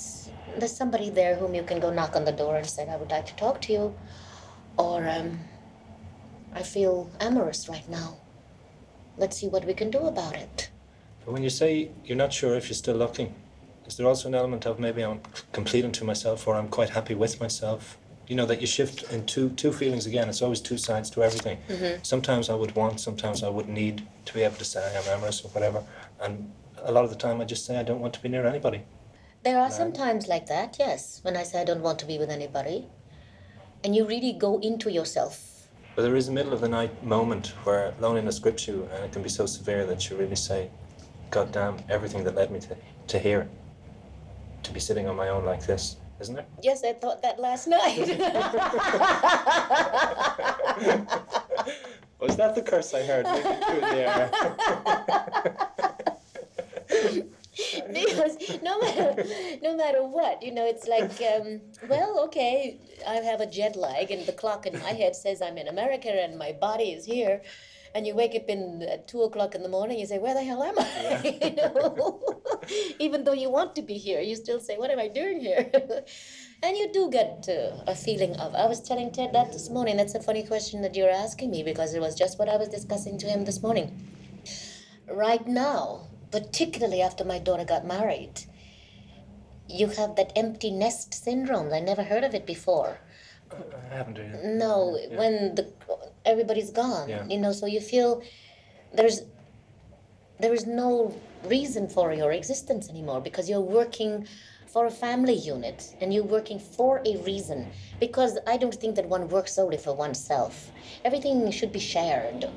there's 0.58 0.76
somebody 0.76 1.10
there 1.10 1.36
whom 1.36 1.54
you 1.54 1.64
can 1.64 1.80
go 1.80 1.92
knock 1.92 2.16
on 2.16 2.26
the 2.26 2.32
door 2.32 2.56
and 2.56 2.66
say, 2.66 2.88
I 2.88 2.96
would 2.96 3.12
like 3.12 3.26
to 3.28 3.36
talk 3.36 3.62
to 3.62 3.74
you. 3.74 3.96
Or 4.78 5.08
um, 5.08 5.40
I 6.54 6.64
feel 6.64 7.10
amorous 7.20 7.70
right 7.70 7.88
now. 7.90 8.18
Let's 9.18 9.38
see 9.38 9.48
what 9.48 9.66
we 9.66 9.74
can 9.74 9.92
do 9.92 10.00
about 10.00 10.36
it. 10.36 10.70
But 11.24 11.34
when 11.34 11.44
you 11.44 11.50
say 11.50 11.92
you're 12.04 12.18
not 12.18 12.34
sure 12.34 12.56
if 12.56 12.68
you're 12.68 12.76
still 12.76 12.96
looking, 12.96 13.34
is 13.88 13.98
there 13.98 14.08
also 14.08 14.28
an 14.28 14.36
element 14.36 14.66
of 14.66 14.80
maybe 14.80 15.04
I'm 15.04 15.22
complete 15.52 15.86
unto 15.86 16.06
myself 16.06 16.48
or 16.48 16.56
I'm 16.56 16.68
quite 16.68 16.90
happy 16.90 17.16
with 17.16 17.40
myself? 17.40 17.98
You 18.28 18.36
know 18.36 18.46
that 18.48 18.60
you 18.60 18.68
shift 18.68 19.04
in 19.12 19.26
two 19.26 19.50
two 19.52 19.72
feelings 19.72 20.08
again. 20.08 20.30
It's 20.30 20.42
always 20.42 20.60
two 20.60 20.78
sides 20.78 21.10
to 21.12 21.24
everything. 21.24 21.60
Mm-hmm. 21.70 22.02
Sometimes 22.02 22.50
I 22.50 22.56
would 22.56 22.76
want, 22.76 23.00
sometimes 23.00 23.44
I 23.44 23.50
would 23.50 23.70
need 23.70 24.08
to 24.26 24.34
be 24.34 24.42
able 24.42 24.56
to 24.56 24.66
say 24.66 24.82
I'm 24.98 25.18
amorous 25.18 25.46
or 25.46 25.50
whatever. 25.50 25.84
And 26.20 26.52
a 26.78 26.92
lot 26.92 27.04
of 27.04 27.12
the 27.12 27.16
time 27.16 27.40
I 27.40 27.46
just 27.46 27.66
say 27.66 27.78
I 27.78 27.84
don't 27.84 28.00
want 28.00 28.14
to 28.16 28.22
be 28.22 28.30
near 28.30 28.48
anybody. 28.48 28.84
There 29.44 29.60
are 29.60 29.70
some 29.70 29.92
times 29.92 30.28
like 30.28 30.48
that, 30.48 30.78
yes, 30.80 31.20
when 31.22 31.38
I 31.38 31.44
say 31.44 31.62
I 31.62 31.66
don't 31.66 31.84
want 31.84 32.00
to 32.00 32.08
be 32.08 32.18
with 32.18 32.32
anybody. 32.32 32.88
And 33.84 33.96
you 33.96 34.04
really 34.08 34.34
go 34.34 34.60
into 34.60 34.92
yourself. 34.92 35.68
But 35.96 36.02
there 36.02 36.16
is 36.16 36.28
a 36.28 36.32
middle 36.32 36.52
of 36.52 36.62
the 36.62 36.68
night 36.68 37.04
moment 37.04 37.50
where 37.64 37.94
loneliness 38.00 38.40
grips 38.40 38.68
you 38.68 38.90
and 38.92 39.06
it 39.06 39.12
can 39.12 39.22
be 39.22 39.30
so 39.30 39.46
severe 39.46 39.86
that 39.86 40.10
you 40.10 40.18
really 40.18 40.36
say, 40.36 40.72
God 41.30 41.52
damn, 41.52 41.78
everything 41.90 42.24
that 42.24 42.34
led 42.34 42.50
me 42.50 42.60
to, 42.62 42.76
to 43.08 43.20
here, 43.20 43.48
to 44.66 44.72
be 44.72 44.80
sitting 44.80 45.08
on 45.08 45.16
my 45.16 45.30
own 45.30 45.46
like 45.46 45.66
this, 45.66 45.96
isn't 46.20 46.38
it? 46.38 46.46
Yes, 46.62 46.84
I 46.84 46.94
thought 46.94 47.22
that 47.22 47.40
last 47.40 47.68
night. 47.68 47.98
Was 52.20 52.36
that 52.38 52.56
the 52.56 52.62
curse 52.62 52.94
I 52.94 53.04
heard? 53.04 53.26
Maybe 53.26 53.42
through 53.42 53.82
the 53.82 53.96
air? 53.96 54.32
because 57.94 58.38
no 58.64 58.80
matter 58.80 59.24
no 59.62 59.76
matter 59.76 60.04
what, 60.04 60.42
you 60.42 60.54
know, 60.54 60.66
it's 60.66 60.88
like, 60.88 61.12
um, 61.34 61.62
well, 61.88 62.24
okay, 62.26 62.78
I 63.08 63.16
have 63.16 63.42
a 63.42 63.46
jet 63.46 63.76
lag, 63.76 64.12
and 64.12 64.26
the 64.26 64.34
clock 64.34 64.66
in 64.66 64.80
my 64.80 64.92
head 64.92 65.16
says 65.16 65.42
I'm 65.42 65.58
in 65.58 65.68
America, 65.68 66.10
and 66.10 66.38
my 66.38 66.54
body 66.54 66.92
is 66.92 67.06
here. 67.06 67.42
And 67.96 68.06
you 68.06 68.14
wake 68.14 68.36
up 68.36 68.50
in 68.50 68.84
at 68.84 69.08
two 69.08 69.22
o'clock 69.22 69.56
in 69.56 69.64
the 69.64 69.70
morning, 69.70 69.98
you 69.98 70.06
say, 70.06 70.20
"Where 70.20 70.34
the 70.34 70.44
hell 70.44 70.62
am 70.62 70.78
I?" 70.78 71.40
you 71.42 71.56
know, 71.56 72.20
even 73.00 73.24
though 73.24 73.38
you 73.44 73.50
want 73.50 73.74
to 73.78 73.82
be 73.82 73.98
here, 73.98 74.20
you 74.20 74.36
still 74.36 74.60
say, 74.60 74.78
"What 74.78 74.92
am 74.92 75.00
I 75.00 75.08
doing 75.08 75.40
here?" 75.40 75.72
and 76.64 76.76
you 76.76 76.92
do 76.92 77.10
get 77.10 77.48
uh, 77.48 77.84
a 77.88 77.96
feeling 77.96 78.36
of. 78.36 78.54
I 78.54 78.66
was 78.66 78.82
telling 78.82 79.12
Ted 79.12 79.32
that 79.32 79.54
this 79.54 79.70
morning. 79.70 79.96
That's 79.96 80.14
a 80.14 80.22
funny 80.22 80.44
question 80.44 80.82
that 80.82 80.94
you're 80.94 81.10
asking 81.10 81.52
me 81.52 81.64
because 81.64 81.94
it 81.94 82.02
was 82.02 82.16
just 82.16 82.38
what 82.38 82.50
I 82.50 82.58
was 82.58 82.68
discussing 82.68 83.18
to 83.20 83.28
him 83.28 83.46
this 83.46 83.64
morning. 83.64 83.88
Right 85.10 85.48
now, 85.48 86.10
particularly 86.32 87.02
after 87.02 87.24
my 87.24 87.40
daughter 87.40 87.64
got 87.64 87.86
married, 87.86 88.42
you 89.70 89.88
have 89.88 90.18
that 90.18 90.34
empty 90.36 90.70
nest 90.70 91.14
syndrome. 91.14 91.72
I 91.72 91.80
never 91.80 92.04
heard 92.04 92.26
of 92.26 92.36
it 92.36 92.46
before. 92.46 93.00
I 93.52 93.96
haven't 93.96 94.18
really. 94.18 94.58
No, 94.58 94.98
when 95.12 95.56
the 95.56 95.72
everybody's 96.26 96.72
gone, 96.72 97.10
Yeah. 97.10 97.26
you 97.28 97.38
know, 97.40 97.52
so 97.52 97.66
you 97.66 97.80
feel 97.82 98.22
there's 98.94 99.22
there 100.40 100.54
is 100.54 100.66
no 100.66 101.14
reason 101.46 101.88
for 101.88 102.12
your 102.14 102.32
existence 102.32 102.90
anymore 102.90 103.22
because 103.22 103.50
you're 103.50 103.62
working 103.82 104.28
for 104.68 104.86
a 104.86 104.92
family 104.92 105.34
unit 105.34 105.96
and 106.02 106.14
you're 106.14 106.26
working 106.38 106.60
for 106.60 107.02
a 107.06 107.16
reason 107.24 107.68
because 108.02 108.38
I 108.46 108.58
don't 108.58 108.76
think 108.76 108.96
that 108.98 109.08
one 109.08 109.30
works 109.30 109.54
solely 109.54 109.78
for 109.78 109.94
oneself. 109.96 110.72
Everything 111.06 111.50
should 111.52 111.72
be 111.72 111.80
shared. 111.80 112.50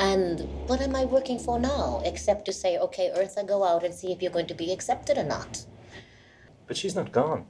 And 0.00 0.40
what 0.66 0.80
am 0.80 0.96
I 0.96 1.04
working 1.04 1.38
for 1.38 1.60
now 1.60 2.02
except 2.04 2.46
to 2.46 2.52
say, 2.52 2.78
okay, 2.78 3.12
Eartha, 3.16 3.46
go 3.46 3.62
out 3.62 3.84
and 3.84 3.94
see 3.94 4.10
if 4.10 4.20
you're 4.22 4.32
going 4.32 4.46
to 4.48 4.54
be 4.54 4.72
accepted 4.72 5.16
or 5.16 5.24
not? 5.24 5.64
But 6.66 6.76
she's 6.76 6.96
not 6.96 7.12
gone. 7.12 7.46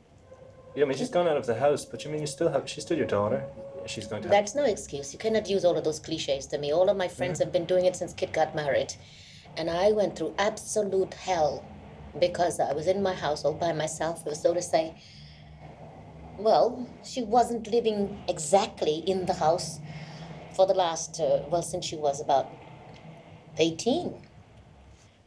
yeah, 0.75 0.85
I 0.85 0.89
mean, 0.89 0.99
she's 0.99 1.09
gone 1.11 1.29
out 1.29 1.37
of 1.39 1.47
the 1.47 1.55
house, 1.55 1.85
but 1.87 2.05
you 2.05 2.11
mean 2.11 2.21
you 2.21 2.27
still 2.27 2.51
have, 2.51 2.69
she's 2.69 2.85
still 2.85 2.99
your 2.99 3.07
daughter. 3.07 3.45
She's 3.91 4.07
going 4.07 4.23
to 4.23 4.29
have, 4.29 4.33
That's 4.33 4.55
no 4.55 4.65
excuse. 4.65 5.13
You 5.13 5.19
cannot 5.19 5.49
use 5.49 5.65
all 5.65 5.77
of 5.77 5.85
those 5.85 5.99
cliches 5.99 6.47
to 6.47 6.59
me. 6.59 6.73
All 6.73 6.89
of 6.89 6.97
my 6.97 7.09
friends 7.09 7.39
have 7.41 7.53
been 7.53 7.65
doing 7.65 7.85
it 7.87 7.97
since 7.97 8.13
Kitt 8.13 8.33
got 8.33 8.55
married. 8.55 8.95
And 9.57 9.69
I 9.69 9.91
went 9.93 10.17
through 10.17 10.35
absolute 10.39 11.15
hell 11.15 11.65
because 12.19 12.61
I 12.61 12.73
was 12.73 12.87
in 12.87 13.03
my 13.03 13.15
house 13.15 13.45
all 13.45 13.53
by 13.53 13.73
myself. 13.73 14.25
It 14.25 14.31
was 14.31 14.41
so 14.41 14.55
to 14.55 14.63
say, 14.63 14.95
well, 16.39 16.89
she 17.05 17.23
wasn't 17.23 17.67
living 17.67 18.23
exactly 18.29 18.99
in 18.99 19.27
the 19.27 19.35
house 19.35 19.81
for 20.55 20.67
the 20.67 20.75
last, 20.75 21.21
uh, 21.21 21.41
well, 21.51 21.63
since 21.63 21.85
she 21.85 21.97
was 21.97 22.21
about 22.21 22.49
18. 23.59 24.15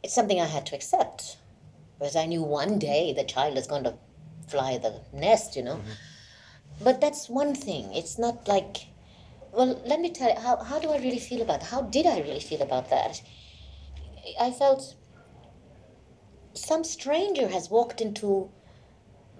It's 0.02 0.14
something 0.14 0.40
I 0.40 0.46
had 0.46 0.66
to 0.66 0.74
accept 0.74 1.36
because 1.98 2.16
I 2.16 2.26
knew 2.26 2.42
one 2.42 2.78
day 2.78 3.12
the 3.12 3.24
child 3.24 3.56
is 3.56 3.66
going 3.66 3.84
to 3.84 3.94
fly 4.48 4.78
the 4.78 5.00
nest, 5.12 5.56
you 5.56 5.62
know. 5.62 5.80
But 6.84 7.00
that's 7.00 7.30
one 7.30 7.54
thing. 7.54 7.94
It's 7.94 8.18
not 8.18 8.46
like, 8.46 8.88
well, 9.52 9.80
let 9.86 10.00
me 10.00 10.10
tell 10.10 10.28
you, 10.28 10.38
how, 10.38 10.62
how 10.62 10.78
do 10.78 10.90
I 10.90 10.98
really 10.98 11.18
feel 11.18 11.40
about 11.40 11.62
How 11.62 11.80
did 11.80 12.04
I 12.04 12.20
really 12.20 12.40
feel 12.40 12.60
about 12.60 12.90
that? 12.90 13.22
I 14.38 14.50
felt 14.50 14.94
some 16.52 16.84
stranger 16.84 17.48
has 17.48 17.70
walked 17.70 18.02
into 18.02 18.50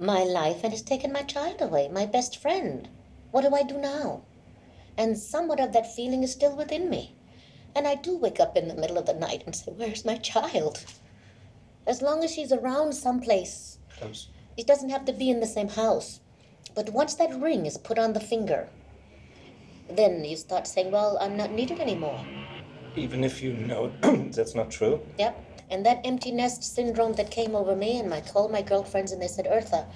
my 0.00 0.24
life 0.24 0.64
and 0.64 0.72
has 0.72 0.82
taken 0.82 1.12
my 1.12 1.22
child 1.22 1.60
away, 1.60 1.88
my 1.88 2.06
best 2.06 2.38
friend. 2.38 2.88
What 3.30 3.42
do 3.42 3.54
I 3.54 3.62
do 3.62 3.76
now? 3.76 4.22
And 4.96 5.18
somewhat 5.18 5.60
of 5.60 5.72
that 5.74 5.94
feeling 5.94 6.22
is 6.22 6.32
still 6.32 6.56
within 6.56 6.88
me. 6.88 7.14
And 7.76 7.86
I 7.86 7.94
do 7.94 8.16
wake 8.16 8.40
up 8.40 8.56
in 8.56 8.68
the 8.68 8.74
middle 8.74 8.96
of 8.96 9.04
the 9.06 9.12
night 9.12 9.42
and 9.44 9.54
say, 9.54 9.70
Where's 9.76 10.04
my 10.04 10.16
child? 10.16 10.84
As 11.86 12.00
long 12.00 12.24
as 12.24 12.32
she's 12.32 12.52
around 12.52 12.94
someplace, 12.94 13.78
close. 13.98 14.28
it 14.56 14.66
doesn't 14.66 14.90
have 14.90 15.04
to 15.04 15.12
be 15.12 15.28
in 15.28 15.40
the 15.40 15.46
same 15.46 15.68
house. 15.68 16.20
But 16.74 16.90
once 16.90 17.14
that 17.14 17.34
ring 17.40 17.66
is 17.66 17.78
put 17.78 17.98
on 17.98 18.12
the 18.12 18.20
finger, 18.20 18.68
then 19.88 20.24
you 20.24 20.36
start 20.36 20.66
saying, 20.66 20.90
Well, 20.90 21.18
I'm 21.20 21.36
not 21.36 21.52
needed 21.52 21.80
anymore. 21.80 22.20
Even 22.96 23.24
if 23.24 23.42
you 23.42 23.52
know 23.54 23.92
that's 24.02 24.54
not 24.54 24.70
true. 24.70 25.00
Yep. 25.18 25.40
And 25.70 25.84
that 25.86 26.00
empty 26.04 26.30
nest 26.30 26.62
syndrome 26.62 27.14
that 27.14 27.30
came 27.30 27.54
over 27.56 27.74
me, 27.74 27.98
and 27.98 28.12
I 28.12 28.20
told 28.20 28.52
my 28.52 28.62
girlfriends, 28.62 29.12
and 29.12 29.20
they 29.22 29.28
said, 29.28 29.46
Eartha, 29.46 29.86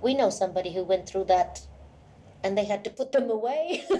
we 0.00 0.14
know 0.14 0.30
somebody 0.30 0.72
who 0.72 0.84
went 0.84 1.08
through 1.08 1.24
that, 1.24 1.60
and 2.44 2.56
they 2.56 2.64
had 2.64 2.84
to 2.84 2.90
put 2.90 3.12
them 3.12 3.30
away. 3.30 3.84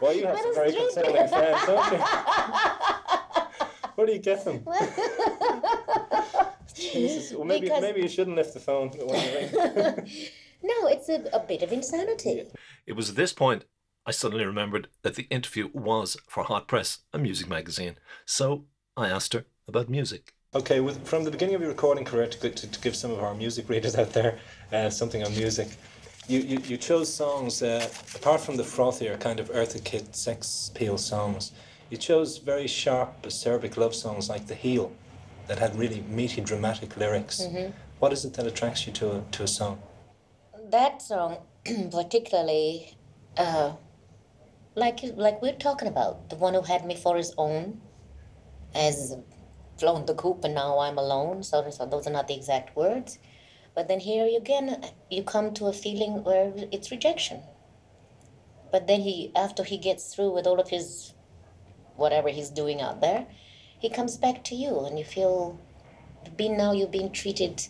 Well, 0.00 0.14
you 0.14 0.26
have 0.28 0.38
some 0.38 0.54
very 0.54 0.70
drinking? 0.70 0.94
consoling 0.94 1.28
friends, 1.28 1.66
don't 1.66 1.92
you? 1.92 1.98
Where 3.96 4.06
do 4.06 4.12
you 4.12 4.20
get 4.20 4.44
them? 4.44 4.64
Jesus. 6.74 7.32
Well, 7.32 7.44
maybe 7.44 7.66
Because- 7.66 7.82
maybe 7.82 8.02
you 8.02 8.08
shouldn't 8.08 8.36
lift 8.36 8.54
the 8.54 8.60
phone 8.60 8.90
when 8.90 9.08
you 9.08 9.34
ring. 9.34 10.06
No, 10.62 10.86
it's 10.88 11.08
a, 11.08 11.24
a 11.32 11.40
bit 11.40 11.62
of 11.62 11.72
insanity. 11.72 12.44
It 12.86 12.94
was 12.94 13.10
at 13.10 13.16
this 13.16 13.32
point 13.32 13.64
I 14.06 14.10
suddenly 14.10 14.46
remembered 14.46 14.88
that 15.02 15.16
the 15.16 15.26
interview 15.28 15.68
was 15.74 16.16
for 16.26 16.44
Hot 16.44 16.66
Press, 16.66 17.00
a 17.12 17.18
music 17.18 17.46
magazine. 17.46 17.96
So 18.24 18.64
I 18.96 19.08
asked 19.08 19.34
her 19.34 19.44
about 19.68 19.90
music. 19.90 20.32
Okay, 20.54 20.80
with, 20.80 21.06
from 21.06 21.24
the 21.24 21.30
beginning 21.30 21.56
of 21.56 21.60
your 21.60 21.68
recording 21.68 22.06
career, 22.06 22.26
to, 22.26 22.48
to, 22.48 22.66
to 22.66 22.80
give 22.80 22.96
some 22.96 23.10
of 23.10 23.18
our 23.18 23.34
music 23.34 23.68
readers 23.68 23.96
out 23.96 24.14
there 24.14 24.38
uh, 24.72 24.88
something 24.88 25.22
on 25.22 25.36
music, 25.36 25.68
you, 26.26 26.40
you, 26.40 26.58
you 26.60 26.76
chose 26.78 27.12
songs, 27.12 27.62
uh, 27.62 27.86
apart 28.14 28.40
from 28.40 28.56
the 28.56 28.62
frothier 28.62 29.20
kind 29.20 29.40
of 29.40 29.50
Eartha 29.50 29.84
Kitt 29.84 30.16
sex 30.16 30.70
appeal 30.74 30.96
songs, 30.96 31.52
you 31.90 31.98
chose 31.98 32.38
very 32.38 32.66
sharp, 32.66 33.22
acerbic 33.24 33.76
love 33.76 33.94
songs 33.94 34.30
like 34.30 34.46
The 34.46 34.54
Heel 34.54 34.90
that 35.48 35.58
had 35.58 35.78
really 35.78 36.02
meaty, 36.08 36.40
dramatic 36.40 36.96
lyrics. 36.96 37.42
What 37.98 38.14
is 38.14 38.24
it 38.24 38.32
that 38.34 38.46
attracts 38.46 38.86
you 38.86 38.92
to 38.94 39.16
a, 39.16 39.22
to 39.32 39.42
a 39.42 39.46
song? 39.46 39.82
That 40.70 41.00
song, 41.00 41.38
particularly, 41.90 42.94
uh, 43.38 43.72
like 44.74 45.00
like 45.16 45.40
we're 45.40 45.54
talking 45.54 45.88
about, 45.88 46.28
the 46.28 46.36
one 46.36 46.52
who 46.52 46.60
had 46.60 46.84
me 46.84 46.94
for 46.94 47.16
his 47.16 47.32
own, 47.38 47.80
has 48.74 49.16
flown 49.78 50.04
the 50.04 50.14
coop 50.14 50.44
and 50.44 50.54
now 50.54 50.78
I'm 50.80 50.98
alone. 50.98 51.42
So, 51.42 51.70
so 51.70 51.86
those 51.86 52.06
are 52.06 52.10
not 52.10 52.28
the 52.28 52.34
exact 52.34 52.76
words, 52.76 53.18
but 53.74 53.88
then 53.88 54.00
here 54.00 54.28
again, 54.36 54.84
you 55.10 55.22
come 55.22 55.54
to 55.54 55.68
a 55.68 55.72
feeling 55.72 56.22
where 56.22 56.52
it's 56.70 56.90
rejection. 56.90 57.40
But 58.70 58.86
then 58.86 59.00
he, 59.00 59.32
after 59.34 59.64
he 59.64 59.78
gets 59.78 60.14
through 60.14 60.34
with 60.34 60.46
all 60.46 60.60
of 60.60 60.68
his, 60.68 61.14
whatever 61.96 62.28
he's 62.28 62.50
doing 62.50 62.82
out 62.82 63.00
there, 63.00 63.26
he 63.78 63.88
comes 63.88 64.18
back 64.18 64.44
to 64.44 64.54
you, 64.54 64.80
and 64.80 64.98
you 64.98 65.04
feel, 65.06 65.58
being 66.36 66.58
now 66.58 66.72
you're 66.72 66.88
being 66.88 67.10
treated 67.10 67.66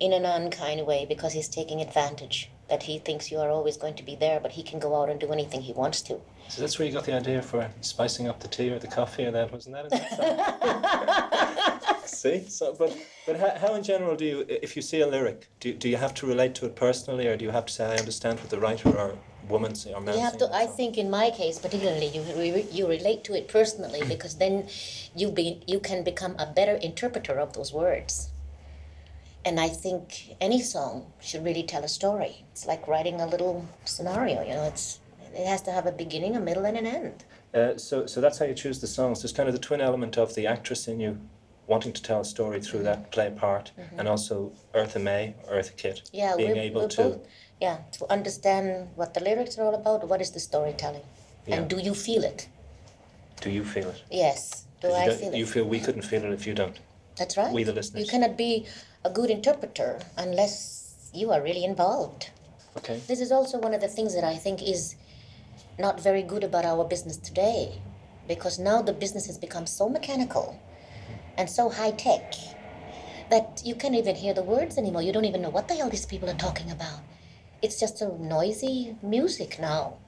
in 0.00 0.12
an 0.12 0.24
unkind 0.24 0.86
way 0.86 1.06
because 1.08 1.32
he's 1.32 1.48
taking 1.48 1.80
advantage 1.80 2.50
that 2.68 2.82
he 2.82 2.98
thinks 2.98 3.30
you 3.30 3.38
are 3.38 3.50
always 3.50 3.76
going 3.76 3.94
to 3.94 4.02
be 4.02 4.16
there, 4.16 4.40
but 4.40 4.52
he 4.52 4.62
can 4.62 4.78
go 4.78 5.00
out 5.00 5.10
and 5.10 5.20
do 5.20 5.30
anything 5.32 5.60
he 5.60 5.72
wants 5.72 6.00
to. 6.02 6.20
So 6.48 6.60
that's 6.60 6.78
where 6.78 6.86
you 6.86 6.94
got 6.94 7.04
the 7.04 7.14
idea 7.14 7.42
for 7.42 7.70
spicing 7.80 8.28
up 8.28 8.40
the 8.40 8.48
tea 8.48 8.70
or 8.70 8.78
the 8.78 8.86
coffee, 8.86 9.24
or 9.24 9.30
that 9.30 9.52
wasn't 9.52 9.76
that? 9.76 9.90
See, 12.06 12.44
so 12.48 12.74
but 12.78 12.96
but 13.26 13.36
how, 13.38 13.58
how 13.58 13.74
in 13.74 13.82
general 13.82 14.16
do 14.16 14.24
you, 14.24 14.46
if 14.48 14.76
you 14.76 14.82
see 14.82 15.00
a 15.00 15.06
lyric, 15.06 15.48
do 15.60 15.72
do 15.72 15.88
you 15.88 15.96
have 15.96 16.14
to 16.14 16.26
relate 16.26 16.54
to 16.56 16.66
it 16.66 16.76
personally, 16.76 17.26
or 17.26 17.36
do 17.36 17.44
you 17.44 17.50
have 17.50 17.66
to 17.66 17.72
say 17.72 17.84
I 17.86 17.96
understand 17.96 18.40
what 18.40 18.50
the 18.50 18.58
writer 18.58 18.90
or 18.90 19.16
woman 19.48 19.74
say 19.74 19.92
or 19.92 20.00
man 20.00 20.14
You 20.14 20.20
have 20.20 20.38
to. 20.38 20.54
I 20.54 20.66
think 20.66 20.96
in 20.96 21.10
my 21.10 21.30
case, 21.30 21.58
particularly, 21.58 22.08
you 22.08 22.22
re- 22.36 22.66
you 22.70 22.86
relate 22.88 23.24
to 23.24 23.34
it 23.34 23.48
personally 23.48 24.02
because 24.06 24.36
then 24.36 24.68
you 25.14 25.30
be 25.30 25.62
you 25.66 25.80
can 25.80 26.04
become 26.04 26.36
a 26.38 26.46
better 26.46 26.76
interpreter 26.76 27.38
of 27.38 27.52
those 27.52 27.72
words. 27.72 28.30
And 29.46 29.60
I 29.60 29.68
think 29.68 30.36
any 30.40 30.60
song 30.60 31.12
should 31.20 31.44
really 31.44 31.62
tell 31.62 31.84
a 31.84 31.88
story. 31.88 32.44
It's 32.52 32.66
like 32.66 32.88
writing 32.88 33.20
a 33.20 33.26
little 33.26 33.66
scenario. 33.84 34.42
You 34.42 34.54
know, 34.54 34.64
it's 34.64 35.00
it 35.34 35.46
has 35.46 35.60
to 35.62 35.72
have 35.72 35.86
a 35.86 35.92
beginning, 35.92 36.36
a 36.36 36.40
middle, 36.40 36.64
and 36.64 36.76
an 36.76 36.86
end. 36.86 37.24
Uh, 37.52 37.76
so 37.76 38.06
so 38.06 38.20
that's 38.20 38.38
how 38.38 38.46
you 38.46 38.54
choose 38.54 38.80
the 38.80 38.86
songs. 38.86 39.22
There's 39.22 39.32
kind 39.32 39.48
of 39.48 39.54
the 39.54 39.60
twin 39.60 39.80
element 39.80 40.16
of 40.16 40.34
the 40.34 40.46
actress 40.46 40.88
in 40.88 40.98
you, 40.98 41.18
wanting 41.66 41.92
to 41.92 42.02
tell 42.02 42.20
a 42.20 42.24
story 42.24 42.60
through 42.60 42.84
that 42.84 43.10
play 43.12 43.30
part, 43.30 43.72
and 43.98 44.08
also 44.08 44.52
Eartha 44.74 45.00
May, 45.00 45.34
Eartha 45.50 45.76
Kitt, 45.76 45.96
Mm-hmm. 46.04 46.16
Yeah, 46.16 46.36
being 46.36 46.50
we're, 46.52 46.62
able 46.62 46.80
we're 46.82 46.88
to. 46.88 47.02
both, 47.02 47.26
yeah, 47.60 47.78
to 47.92 48.10
understand 48.10 48.88
what 48.96 49.12
the 49.14 49.20
lyrics 49.20 49.58
are 49.58 49.64
all 49.66 49.74
about. 49.74 50.08
What 50.08 50.20
is 50.20 50.30
the 50.30 50.40
storytelling, 50.40 51.02
Yeah. 51.46 51.56
and 51.56 51.68
do 51.68 51.78
you 51.78 51.94
feel 51.94 52.24
it? 52.24 52.48
Do 53.42 53.50
you 53.50 53.64
feel 53.64 53.88
it? 53.90 54.02
Yes. 54.10 54.64
Do 54.80 54.92
I 54.92 55.10
feel 55.10 55.32
it? 55.34 55.36
you 55.36 55.46
feel 55.46 55.64
we 55.64 55.80
couldn't 55.80 56.02
feel 56.02 56.24
it 56.24 56.32
if 56.32 56.46
you 56.46 56.54
don't. 56.54 56.78
That's 57.16 57.36
right. 57.36 57.52
we 57.52 57.62
the 57.64 57.72
listeners. 57.72 58.02
You 58.04 58.08
cannot 58.10 58.36
be 58.36 58.66
a 59.04 59.10
good 59.10 59.30
interpreter 59.30 60.00
unless 60.16 61.10
you 61.12 61.30
are 61.30 61.42
really 61.42 61.64
involved. 61.64 62.30
Okay. 62.76 63.00
This 63.06 63.20
is 63.20 63.30
also 63.30 63.58
one 63.58 63.74
of 63.74 63.80
the 63.80 63.88
things 63.88 64.14
that 64.14 64.24
I 64.24 64.36
think 64.36 64.62
is 64.62 64.96
not 65.78 66.00
very 66.00 66.22
good 66.22 66.42
about 66.42 66.64
our 66.64 66.84
business 66.84 67.16
today, 67.16 67.80
because 68.26 68.58
now 68.58 68.80
the 68.82 68.92
business 68.92 69.26
has 69.26 69.38
become 69.38 69.66
so 69.66 69.88
mechanical 69.88 70.58
and 71.36 71.50
so 71.50 71.68
high 71.68 71.90
tech 71.90 72.34
that 73.30 73.62
you 73.64 73.74
can't 73.74 73.94
even 73.94 74.16
hear 74.16 74.34
the 74.34 74.42
words 74.42 74.78
anymore. 74.78 75.02
You 75.02 75.12
don't 75.12 75.24
even 75.24 75.42
know 75.42 75.50
what 75.50 75.68
the 75.68 75.74
hell 75.74 75.90
these 75.90 76.06
people 76.06 76.30
are 76.30 76.34
talking 76.34 76.70
about. 76.70 77.00
It's 77.62 77.78
just 77.78 78.00
a 78.02 78.08
noisy 78.22 78.96
music 79.02 79.58
now. 79.60 79.98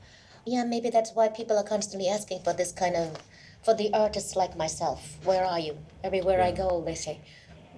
Yeah, 0.44 0.64
maybe 0.64 0.90
that's 0.90 1.12
why 1.12 1.28
people 1.28 1.58
are 1.58 1.64
constantly 1.64 2.08
asking 2.08 2.42
for 2.42 2.52
this 2.52 2.72
kind 2.72 2.94
of, 2.94 3.18
for 3.62 3.74
the 3.74 3.92
artists 3.92 4.36
like 4.36 4.56
myself. 4.56 5.18
Where 5.24 5.44
are 5.44 5.58
you? 5.58 5.78
Everywhere 6.04 6.40
I 6.40 6.52
go, 6.52 6.82
they 6.84 6.94
say, 6.94 7.20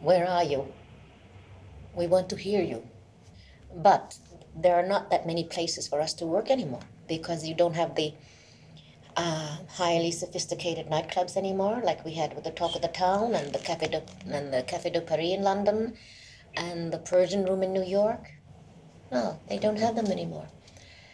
Where 0.01 0.27
are 0.29 0.45
you? 0.45 0.67
We 1.99 2.07
want 2.07 2.29
to 2.31 2.37
hear 2.37 2.63
you. 2.63 2.85
But 3.75 4.17
there 4.55 4.77
are 4.77 4.87
not 4.87 5.11
that 5.11 5.27
many 5.27 5.45
places 5.45 5.89
for 5.89 6.01
us 6.01 6.15
to 6.15 6.27
work 6.27 6.51
anymore 6.51 6.85
because 7.09 7.47
you 7.47 7.55
don't 7.55 7.75
have 7.75 7.97
the 7.97 8.15
uh, 9.17 9.57
highly 9.69 10.13
sophisticated 10.13 10.87
nightclubs 10.87 11.37
anymore, 11.37 11.83
like 11.85 12.05
we 12.05 12.15
had 12.15 12.35
with 12.35 12.45
the 12.45 12.53
Talk 12.53 12.77
of 12.77 12.83
the 12.83 12.89
Town 12.89 13.35
and 13.35 13.53
the 13.53 13.59
Café 13.59 13.91
de, 13.91 14.03
and 14.33 14.55
the 14.55 14.63
Café 14.63 14.93
de 14.93 15.01
Paris 15.01 15.33
in 15.33 15.43
London 15.43 15.95
and 16.55 16.93
the 16.93 16.99
Persian 16.99 17.45
Room 17.45 17.65
in 17.65 17.73
New 17.73 17.85
York. 17.85 18.31
No, 19.11 19.41
they 19.49 19.59
don't 19.59 19.79
have 19.81 19.97
them 19.97 20.07
anymore. 20.07 20.47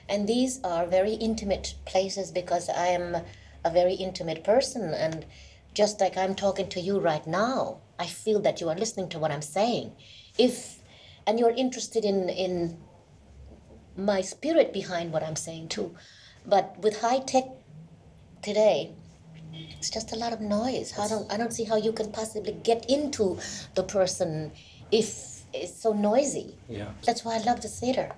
And 0.07 0.29
these 0.29 0.61
are 0.63 0.85
very 0.87 1.15
intimate 1.15 1.77
places 1.87 2.31
because 2.31 2.69
I 2.69 2.89
am 2.89 3.17
a 3.65 3.71
very 3.71 3.95
intimate 3.95 4.45
person. 4.45 4.93
And 4.93 5.25
just 5.73 5.99
like 6.01 6.17
I'm 6.19 6.35
talking 6.35 6.69
to 6.69 6.81
you 6.81 6.99
right 6.99 7.27
now, 7.27 7.79
I 7.99 8.07
feel 8.07 8.41
that 8.41 8.61
you 8.61 8.69
are 8.69 8.77
listening 8.77 9.09
to 9.11 9.19
what 9.19 9.31
I'm 9.31 9.43
saying. 9.43 9.93
If 10.37 10.74
and 11.27 11.39
you're 11.39 11.51
interested 11.51 12.05
in 12.05 12.29
in 12.29 12.79
my 13.97 14.21
spirit 14.21 14.73
behind 14.73 15.13
what 15.13 15.23
I'm 15.23 15.37
saying 15.37 15.69
too. 15.69 15.95
But 16.47 16.79
with 16.81 17.01
high 17.01 17.21
tech 17.21 17.45
today, 18.43 18.93
it's 19.79 19.91
just 19.91 20.13
a 20.13 20.17
lot 20.17 20.33
of 20.33 20.41
noise. 20.41 20.99
I 20.99 21.09
don't 21.09 21.33
I 21.33 21.37
don't 21.37 21.53
see 21.53 21.65
how 21.65 21.77
you 21.77 21.93
can 21.93 22.11
possibly 22.11 22.53
get 22.53 22.89
into 22.91 23.39
the 23.75 23.83
person 23.83 24.53
if 24.91 25.43
it's 25.53 25.81
so 25.81 25.93
noisy. 25.93 26.57
Yeah. 26.69 26.91
That's 27.05 27.25
why 27.25 27.37
I 27.37 27.39
love 27.39 27.63
the 27.63 27.69
theater. 27.69 28.13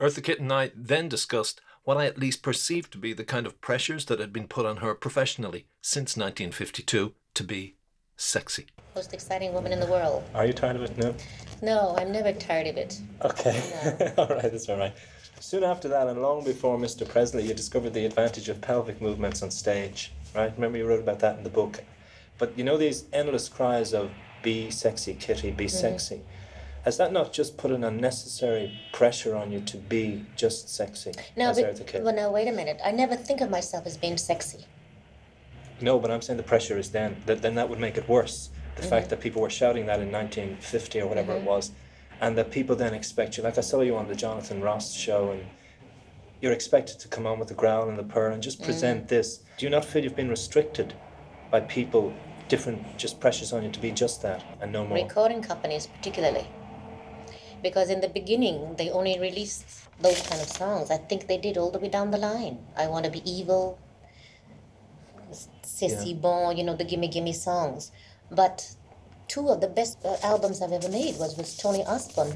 Eartha 0.00 0.22
Kitt 0.22 0.40
and 0.40 0.52
I 0.52 0.72
then 0.74 1.08
discussed 1.08 1.60
what 1.84 1.96
I 1.96 2.06
at 2.06 2.18
least 2.18 2.42
perceived 2.42 2.92
to 2.92 2.98
be 2.98 3.12
the 3.12 3.24
kind 3.24 3.46
of 3.46 3.60
pressures 3.60 4.06
that 4.06 4.20
had 4.20 4.32
been 4.32 4.48
put 4.48 4.66
on 4.66 4.78
her 4.78 4.94
professionally 4.94 5.66
since 5.82 6.16
1952 6.16 7.14
to 7.34 7.44
be 7.44 7.76
sexy. 8.20 8.66
Most 8.94 9.14
exciting 9.14 9.52
woman 9.54 9.72
in 9.72 9.80
the 9.80 9.86
world. 9.86 10.22
Are 10.34 10.44
you 10.44 10.52
tired 10.52 10.76
of 10.76 10.82
it? 10.82 10.96
No. 10.98 11.14
No, 11.62 11.96
I'm 11.96 12.12
never 12.12 12.32
tired 12.32 12.66
of 12.66 12.76
it. 12.76 13.00
Okay. 13.24 14.12
all 14.18 14.28
right, 14.28 14.42
that's 14.42 14.68
all 14.68 14.78
right. 14.78 14.92
Soon 15.40 15.64
after 15.64 15.88
that, 15.88 16.06
and 16.06 16.20
long 16.20 16.44
before 16.44 16.76
Mr. 16.76 17.08
Presley, 17.08 17.46
you 17.46 17.54
discovered 17.54 17.94
the 17.94 18.04
advantage 18.04 18.50
of 18.50 18.60
pelvic 18.60 19.00
movements 19.00 19.42
on 19.42 19.50
stage, 19.50 20.12
right? 20.34 20.52
Remember 20.54 20.76
you 20.76 20.86
wrote 20.86 21.00
about 21.00 21.20
that 21.20 21.38
in 21.38 21.44
the 21.44 21.50
book. 21.50 21.82
But 22.36 22.56
you 22.58 22.64
know 22.64 22.76
these 22.76 23.04
endless 23.12 23.48
cries 23.48 23.94
of 23.94 24.10
"Be 24.42 24.70
sexy, 24.70 25.14
Kitty, 25.14 25.50
be 25.50 25.64
mm-hmm. 25.64 25.76
sexy." 25.76 26.20
Has 26.84 26.98
that 26.98 27.12
not 27.12 27.32
just 27.32 27.56
put 27.56 27.70
an 27.70 27.84
unnecessary 27.84 28.78
pressure 28.92 29.36
on 29.36 29.52
you 29.52 29.60
to 29.60 29.76
be 29.76 30.24
just 30.34 30.74
sexy 30.74 31.12
No, 31.36 31.50
as 31.50 31.58
Eartha 31.58 31.78
but 31.78 31.86
Kitt? 31.86 32.02
well, 32.02 32.14
now 32.14 32.30
wait 32.30 32.48
a 32.48 32.52
minute. 32.52 32.80
I 32.84 32.90
never 32.90 33.16
think 33.16 33.42
of 33.42 33.50
myself 33.50 33.86
as 33.86 33.98
being 33.98 34.16
sexy. 34.16 34.66
No, 35.82 35.98
but 35.98 36.10
I'm 36.10 36.22
saying 36.22 36.36
the 36.36 36.42
pressure 36.42 36.78
is 36.78 36.90
then. 36.90 37.16
That 37.26 37.42
then 37.42 37.54
that 37.54 37.68
would 37.68 37.78
make 37.78 37.96
it 37.96 38.08
worse. 38.08 38.50
The 38.76 38.82
mm-hmm. 38.82 38.90
fact 38.90 39.10
that 39.10 39.20
people 39.20 39.42
were 39.42 39.50
shouting 39.50 39.86
that 39.86 40.00
in 40.00 40.10
1950 40.10 41.00
or 41.00 41.06
whatever 41.06 41.32
it 41.32 41.38
mm-hmm. 41.38 41.46
was, 41.46 41.72
and 42.20 42.36
that 42.38 42.50
people 42.50 42.76
then 42.76 42.94
expect 42.94 43.36
you. 43.36 43.42
Like 43.42 43.58
I 43.58 43.62
saw 43.62 43.80
you 43.80 43.96
on 43.96 44.08
the 44.08 44.14
Jonathan 44.14 44.60
Ross 44.60 44.94
show, 44.94 45.30
and 45.30 45.44
you're 46.40 46.52
expected 46.52 46.98
to 47.00 47.08
come 47.08 47.26
on 47.26 47.38
with 47.38 47.48
the 47.48 47.54
growl 47.54 47.88
and 47.88 47.98
the 47.98 48.04
purr 48.04 48.30
and 48.30 48.42
just 48.42 48.62
present 48.62 49.00
mm-hmm. 49.00 49.08
this. 49.08 49.42
Do 49.58 49.66
you 49.66 49.70
not 49.70 49.84
feel 49.84 50.02
you've 50.02 50.16
been 50.16 50.30
restricted 50.30 50.94
by 51.50 51.60
people, 51.60 52.12
different 52.48 52.96
just 52.96 53.20
pressures 53.20 53.52
on 53.52 53.62
you 53.62 53.70
to 53.70 53.80
be 53.80 53.90
just 53.90 54.22
that 54.22 54.44
and 54.60 54.72
no 54.72 54.86
more? 54.86 54.96
Recording 54.96 55.42
companies, 55.42 55.86
particularly. 55.86 56.46
Because 57.62 57.90
in 57.90 58.00
the 58.00 58.08
beginning, 58.08 58.74
they 58.78 58.88
only 58.90 59.18
released 59.18 59.66
those 60.00 60.22
kind 60.22 60.40
of 60.40 60.48
songs. 60.48 60.90
I 60.90 60.96
think 60.96 61.26
they 61.26 61.36
did 61.36 61.58
all 61.58 61.70
the 61.70 61.78
way 61.78 61.88
down 61.88 62.10
the 62.10 62.18
line. 62.18 62.58
I 62.74 62.86
Want 62.86 63.04
to 63.04 63.10
Be 63.10 63.20
Evil, 63.30 63.78
C'est 65.80 65.88
si 65.88 66.10
Yeah. 66.10 66.20
Bon, 66.20 66.56
you 66.56 66.62
know, 66.64 66.76
the 66.76 66.84
Gimme 66.84 67.08
Gimme 67.08 67.32
songs. 67.32 67.90
But 68.30 68.56
two 69.28 69.48
of 69.48 69.60
the 69.60 69.68
best 69.68 70.04
uh, 70.04 70.16
albums 70.22 70.60
I've 70.60 70.72
ever 70.72 70.90
made 70.90 71.14
was 71.18 71.36
with 71.38 71.56
Tony 71.58 71.82
Osborne, 71.86 72.34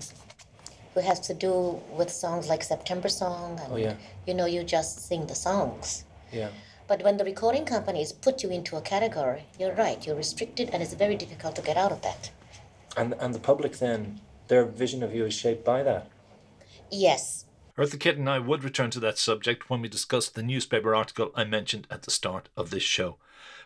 who 0.95 1.01
has 1.01 1.20
to 1.28 1.34
do 1.34 1.53
with 1.99 2.11
songs 2.11 2.49
like 2.49 2.62
September 2.64 3.11
Song 3.11 3.61
and, 3.62 3.72
Oh, 3.72 3.76
yeah. 3.76 3.97
you 4.26 4.34
know, 4.34 4.47
you 4.47 4.64
just 4.64 5.07
sing 5.09 5.26
the 5.26 5.34
songs. 5.34 6.05
Yeah. 6.32 6.49
But 6.86 7.03
when 7.03 7.16
the 7.18 7.24
recording 7.24 7.64
companies 7.66 8.12
put 8.12 8.42
you 8.42 8.51
into 8.51 8.76
a 8.76 8.80
category, 8.80 9.42
you're 9.59 9.74
right, 9.74 10.05
you're 10.07 10.16
restricted 10.16 10.70
and 10.72 10.82
it's 10.82 10.95
very 10.95 11.16
difficult 11.16 11.55
to 11.57 11.62
get 11.62 11.76
out 11.76 11.92
of 11.92 12.01
that. 12.03 12.30
And 12.97 13.14
and 13.20 13.34
the 13.34 13.40
public 13.51 13.72
then, 13.78 14.20
their 14.49 14.64
vision 14.64 15.03
of 15.03 15.14
you 15.14 15.24
is 15.26 15.34
shaped 15.34 15.64
by 15.64 15.82
that. 15.82 16.05
Yes, 16.90 17.45
Eartha 17.76 17.99
Kitt 17.99 18.18
and 18.18 18.28
I 18.30 18.38
would 18.38 18.62
return 18.62 18.90
to 18.90 19.01
that 19.01 19.18
subject 19.18 19.68
when 19.68 19.80
we 19.82 19.88
discuss 19.88 20.28
the 20.28 20.42
newspaper 20.42 20.95
article 20.95 21.32
I 21.34 21.45
mentioned 21.45 21.86
at 21.90 22.03
the 22.03 22.11
start 22.11 22.49
of 22.57 22.70
this 22.70 22.84
show. 22.84 23.16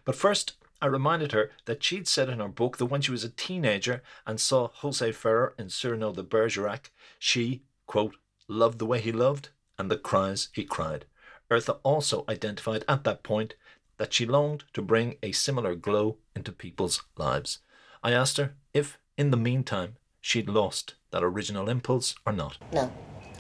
But 0.09 0.17
first, 0.17 0.55
I 0.81 0.87
reminded 0.87 1.33
her 1.33 1.51
that 1.67 1.85
she'd 1.85 2.09
said 2.09 2.31
in 2.31 2.39
her 2.39 2.49
book 2.49 2.79
that 2.79 2.87
when 2.87 3.03
she 3.03 3.11
was 3.11 3.25
a 3.25 3.29
teenager 3.29 4.03
and 4.27 4.41
saw 4.41 4.69
Jose 4.77 5.13
Ferrer 5.13 5.53
in 5.59 5.69
Cyrano 5.69 6.15
de 6.15 6.23
Bergerac, 6.23 6.91
she, 7.19 7.61
quote, 7.87 8.17
loved 8.49 8.79
the 8.79 8.87
way 8.87 9.03
he 9.03 9.13
loved 9.13 9.51
and 9.79 9.91
the 9.91 9.99
cries 9.99 10.49
he 10.55 10.65
cried. 10.65 11.05
Eartha 11.51 11.77
also 11.83 12.25
identified 12.27 12.87
at 12.89 13.05
that 13.05 13.23
point 13.23 13.53
that 13.99 14.15
she 14.15 14.25
longed 14.25 14.65
to 14.73 14.81
bring 14.81 15.17
a 15.23 15.33
similar 15.33 15.75
glow 15.75 16.17
into 16.35 16.53
people's 16.53 17.03
lives. 17.19 17.59
I 18.03 18.13
asked 18.13 18.39
her 18.39 18.55
if, 18.73 18.99
in 19.19 19.31
the 19.31 19.37
meantime, 19.37 19.97
she'd 20.23 20.49
lost 20.49 20.95
that 21.11 21.23
original 21.23 21.69
impulse 21.69 22.15
or 22.25 22.33
not. 22.33 22.57
no, 22.73 22.91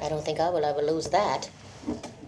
I 0.02 0.10
don't 0.10 0.22
think 0.22 0.38
I 0.38 0.50
will 0.50 0.66
ever 0.66 0.82
lose 0.82 1.08
that. 1.08 1.48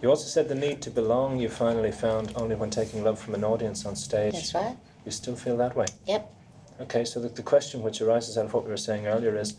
You 0.03 0.09
also 0.09 0.27
said 0.27 0.49
the 0.49 0.55
need 0.55 0.81
to 0.83 0.91
belong 0.91 1.39
you 1.39 1.49
finally 1.49 1.93
found 1.93 2.33
only 2.37 2.57
when 2.57 2.71
taking 2.71 3.05
love 3.05 3.19
from 3.19 3.35
an 3.35 3.45
audience 3.45 3.85
on 3.85 3.97
stage. 3.97 4.33
That's 4.33 4.55
right. 4.55 4.77
You 5.05 5.11
still 5.11 5.37
feel 5.37 5.57
that 5.59 5.77
way? 5.77 5.87
Yep. 6.07 6.33
Okay, 6.81 7.05
so 7.05 7.21
the, 7.21 7.29
the 7.29 7.43
question 7.43 7.83
which 7.83 8.01
arises 8.01 8.39
out 8.39 8.47
of 8.47 8.55
what 8.55 8.65
we 8.65 8.71
were 8.71 8.77
saying 8.79 9.07
earlier 9.07 9.37
is 9.37 9.57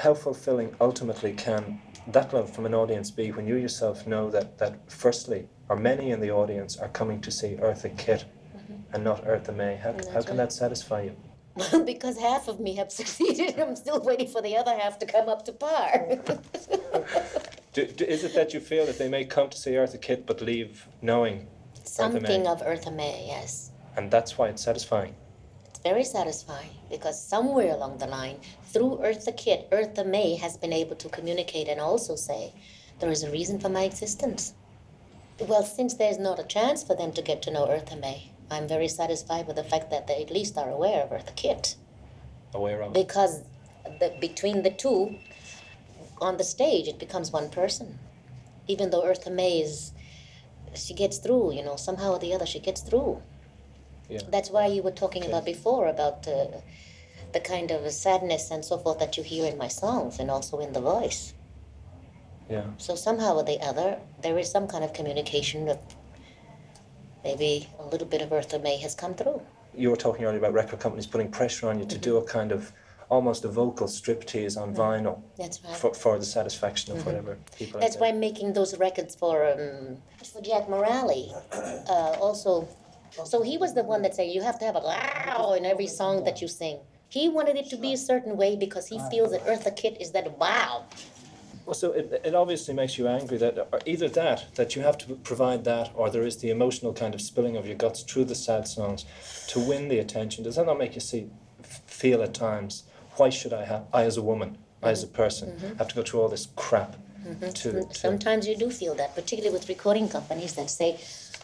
how 0.00 0.14
fulfilling 0.14 0.74
ultimately 0.80 1.32
can 1.32 1.80
that 2.08 2.34
love 2.34 2.50
from 2.50 2.66
an 2.66 2.74
audience 2.74 3.10
be 3.10 3.32
when 3.32 3.46
you 3.46 3.56
yourself 3.56 4.06
know 4.06 4.30
that, 4.30 4.58
that 4.58 4.90
firstly, 4.90 5.48
or 5.68 5.76
many 5.76 6.10
in 6.10 6.20
the 6.20 6.30
audience 6.30 6.76
are 6.76 6.88
coming 6.88 7.20
to 7.22 7.30
see 7.30 7.56
Eartha 7.56 7.96
Kitt 7.96 8.24
mm-hmm. 8.54 8.94
and 8.94 9.04
not 9.04 9.24
Eartha 9.24 9.54
May? 9.54 9.76
How, 9.76 9.92
how 10.12 10.20
can 10.20 10.36
right. 10.36 10.36
that 10.36 10.52
satisfy 10.52 11.02
you? 11.04 11.16
because 11.86 12.18
half 12.18 12.48
of 12.48 12.60
me 12.60 12.74
have 12.76 12.92
succeeded. 13.00 13.58
I'm 13.58 13.76
still 13.76 14.00
waiting 14.00 14.28
for 14.28 14.42
the 14.42 14.56
other 14.56 14.76
half 14.76 14.98
to 14.98 15.06
come 15.06 15.28
up 15.28 15.44
to 15.46 15.52
par. 15.52 16.18
Do, 17.74 17.86
do, 17.86 18.04
is 18.04 18.22
it 18.22 18.34
that 18.34 18.54
you 18.54 18.60
feel 18.60 18.86
that 18.86 18.98
they 18.98 19.08
may 19.08 19.24
come 19.24 19.50
to 19.50 19.56
see 19.58 19.72
Eartha 19.72 20.00
Kitt 20.00 20.26
but 20.26 20.40
leave 20.40 20.86
knowing, 21.02 21.48
Something 21.82 22.46
of 22.46 22.62
Eartha 22.62 22.94
May, 22.94 23.26
yes. 23.26 23.72
and 23.96 24.10
that's 24.12 24.38
why 24.38 24.48
it's 24.48 24.62
satisfying? 24.62 25.14
It's 25.66 25.80
very 25.80 26.04
satisfying 26.04 26.70
because 26.88 27.20
somewhere 27.20 27.72
along 27.74 27.98
the 27.98 28.06
line, 28.06 28.38
through 28.66 29.00
Eartha 29.02 29.36
Kitt, 29.36 29.68
Eartha 29.72 30.06
May 30.06 30.36
has 30.36 30.56
been 30.56 30.72
able 30.72 30.94
to 30.94 31.08
communicate 31.08 31.66
and 31.66 31.80
also 31.80 32.14
say, 32.14 32.52
there 33.00 33.10
is 33.10 33.24
a 33.24 33.30
reason 33.32 33.58
for 33.58 33.68
my 33.68 33.82
existence. 33.82 34.54
Well, 35.40 35.64
since 35.64 35.94
there's 35.94 36.18
not 36.18 36.38
a 36.38 36.44
chance 36.44 36.84
for 36.84 36.94
them 36.94 37.12
to 37.12 37.22
get 37.22 37.42
to 37.42 37.50
know 37.50 37.66
Eartha 37.66 38.00
May, 38.00 38.30
I'm 38.52 38.68
very 38.68 38.88
satisfied 38.88 39.48
with 39.48 39.56
the 39.56 39.64
fact 39.64 39.90
that 39.90 40.06
they 40.06 40.22
at 40.22 40.30
least 40.30 40.56
are 40.56 40.70
aware 40.70 41.02
of 41.02 41.10
Eartha 41.10 41.34
Kitt. 41.34 41.74
Aware 42.54 42.82
of? 42.82 42.92
because 42.92 43.42
the, 43.98 44.14
between 44.20 44.62
the 44.62 44.70
two 44.70 45.16
on 46.20 46.36
the 46.36 46.44
stage 46.44 46.86
it 46.88 46.98
becomes 46.98 47.30
one 47.32 47.48
person 47.50 47.98
even 48.66 48.90
though 48.90 49.02
eartha 49.02 49.30
may 49.32 49.60
is 49.60 49.92
she 50.74 50.94
gets 50.94 51.18
through 51.18 51.52
you 51.52 51.62
know 51.64 51.76
somehow 51.76 52.12
or 52.12 52.18
the 52.18 52.32
other 52.34 52.46
she 52.46 52.60
gets 52.60 52.80
through 52.82 53.20
Yeah. 54.08 54.20
that's 54.34 54.50
why 54.50 54.66
you 54.66 54.82
were 54.82 54.96
talking 55.02 55.22
Okay. 55.22 55.32
about 55.32 55.44
before 55.44 55.86
about 55.88 56.28
uh, 56.28 56.46
the 57.32 57.40
kind 57.40 57.70
of 57.70 57.90
sadness 57.92 58.50
and 58.50 58.64
so 58.64 58.76
forth 58.78 58.98
that 58.98 59.16
you 59.16 59.22
hear 59.24 59.46
in 59.52 59.56
my 59.58 59.68
songs 59.68 60.18
and 60.20 60.30
also 60.30 60.58
in 60.60 60.72
the 60.72 60.80
voice 60.80 61.34
Yeah. 62.50 62.66
so 62.78 62.94
somehow 62.94 63.32
or 63.36 63.44
the 63.44 63.60
other 63.70 63.98
there 64.24 64.38
is 64.38 64.50
some 64.50 64.66
kind 64.68 64.84
of 64.84 64.92
communication 64.92 65.64
that 65.66 65.82
maybe 67.24 67.68
a 67.78 67.86
little 67.92 68.06
bit 68.06 68.20
of 68.22 68.28
eartha 68.30 68.58
may 68.62 68.76
has 68.78 68.94
come 68.94 69.14
through 69.14 69.40
you 69.76 69.90
were 69.90 69.96
talking 69.96 70.24
earlier 70.24 70.38
about 70.38 70.52
record 70.52 70.80
companies 70.80 71.06
putting 71.06 71.30
pressure 71.30 71.68
on 71.70 71.78
you 71.80 71.86
to 71.86 71.98
do 71.98 72.16
a 72.16 72.24
kind 72.24 72.52
of 72.52 72.72
almost 73.14 73.44
a 73.44 73.48
vocal 73.48 73.86
striptease 73.86 74.60
on 74.60 74.74
vinyl 74.74 75.22
That's 75.38 75.62
right. 75.64 75.76
for, 75.76 75.94
for 75.94 76.18
the 76.18 76.24
satisfaction 76.24 76.96
of 76.96 77.06
whatever 77.06 77.38
people. 77.56 77.80
That's 77.80 77.96
why 77.96 78.08
I'm 78.08 78.20
making 78.20 78.52
those 78.52 78.76
records 78.78 79.14
for 79.14 79.34
um, 79.52 79.98
for 80.32 80.40
Jack 80.42 80.68
Morale. 80.68 81.24
Uh, 81.94 82.16
also, 82.26 82.66
so 83.24 83.42
he 83.42 83.56
was 83.58 83.74
the 83.74 83.84
one 83.84 84.00
that 84.02 84.14
said 84.16 84.26
you 84.38 84.42
have 84.42 84.58
to 84.58 84.64
have 84.64 84.76
a 84.76 84.80
wow 84.80 85.54
in 85.56 85.64
every 85.64 85.86
song 85.86 86.24
that 86.24 86.40
you 86.42 86.48
sing. 86.48 86.78
He 87.08 87.28
wanted 87.28 87.56
it 87.56 87.68
to 87.70 87.76
be 87.76 87.92
a 87.92 87.96
certain 87.96 88.36
way 88.36 88.56
because 88.56 88.86
he 88.88 88.98
feels 89.10 89.30
that 89.32 89.42
Eartha 89.46 89.74
Kitt 89.80 90.00
is 90.00 90.10
that 90.12 90.26
wow. 90.38 90.84
Well, 91.66 91.74
so 91.74 91.92
it, 91.92 92.20
it 92.24 92.34
obviously 92.34 92.74
makes 92.74 92.98
you 92.98 93.06
angry 93.08 93.38
that 93.38 93.54
either 93.86 94.08
that 94.08 94.54
that 94.56 94.76
you 94.76 94.82
have 94.82 94.98
to 94.98 95.14
provide 95.30 95.64
that, 95.64 95.90
or 95.94 96.10
there 96.10 96.26
is 96.30 96.38
the 96.38 96.50
emotional 96.50 96.92
kind 96.92 97.14
of 97.14 97.20
spilling 97.20 97.56
of 97.56 97.66
your 97.66 97.76
guts 97.76 98.02
through 98.02 98.26
the 98.26 98.34
sad 98.34 98.66
songs 98.68 99.04
to 99.48 99.60
win 99.60 99.88
the 99.88 99.98
attention. 99.98 100.44
Does 100.44 100.56
that 100.56 100.66
not 100.66 100.78
make 100.78 100.94
you 100.94 101.00
see, 101.00 101.30
feel 101.62 102.22
at 102.22 102.34
times? 102.34 102.84
Why 103.16 103.30
should 103.30 103.52
I 103.52 103.64
have 103.64 103.84
I 103.92 104.02
as 104.04 104.16
a 104.16 104.22
woman, 104.22 104.58
I 104.82 104.90
as 104.90 105.02
a 105.02 105.06
mm-hmm. 105.06 105.16
person, 105.16 105.52
mm-hmm. 105.52 105.76
have 105.78 105.88
to 105.88 105.94
go 105.94 106.02
through 106.02 106.20
all 106.22 106.28
this 106.28 106.48
crap 106.56 106.96
mm-hmm. 107.26 107.48
to, 107.50 107.84
to 107.84 107.94
Sometimes 107.94 108.46
you 108.46 108.56
do 108.56 108.70
feel 108.70 108.94
that, 108.94 109.14
particularly 109.14 109.56
with 109.56 109.68
recording 109.68 110.08
companies 110.08 110.54
that 110.54 110.70
say, 110.70 111.00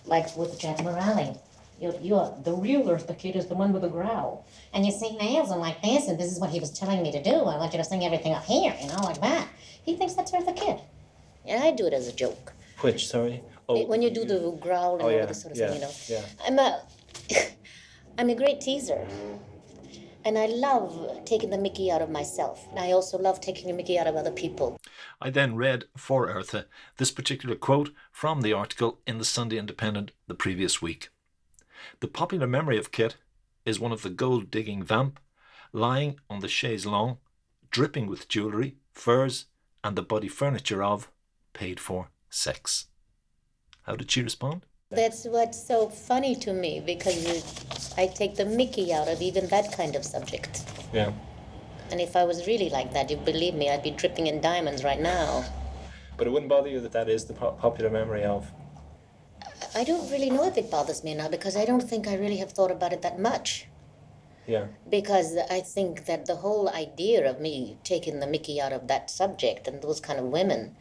like 0.06 0.36
with 0.36 0.58
Jack 0.58 0.82
Morale, 0.82 1.40
you're, 1.80 1.94
you're 2.00 2.34
the 2.44 2.52
real 2.52 2.82
Eartha 2.82 3.18
Kitt 3.18 3.36
is 3.36 3.46
the 3.46 3.54
one 3.54 3.72
with 3.72 3.82
the 3.82 3.88
growl. 3.88 4.46
And 4.74 4.84
you 4.84 4.92
sing 4.92 5.16
nails 5.16 5.50
and 5.50 5.60
like 5.60 5.80
this, 5.82 6.08
and 6.08 6.18
this 6.18 6.30
is 6.30 6.38
what 6.38 6.50
he 6.50 6.60
was 6.60 6.70
telling 6.70 7.02
me 7.02 7.10
to 7.12 7.22
do. 7.22 7.34
I 7.34 7.56
want 7.56 7.72
you 7.72 7.78
to 7.78 7.84
sing 7.84 8.04
everything 8.04 8.34
up 8.34 8.44
here, 8.44 8.74
you 8.80 8.88
know, 8.88 9.00
like 9.02 9.20
that. 9.20 9.48
He 9.84 9.96
thinks 9.96 10.14
that's 10.14 10.32
Eartha 10.32 10.54
Kitt. 10.54 10.80
Yeah, 11.46 11.62
I 11.62 11.70
do 11.70 11.86
it 11.86 11.94
as 11.94 12.06
a 12.06 12.12
joke. 12.12 12.52
which 12.80 13.08
sorry. 13.08 13.42
Oh, 13.68 13.86
when 13.86 14.02
you 14.02 14.10
do 14.10 14.24
the 14.24 14.50
growl 14.60 14.94
and 14.94 15.02
Oh, 15.02 15.06
all 15.06 15.12
yeah, 15.12 15.26
this 15.26 15.42
sort 15.42 15.52
of 15.52 15.58
yeah, 15.58 15.68
thing, 15.68 15.76
you 15.76 15.82
know. 15.82 15.92
yeah. 16.08 16.22
I'm 16.44 16.58
a, 16.58 16.82
I'm 18.18 18.28
a 18.28 18.34
great 18.34 18.60
teaser. 18.60 19.06
And 20.24 20.38
I 20.38 20.46
love 20.46 21.24
taking 21.24 21.50
the 21.50 21.58
mickey 21.58 21.90
out 21.90 22.02
of 22.02 22.10
myself. 22.10 22.66
And 22.70 22.78
I 22.78 22.92
also 22.92 23.18
love 23.18 23.40
taking 23.40 23.68
the 23.68 23.72
mickey 23.72 23.98
out 23.98 24.06
of 24.06 24.16
other 24.16 24.30
people. 24.30 24.78
I 25.20 25.30
then 25.30 25.56
read 25.56 25.84
for 25.96 26.28
Eartha 26.28 26.66
this 26.98 27.10
particular 27.10 27.56
quote 27.56 27.90
from 28.12 28.42
the 28.42 28.52
article 28.52 29.00
in 29.06 29.18
the 29.18 29.24
Sunday 29.24 29.56
Independent 29.56 30.12
the 30.26 30.34
previous 30.34 30.82
week. 30.82 31.08
The 32.00 32.08
popular 32.08 32.46
memory 32.46 32.78
of 32.78 32.92
Kitt 32.92 33.16
is 33.64 33.80
one 33.80 33.92
of 33.92 34.02
the 34.02 34.10
gold 34.10 34.50
digging 34.50 34.82
vamp 34.82 35.18
lying 35.72 36.18
on 36.28 36.40
the 36.40 36.48
chaise 36.48 36.84
longue, 36.84 37.18
dripping 37.70 38.06
with 38.06 38.28
jewellery, 38.28 38.76
furs, 38.92 39.46
and 39.82 39.96
the 39.96 40.02
body 40.02 40.28
furniture 40.28 40.82
of 40.82 41.10
paid 41.52 41.80
for 41.80 42.10
sex. 42.28 42.86
How 43.84 43.96
did 43.96 44.10
she 44.10 44.22
respond? 44.22 44.66
That's 44.92 45.24
what's 45.24 45.64
so 45.64 45.88
funny 45.88 46.34
to 46.36 46.52
me 46.52 46.80
because 46.84 47.24
it, 47.24 47.94
I 47.96 48.08
take 48.08 48.34
the 48.34 48.44
mickey 48.44 48.92
out 48.92 49.06
of 49.06 49.22
even 49.22 49.46
that 49.46 49.70
kind 49.70 49.94
of 49.94 50.04
subject. 50.04 50.64
Yeah. 50.92 51.12
And 51.92 52.00
if 52.00 52.16
I 52.16 52.24
was 52.24 52.48
really 52.48 52.70
like 52.70 52.92
that, 52.94 53.08
you 53.08 53.16
believe 53.16 53.54
me, 53.54 53.70
I'd 53.70 53.84
be 53.84 53.92
dripping 53.92 54.26
in 54.26 54.40
diamonds 54.40 54.82
right 54.82 55.00
now. 55.00 55.44
But 56.16 56.26
it 56.26 56.30
wouldn't 56.30 56.48
bother 56.48 56.68
you 56.68 56.80
that 56.80 56.90
that 56.90 57.08
is 57.08 57.26
the 57.26 57.34
po- 57.34 57.52
popular 57.52 57.88
memory 57.88 58.24
of. 58.24 58.50
I 59.76 59.84
don't 59.84 60.10
really 60.10 60.28
know 60.28 60.44
if 60.48 60.58
it 60.58 60.72
bothers 60.72 61.04
me 61.04 61.14
now 61.14 61.28
because 61.28 61.56
I 61.56 61.64
don't 61.64 61.88
think 61.88 62.08
I 62.08 62.16
really 62.16 62.38
have 62.38 62.50
thought 62.50 62.72
about 62.72 62.92
it 62.92 63.02
that 63.02 63.20
much. 63.20 63.68
Yeah. 64.48 64.66
Because 64.88 65.36
I 65.48 65.60
think 65.60 66.06
that 66.06 66.26
the 66.26 66.34
whole 66.34 66.68
idea 66.68 67.30
of 67.30 67.40
me 67.40 67.78
taking 67.84 68.18
the 68.18 68.26
mickey 68.26 68.60
out 68.60 68.72
of 68.72 68.88
that 68.88 69.08
subject 69.08 69.68
and 69.68 69.80
those 69.82 70.00
kind 70.00 70.18
of 70.18 70.24
women 70.24 70.74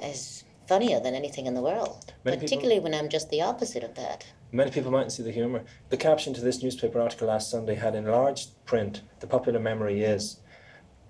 is 0.00 0.44
funnier 0.68 1.00
than 1.00 1.14
anything 1.14 1.46
in 1.46 1.54
the 1.54 1.62
world. 1.62 2.12
Many 2.24 2.36
people- 2.36 2.46
Particularly 2.48 2.80
when 2.80 2.94
I'm 2.94 3.08
just 3.08 3.30
the 3.30 3.40
opposite 3.42 3.82
of 3.82 3.94
that. 3.94 4.26
Many 4.52 4.70
people 4.70 4.90
mightn't 4.90 5.12
see 5.12 5.22
the 5.22 5.32
humour. 5.32 5.62
The 5.88 5.96
caption 5.96 6.34
to 6.34 6.40
this 6.40 6.62
newspaper 6.62 7.00
article 7.00 7.28
last 7.28 7.50
Sunday 7.50 7.74
had 7.74 7.94
enlarged 7.94 8.50
print, 8.66 9.00
the 9.20 9.26
popular 9.26 9.58
memory 9.58 10.02
is. 10.02 10.40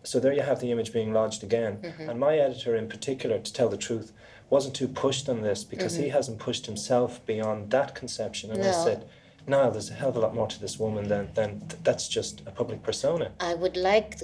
So 0.05 0.21
there 0.21 0.33
you 0.33 0.43
have 0.43 0.61
the 0.61 0.71
image 0.71 0.93
being 0.93 1.13
lodged 1.13 1.43
again. 1.43 1.79
Mm-hmm. 1.79 2.09
And 2.09 2.21
my 2.21 2.39
editor 2.39 2.77
in 2.77 2.89
particular, 2.89 3.39
to 3.39 3.53
tell 3.53 3.69
the 3.69 3.77
truth, 3.77 4.13
wasn't 4.49 4.75
too 4.75 4.89
pushed 4.89 5.29
on 5.29 5.43
this 5.43 5.65
because 5.65 5.97
he 5.97 6.09
hasn't 6.09 6.39
pushed 6.39 6.67
himself 6.67 7.25
beyond 7.27 7.71
that 7.71 7.95
conception. 7.95 8.51
And 8.51 8.63
I 8.63 8.67
Mm-hmm. 8.69 8.85
Said, 8.85 9.09
no, 9.47 9.71
there's 9.71 9.91
a 9.91 9.95
hell 9.95 10.11
of 10.11 10.17
a 10.17 10.21
lot 10.21 10.35
more 10.35 10.47
to 10.47 10.61
this 10.61 10.79
woman 10.79 11.09
than, 11.09 11.31
than 11.35 11.61
th- 11.69 11.83
that's 11.83 12.07
just 12.09 12.43
a 12.47 12.51
public 12.51 12.83
persona. 12.83 13.33
I 13.41 13.55
would 13.55 13.77
like 13.77 14.21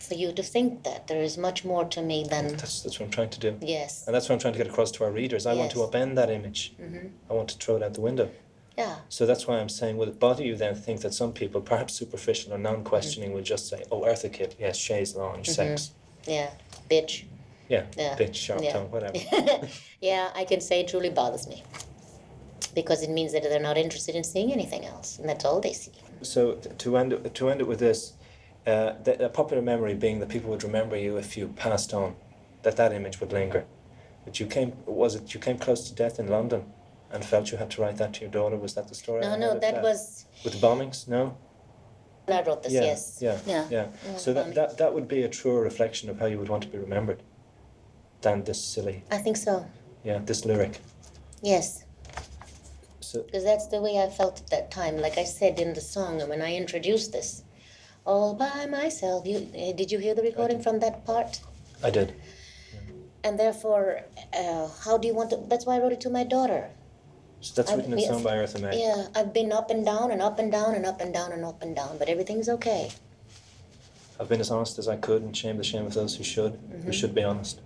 for 0.00 0.14
you 0.14 0.32
to 0.32 0.42
think 0.42 0.84
that 0.84 1.06
there 1.08 1.22
is 1.22 1.36
much 1.38 1.64
more 1.64 1.84
to 1.86 2.00
me 2.02 2.24
than 2.28 2.48
That's, 2.56 2.82
that's 2.82 2.98
what 2.98 3.06
I'm 3.06 3.10
trying 3.12 3.30
to 3.30 3.40
do. 3.40 3.58
yes. 3.60 4.06
And 4.06 4.14
that's 4.14 4.28
what 4.28 4.34
I'm 4.34 4.40
trying 4.40 4.54
to 4.54 4.58
get 4.58 4.68
across 4.68 4.90
to 4.92 5.04
our 5.04 5.10
readers. 5.10 5.46
I 5.46 5.54
want 5.54 5.70
to 5.72 5.78
upend 5.78 6.14
that 6.16 6.30
image. 6.30 6.72
Mm-hmm. 6.80 7.08
I 7.30 7.32
want 7.34 7.48
to 7.50 7.56
throw 7.58 7.76
it 7.76 7.82
out 7.82 7.94
the 7.94 8.00
window. 8.00 8.30
Yeah. 8.76 8.96
So 9.08 9.26
that's 9.26 9.46
why 9.46 9.58
I'm 9.58 9.68
saying, 9.68 9.96
will 9.96 10.08
it 10.08 10.20
bother 10.20 10.44
you 10.44 10.54
then 10.56 10.74
think 10.76 11.00
that 11.00 11.12
some 11.12 11.32
people, 11.32 11.60
perhaps 11.60 11.94
superficial 11.94 12.54
or 12.54 12.58
non 12.58 12.84
questioning, 12.84 13.32
will 13.32 13.42
just 13.42 13.68
say, 13.68 13.82
oh, 13.90 14.02
Eartha 14.02 14.32
Kitt, 14.32 14.54
yes, 14.58 14.76
chaise 14.76 15.16
lounge, 15.16 15.48
sex. 15.48 15.90
Mm-hmm. 16.22 16.30
Yeah. 16.30 16.50
Bitch. 16.90 17.24
Yeah, 17.68 17.84
Yeah. 17.96 18.16
bitch, 18.16 18.34
sharp 18.36 18.62
Yeah. 18.62 18.72
tongue, 18.72 18.90
whatever. 18.90 19.18
Yeah, 20.00 20.30
I 20.34 20.44
can 20.44 20.60
say 20.60 20.80
it 20.80 20.88
truly 20.88 21.10
bothers 21.10 21.48
me. 21.48 21.64
Because 22.74 23.02
it 23.02 23.10
means 23.10 23.32
that 23.32 23.42
they're 23.42 23.58
not 23.58 23.76
interested 23.76 24.14
in 24.14 24.22
seeing 24.22 24.52
anything 24.52 24.84
else, 24.84 25.18
and 25.18 25.28
that's 25.28 25.44
all 25.44 25.60
they 25.60 25.72
see. 25.72 25.90
so 26.22 26.54
to 26.54 26.96
end 26.96 27.30
to 27.34 27.48
end 27.48 27.60
it 27.60 27.66
with 27.66 27.80
this, 27.80 28.12
uh, 28.66 28.92
the, 29.02 29.24
a 29.24 29.28
popular 29.28 29.62
memory 29.62 29.94
being 29.94 30.20
that 30.20 30.28
people 30.28 30.50
would 30.50 30.62
remember 30.62 30.96
you 30.96 31.16
if 31.16 31.36
you 31.36 31.48
passed 31.48 31.94
on, 31.94 32.16
that 32.62 32.76
that 32.76 32.92
image 32.92 33.20
would 33.20 33.32
linger. 33.32 33.64
But 34.24 34.40
you 34.40 34.46
came, 34.46 34.72
was 34.86 35.14
it 35.14 35.32
you 35.34 35.40
came 35.40 35.58
close 35.58 35.88
to 35.88 35.94
death 35.94 36.18
in 36.18 36.28
London, 36.28 36.64
and 37.10 37.24
felt 37.24 37.50
you 37.50 37.56
had 37.58 37.70
to 37.72 37.80
write 37.82 37.96
that 37.96 38.12
to 38.14 38.20
your 38.22 38.30
daughter? 38.30 38.56
Was 38.56 38.74
that 38.74 38.88
the 38.88 38.94
story? 38.94 39.22
No, 39.22 39.36
no, 39.36 39.52
of 39.52 39.60
that 39.62 39.82
was 39.82 40.26
with 40.44 40.60
bombings. 40.60 41.08
No. 41.08 41.36
I 42.28 42.42
wrote 42.42 42.62
this. 42.62 42.74
Yeah, 42.74 42.82
yes. 42.82 43.18
yeah, 43.22 43.38
Yeah. 43.46 43.66
yeah. 43.70 43.86
So 44.18 44.34
that, 44.34 44.54
that 44.54 44.76
that 44.76 44.92
would 44.92 45.08
be 45.08 45.22
a 45.22 45.28
truer 45.30 45.62
reflection 45.62 46.10
of 46.10 46.20
how 46.20 46.26
you 46.26 46.38
would 46.38 46.50
want 46.50 46.62
to 46.64 46.68
be 46.68 46.76
remembered, 46.76 47.22
than 48.20 48.44
this 48.44 48.62
silly, 48.62 49.02
I 49.10 49.16
think 49.16 49.38
so. 49.38 49.64
yeah, 50.04 50.18
this 50.18 50.44
lyric. 50.44 50.80
Yes. 51.40 51.84
So 53.00 53.22
Because 53.22 53.44
that's 53.44 53.68
the 53.68 53.80
way 53.80 53.96
I 53.98 54.10
felt 54.10 54.40
at 54.40 54.50
that 54.50 54.70
time. 54.70 54.98
Like 54.98 55.16
I 55.16 55.24
said 55.24 55.58
in 55.58 55.72
the 55.72 55.80
song, 55.80 56.20
and 56.20 56.28
when 56.28 56.42
I 56.42 56.54
introduced 56.54 57.12
this, 57.12 57.42
all 58.08 58.34
by 58.34 58.66
myself. 58.66 59.26
You 59.26 59.46
eh, 59.54 59.72
did 59.72 59.92
you 59.92 59.98
hear 59.98 60.14
the 60.14 60.22
recording 60.22 60.60
from 60.62 60.80
that 60.80 61.04
part? 61.04 61.40
I 61.84 61.90
did. 61.90 62.14
And 63.22 63.38
therefore, 63.38 64.00
uh, 64.32 64.68
how 64.84 64.96
do 64.96 65.06
you 65.06 65.14
want 65.14 65.30
to? 65.30 65.36
That's 65.50 65.66
why 65.66 65.76
I 65.76 65.80
wrote 65.80 65.92
it 65.92 66.00
to 66.06 66.10
my 66.10 66.24
daughter. 66.24 66.70
So 67.40 67.52
that's 67.54 67.70
written 67.76 67.92
in 67.92 67.98
yes. 67.98 68.08
song 68.08 68.22
by 68.24 68.34
Eartha 68.36 68.60
May. 68.60 68.80
Yeah, 68.80 69.06
I've 69.14 69.32
been 69.32 69.52
up 69.52 69.70
and 69.70 69.84
down 69.84 70.10
and 70.10 70.20
up 70.20 70.38
and 70.40 70.50
down 70.50 70.74
and 70.74 70.84
up 70.86 71.00
and 71.00 71.12
down 71.14 71.30
and 71.32 71.44
up 71.44 71.62
and 71.62 71.76
down, 71.76 71.98
but 71.98 72.08
everything's 72.08 72.48
okay. 72.48 72.90
I've 74.18 74.28
been 74.28 74.40
as 74.40 74.50
honest 74.50 74.78
as 74.80 74.88
I 74.88 74.96
could 74.96 75.22
and 75.22 75.36
shamed 75.36 75.60
the 75.60 75.64
shame 75.64 75.86
of 75.86 75.94
those 75.94 76.16
who 76.16 76.24
should, 76.24 76.54
Mm-hmm. 76.54 76.86
who 76.86 76.92
should 76.92 77.14
be 77.14 77.22
honest. 77.22 77.60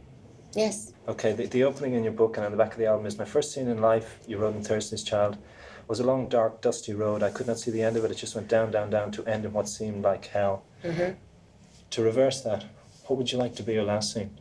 Yes. 0.54 0.92
Okay, 1.08 1.32
the, 1.32 1.46
the 1.46 1.64
opening 1.64 1.94
in 1.94 2.04
your 2.04 2.12
book 2.12 2.36
and 2.36 2.44
on 2.44 2.52
the 2.52 2.58
back 2.58 2.72
of 2.72 2.78
the 2.78 2.84
album 2.84 3.06
is 3.06 3.16
my 3.16 3.24
first 3.24 3.52
scene 3.54 3.68
in 3.68 3.80
life, 3.80 4.18
you 4.26 4.36
wrote 4.36 4.54
in 4.54 4.62
Thursday's 4.62 5.02
Child, 5.02 5.38
was 5.92 6.00
a 6.00 6.06
long, 6.06 6.26
dark, 6.26 6.62
dusty 6.62 6.94
road. 6.94 7.22
I 7.22 7.28
could 7.28 7.46
not 7.46 7.58
see 7.58 7.70
the 7.70 7.82
end 7.82 7.98
of 7.98 8.04
it. 8.06 8.10
It 8.10 8.14
just 8.14 8.34
went 8.34 8.48
down, 8.48 8.70
down, 8.70 8.88
down 8.88 9.12
to 9.12 9.26
end 9.26 9.44
in 9.44 9.52
what 9.52 9.68
seemed 9.68 10.02
like 10.02 10.24
hell. 10.24 10.62
Mm-hmm. 10.82 11.18
To 11.90 12.02
reverse 12.02 12.40
that, 12.40 12.64
what 13.04 13.18
would 13.18 13.30
you 13.30 13.36
like 13.36 13.54
to 13.56 13.62
be 13.62 13.74
your 13.74 13.84
last 13.84 14.14
scene? 14.14 14.38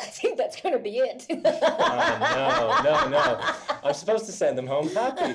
I 0.00 0.04
think 0.04 0.38
that's 0.38 0.60
going 0.60 0.74
to 0.74 0.78
be 0.78 0.98
it. 0.98 1.26
Oh, 1.30 2.80
no, 2.84 2.90
no, 2.90 3.08
no. 3.08 3.40
I'm 3.82 3.92
supposed 3.92 4.26
to 4.26 4.32
send 4.32 4.56
them 4.56 4.68
home 4.68 4.88
happy. 4.90 5.34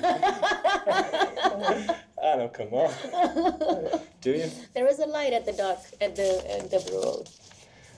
I 2.24 2.36
know, 2.36 2.48
come 2.48 2.68
on. 2.68 4.00
Do 4.22 4.30
you? 4.30 4.50
there 4.72 4.86
is 4.86 4.98
a 4.98 5.06
light 5.06 5.34
at 5.34 5.44
the 5.44 5.52
dark 5.52 5.80
at 6.00 6.16
the 6.16 6.42
end 6.48 6.72
of 6.72 6.86
the 6.86 6.92
road. 7.04 7.28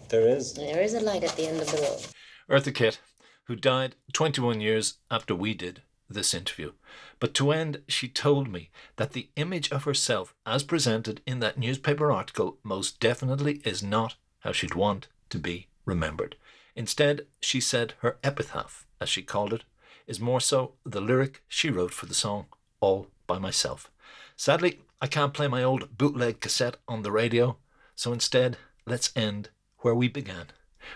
There 0.09 0.26
is. 0.26 0.55
There 0.55 0.82
is 0.82 0.94
a 0.94 1.01
light 1.01 1.22
at 1.22 1.36
the 1.36 1.47
end 1.47 1.61
of 1.61 1.70
the 1.70 1.78
road. 1.80 2.09
Eartha 2.51 2.74
Kitt, 2.74 2.99
who 3.44 3.55
died 3.55 3.94
21 4.14 4.61
years 4.61 4.94
after 5.12 5.32
we 5.32 5.55
did 5.55 5.82
this 6.09 6.34
interview. 6.34 6.72
But 7.18 7.34
to 7.34 7.52
end, 7.52 7.82
she 7.88 8.09
told 8.09 8.48
me 8.48 8.70
that 8.96 9.12
the 9.12 9.28
image 9.36 9.70
of 9.72 9.84
herself 9.84 10.34
as 10.44 10.62
presented 10.62 11.20
in 11.26 11.40
that 11.40 11.59
newspaper 11.59 12.12
article 12.12 12.59
most 12.62 13.00
definitely 13.00 13.61
is 13.64 13.82
not 13.82 14.16
how 14.40 14.52
she'd 14.52 14.74
want 14.74 15.09
to 15.30 15.38
be 15.38 15.68
remembered. 15.84 16.36
Instead, 16.74 17.26
she 17.40 17.61
said 17.61 17.94
her 18.00 18.18
epitaph, 18.22 18.86
as 19.00 19.09
she 19.09 19.22
called 19.22 19.52
it, 19.52 19.64
is 20.07 20.20
more 20.20 20.40
so 20.40 20.74
the 20.84 21.00
lyric 21.00 21.42
she 21.48 21.70
wrote 21.70 21.92
for 21.92 22.07
the 22.07 22.14
song 22.14 22.46
All 22.80 23.09
by 23.26 23.38
Myself. 23.38 23.90
Sadly, 24.36 24.80
I 25.00 25.07
can't 25.07 25.34
play 25.34 25.48
my 25.48 25.62
old 25.62 25.96
bootleg 25.96 26.40
cassette 26.40 26.76
on 26.86 27.02
the 27.02 27.12
radio, 27.12 27.57
so 27.94 28.12
instead, 28.12 28.59
let's 28.86 29.11
end 29.16 29.48
where 29.78 29.94
we 29.94 30.09
began 30.09 30.46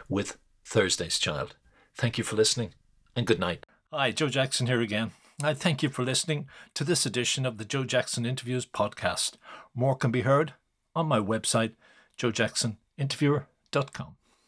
with 0.09 0.37
Thursday's 0.65 1.19
Child. 1.19 1.57
Thank 1.95 2.19
you 2.19 2.25
for 2.25 2.37
listening 2.37 2.75
and 3.17 3.27
good 3.27 3.41
night. 3.41 3.67
Hi, 3.93 4.13
Joe 4.13 4.29
Jackson 4.29 4.69
here 4.69 4.81
again. 4.81 5.11
I 5.43 5.53
thank 5.53 5.83
you 5.83 5.89
for 5.89 6.05
listening 6.05 6.47
to 6.75 6.85
this 6.85 7.07
edition 7.07 7.45
of 7.45 7.59
the 7.59 7.65
Joe 7.65 7.83
Jackson 7.83 8.25
Interviews 8.25 8.65
podcast. 8.65 9.33
More 9.75 9.97
can 9.97 10.13
be 10.13 10.21
heard 10.21 10.55
on 10.95 11.09
my 11.09 11.19
website, 11.19 11.73
joejacksoninterviewer.com. 12.17 14.15